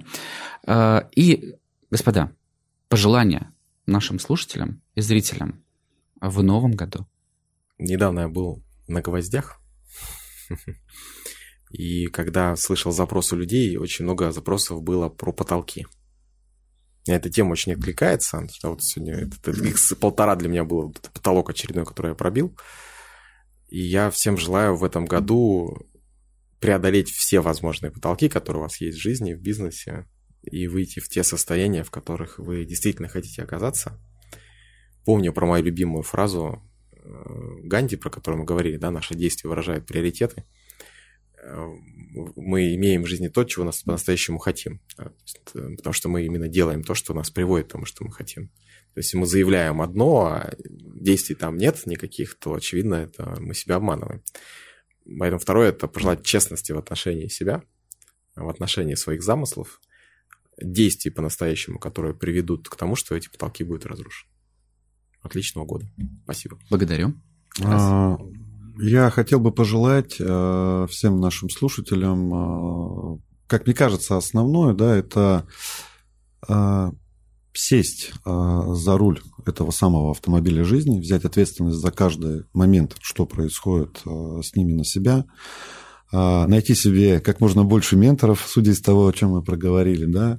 И, 1.16 1.54
господа, 1.90 2.32
пожелания 2.88 3.50
нашим 3.86 4.18
слушателям 4.18 4.82
и 4.94 5.00
зрителям 5.00 5.62
в 6.20 6.42
новом 6.42 6.72
году. 6.72 7.06
Недавно 7.82 8.20
я 8.20 8.28
был 8.28 8.62
на 8.86 9.02
гвоздях, 9.02 9.60
и 11.70 12.06
когда 12.06 12.56
слышал 12.56 12.92
запросы 12.92 13.36
людей, 13.36 13.76
очень 13.76 14.04
много 14.04 14.32
запросов 14.32 14.82
было 14.82 15.08
про 15.08 15.32
потолки– 15.32 15.86
эта 17.06 17.30
тема 17.30 17.52
очень 17.52 17.72
откликается. 17.72 18.46
Вот 18.62 18.82
сегодня 18.82 19.14
это, 19.14 19.50
это 19.50 19.96
полтора 19.96 20.36
для 20.36 20.48
меня 20.48 20.64
вот 20.64 21.00
потолок 21.12 21.50
очередной, 21.50 21.84
который 21.84 22.10
я 22.10 22.14
пробил. 22.14 22.56
И 23.68 23.80
я 23.80 24.10
всем 24.10 24.36
желаю 24.36 24.76
в 24.76 24.84
этом 24.84 25.06
году 25.06 25.88
преодолеть 26.60 27.10
все 27.10 27.40
возможные 27.40 27.90
потолки, 27.90 28.28
которые 28.28 28.60
у 28.60 28.64
вас 28.64 28.80
есть 28.80 28.98
в 28.98 29.02
жизни, 29.02 29.34
в 29.34 29.40
бизнесе, 29.40 30.06
и 30.42 30.68
выйти 30.68 31.00
в 31.00 31.08
те 31.08 31.24
состояния, 31.24 31.82
в 31.82 31.90
которых 31.90 32.38
вы 32.38 32.64
действительно 32.64 33.08
хотите 33.08 33.42
оказаться. 33.42 34.00
Помню 35.04 35.32
про 35.32 35.46
мою 35.46 35.64
любимую 35.64 36.04
фразу 36.04 36.62
Ганди, 37.04 37.96
про 37.96 38.10
которую 38.10 38.40
мы 38.40 38.44
говорили, 38.46 38.76
да, 38.76 38.90
наши 38.90 39.14
действия 39.14 39.48
выражают 39.48 39.86
приоритеты– 39.86 40.44
мы 42.36 42.74
имеем 42.74 43.02
в 43.02 43.06
жизни 43.06 43.28
то, 43.28 43.44
чего 43.44 43.64
нас 43.64 43.82
по-настоящему 43.82 44.38
хотим. 44.38 44.80
Э, 44.98 45.10
потому 45.52 45.92
что 45.92 46.08
мы 46.08 46.24
именно 46.24 46.48
делаем 46.48 46.84
то, 46.84 46.94
что 46.94 47.14
нас 47.14 47.30
приводит 47.30 47.68
к 47.68 47.72
тому, 47.72 47.84
что 47.84 48.04
мы 48.04 48.12
хотим. 48.12 48.48
То 48.94 48.98
есть, 48.98 49.14
мы 49.14 49.26
заявляем 49.26 49.80
одно, 49.80 50.26
а 50.26 50.54
действий 50.58 51.34
там 51.34 51.56
нет 51.56 51.84
никаких, 51.86 52.38
то, 52.38 52.54
очевидно, 52.54 52.94
это 52.94 53.36
мы 53.40 53.54
себя 53.54 53.76
обманываем. 53.76 54.22
Поэтому 55.18 55.40
второе– 55.40 55.68
это 55.70 55.88
пожелать 55.88 56.24
честности 56.24 56.72
в 56.72 56.78
отношении 56.78 57.26
себя, 57.26 57.62
в 58.36 58.48
отношении 58.48 58.94
своих 58.94 59.22
замыслов, 59.22 59.80
действий 60.60 61.10
по-настоящему, 61.10 61.78
которые 61.78 62.14
приведут 62.14 62.68
к 62.68 62.76
тому, 62.76 62.94
что 62.94 63.16
эти 63.16 63.28
потолки 63.28 63.64
будут 63.64 63.86
разрушены. 63.86 64.31
Отличного 65.22 65.64
года. 65.64 65.86
Спасибо. 66.24 66.58
Благодарю. 66.68 67.14
А, 67.62 68.16
я 68.78 69.10
хотел 69.10 69.38
бы 69.40 69.52
пожелать 69.52 70.16
э, 70.18 70.86
всем 70.90 71.20
нашим 71.20 71.50
слушателям, 71.50 73.14
э, 73.14 73.18
как 73.46 73.66
мне 73.66 73.74
кажется, 73.74 74.16
основное, 74.16 74.74
да, 74.74 74.96
это 74.96 75.46
э, 76.48 76.90
сесть 77.54 78.12
за 78.24 78.96
руль 78.96 79.20
этого 79.44 79.72
самого 79.72 80.12
автомобиля 80.12 80.64
жизни, 80.64 80.98
взять 80.98 81.26
ответственность 81.26 81.76
за 81.76 81.90
каждый 81.90 82.44
момент, 82.54 82.96
что 83.02 83.26
происходит 83.26 84.00
с 84.06 84.56
ними 84.56 84.72
на 84.72 84.86
себя, 84.86 85.26
найти 86.10 86.74
себе 86.74 87.20
как 87.20 87.40
можно 87.40 87.62
больше 87.64 87.96
менторов, 87.96 88.42
судя 88.48 88.70
из 88.70 88.80
того, 88.80 89.06
о 89.06 89.12
чем 89.12 89.32
мы 89.32 89.42
проговорили, 89.42 90.06
да, 90.06 90.38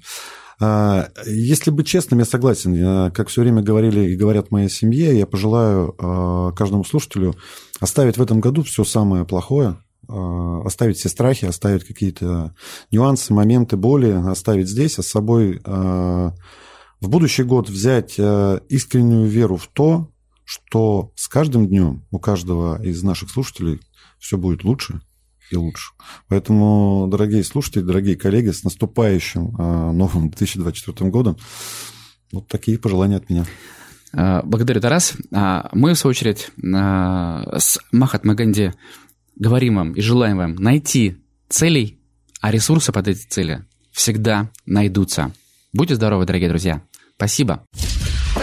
если 0.59 1.71
быть 1.71 1.88
честным, 1.88 2.19
я 2.19 2.25
согласен. 2.25 3.11
Как 3.11 3.27
все 3.27 3.41
время 3.41 3.61
говорили 3.61 4.11
и 4.11 4.15
говорят 4.15 4.51
моей 4.51 4.69
семье, 4.69 5.17
я 5.17 5.25
пожелаю 5.25 5.95
а, 5.97 6.51
каждому 6.51 6.84
слушателю 6.84 7.35
оставить 7.80 8.17
в 8.17 8.21
этом 8.21 8.39
году 8.39 8.63
все 8.63 8.84
самое 8.84 9.25
плохое, 9.25 9.77
а, 10.07 10.61
оставить 10.63 10.97
все 10.97 11.09
страхи, 11.09 11.45
оставить 11.45 11.85
какие-то 11.85 12.55
нюансы, 12.91 13.34
моменты 13.34 13.77
боли, 13.77 14.11
оставить 14.11 14.69
здесь, 14.69 14.99
а 14.99 15.03
с 15.03 15.07
собой 15.07 15.61
в 15.63 17.09
будущий 17.09 17.43
год 17.43 17.69
взять 17.69 18.13
искреннюю 18.17 19.27
веру 19.27 19.57
в 19.57 19.67
то, 19.67 20.09
что 20.45 21.11
с 21.15 21.27
каждым 21.27 21.67
днем 21.67 22.05
у 22.11 22.19
каждого 22.19 22.81
из 22.81 23.03
наших 23.03 23.30
слушателей 23.30 23.81
все 24.19 24.38
будет 24.38 24.63
лучше, 24.63 25.01
и 25.53 25.57
лучше. 25.57 25.93
Поэтому, 26.27 27.07
дорогие 27.09 27.43
слушатели, 27.43 27.81
дорогие 27.81 28.15
коллеги, 28.15 28.49
с 28.49 28.63
наступающим 28.63 29.55
а, 29.57 29.91
новым 29.91 30.30
2024 30.31 31.09
годом, 31.09 31.38
вот 32.31 32.47
такие 32.47 32.77
пожелания 32.77 33.17
от 33.17 33.30
меня. 33.30 33.45
А, 34.13 34.41
благодарю, 34.43 34.81
Тарас. 34.81 35.13
А, 35.31 35.69
мы, 35.73 35.93
в 35.93 35.97
свою 35.97 36.11
очередь, 36.11 36.49
с 36.57 37.80
Махат 37.91 38.25
Маганди 38.25 38.73
говорим 39.35 39.75
вам 39.75 39.93
и 39.93 40.01
желаем 40.01 40.38
вам 40.38 40.55
найти 40.55 41.17
целей, 41.49 41.99
а 42.41 42.51
ресурсы 42.51 42.91
под 42.91 43.07
эти 43.07 43.25
цели 43.27 43.65
всегда 43.91 44.49
найдутся. 44.65 45.31
Будьте 45.71 45.95
здоровы, 45.95 46.25
дорогие 46.25 46.49
друзья. 46.49 46.81
Спасибо. 47.15 47.65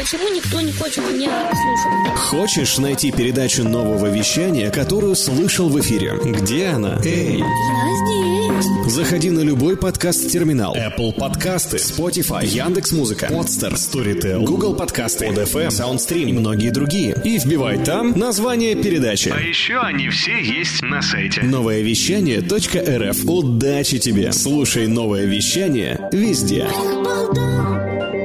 Почему 0.00 0.30
никто 0.30 0.62
не 0.62 0.72
хочет 0.72 1.04
меня 1.12 1.52
слушать? 1.52 2.18
Хочешь 2.18 2.78
найти 2.78 3.12
передачу 3.12 3.64
нового 3.64 4.06
вещания, 4.06 4.70
которую 4.70 5.14
слышал 5.14 5.68
в 5.68 5.78
эфире? 5.78 6.14
Где 6.24 6.68
она? 6.68 6.98
Эй! 7.04 7.36
Я 7.36 8.56
здесь. 8.56 8.94
Заходи 8.94 9.28
на 9.28 9.40
любой 9.40 9.76
подкаст-терминал. 9.76 10.74
Apple 10.74 11.12
подкасты, 11.12 11.76
Spotify, 11.76 12.46
Яндекс.Музыка, 12.46 13.26
Podster, 13.26 13.74
Storytel, 13.74 14.42
Google 14.42 14.74
подкасты, 14.74 15.26
ODFM, 15.26 15.68
SoundStream 15.68 16.30
и 16.30 16.32
многие 16.32 16.70
другие. 16.70 17.14
И 17.22 17.36
вбивай 17.36 17.84
там 17.84 18.18
название 18.18 18.76
передачи. 18.76 19.28
А 19.28 19.38
еще 19.38 19.80
они 19.80 20.08
все 20.08 20.40
есть 20.40 20.80
на 20.80 21.02
сайте. 21.02 21.42
Новое 21.42 21.82
вещание.рф. 21.82 23.24
Удачи 23.26 23.98
тебе! 23.98 24.32
Слушай 24.32 24.86
новое 24.86 25.26
вещание 25.26 26.08
везде. 26.10 26.62
Эх, 26.70 27.04
болтал. 27.04 28.19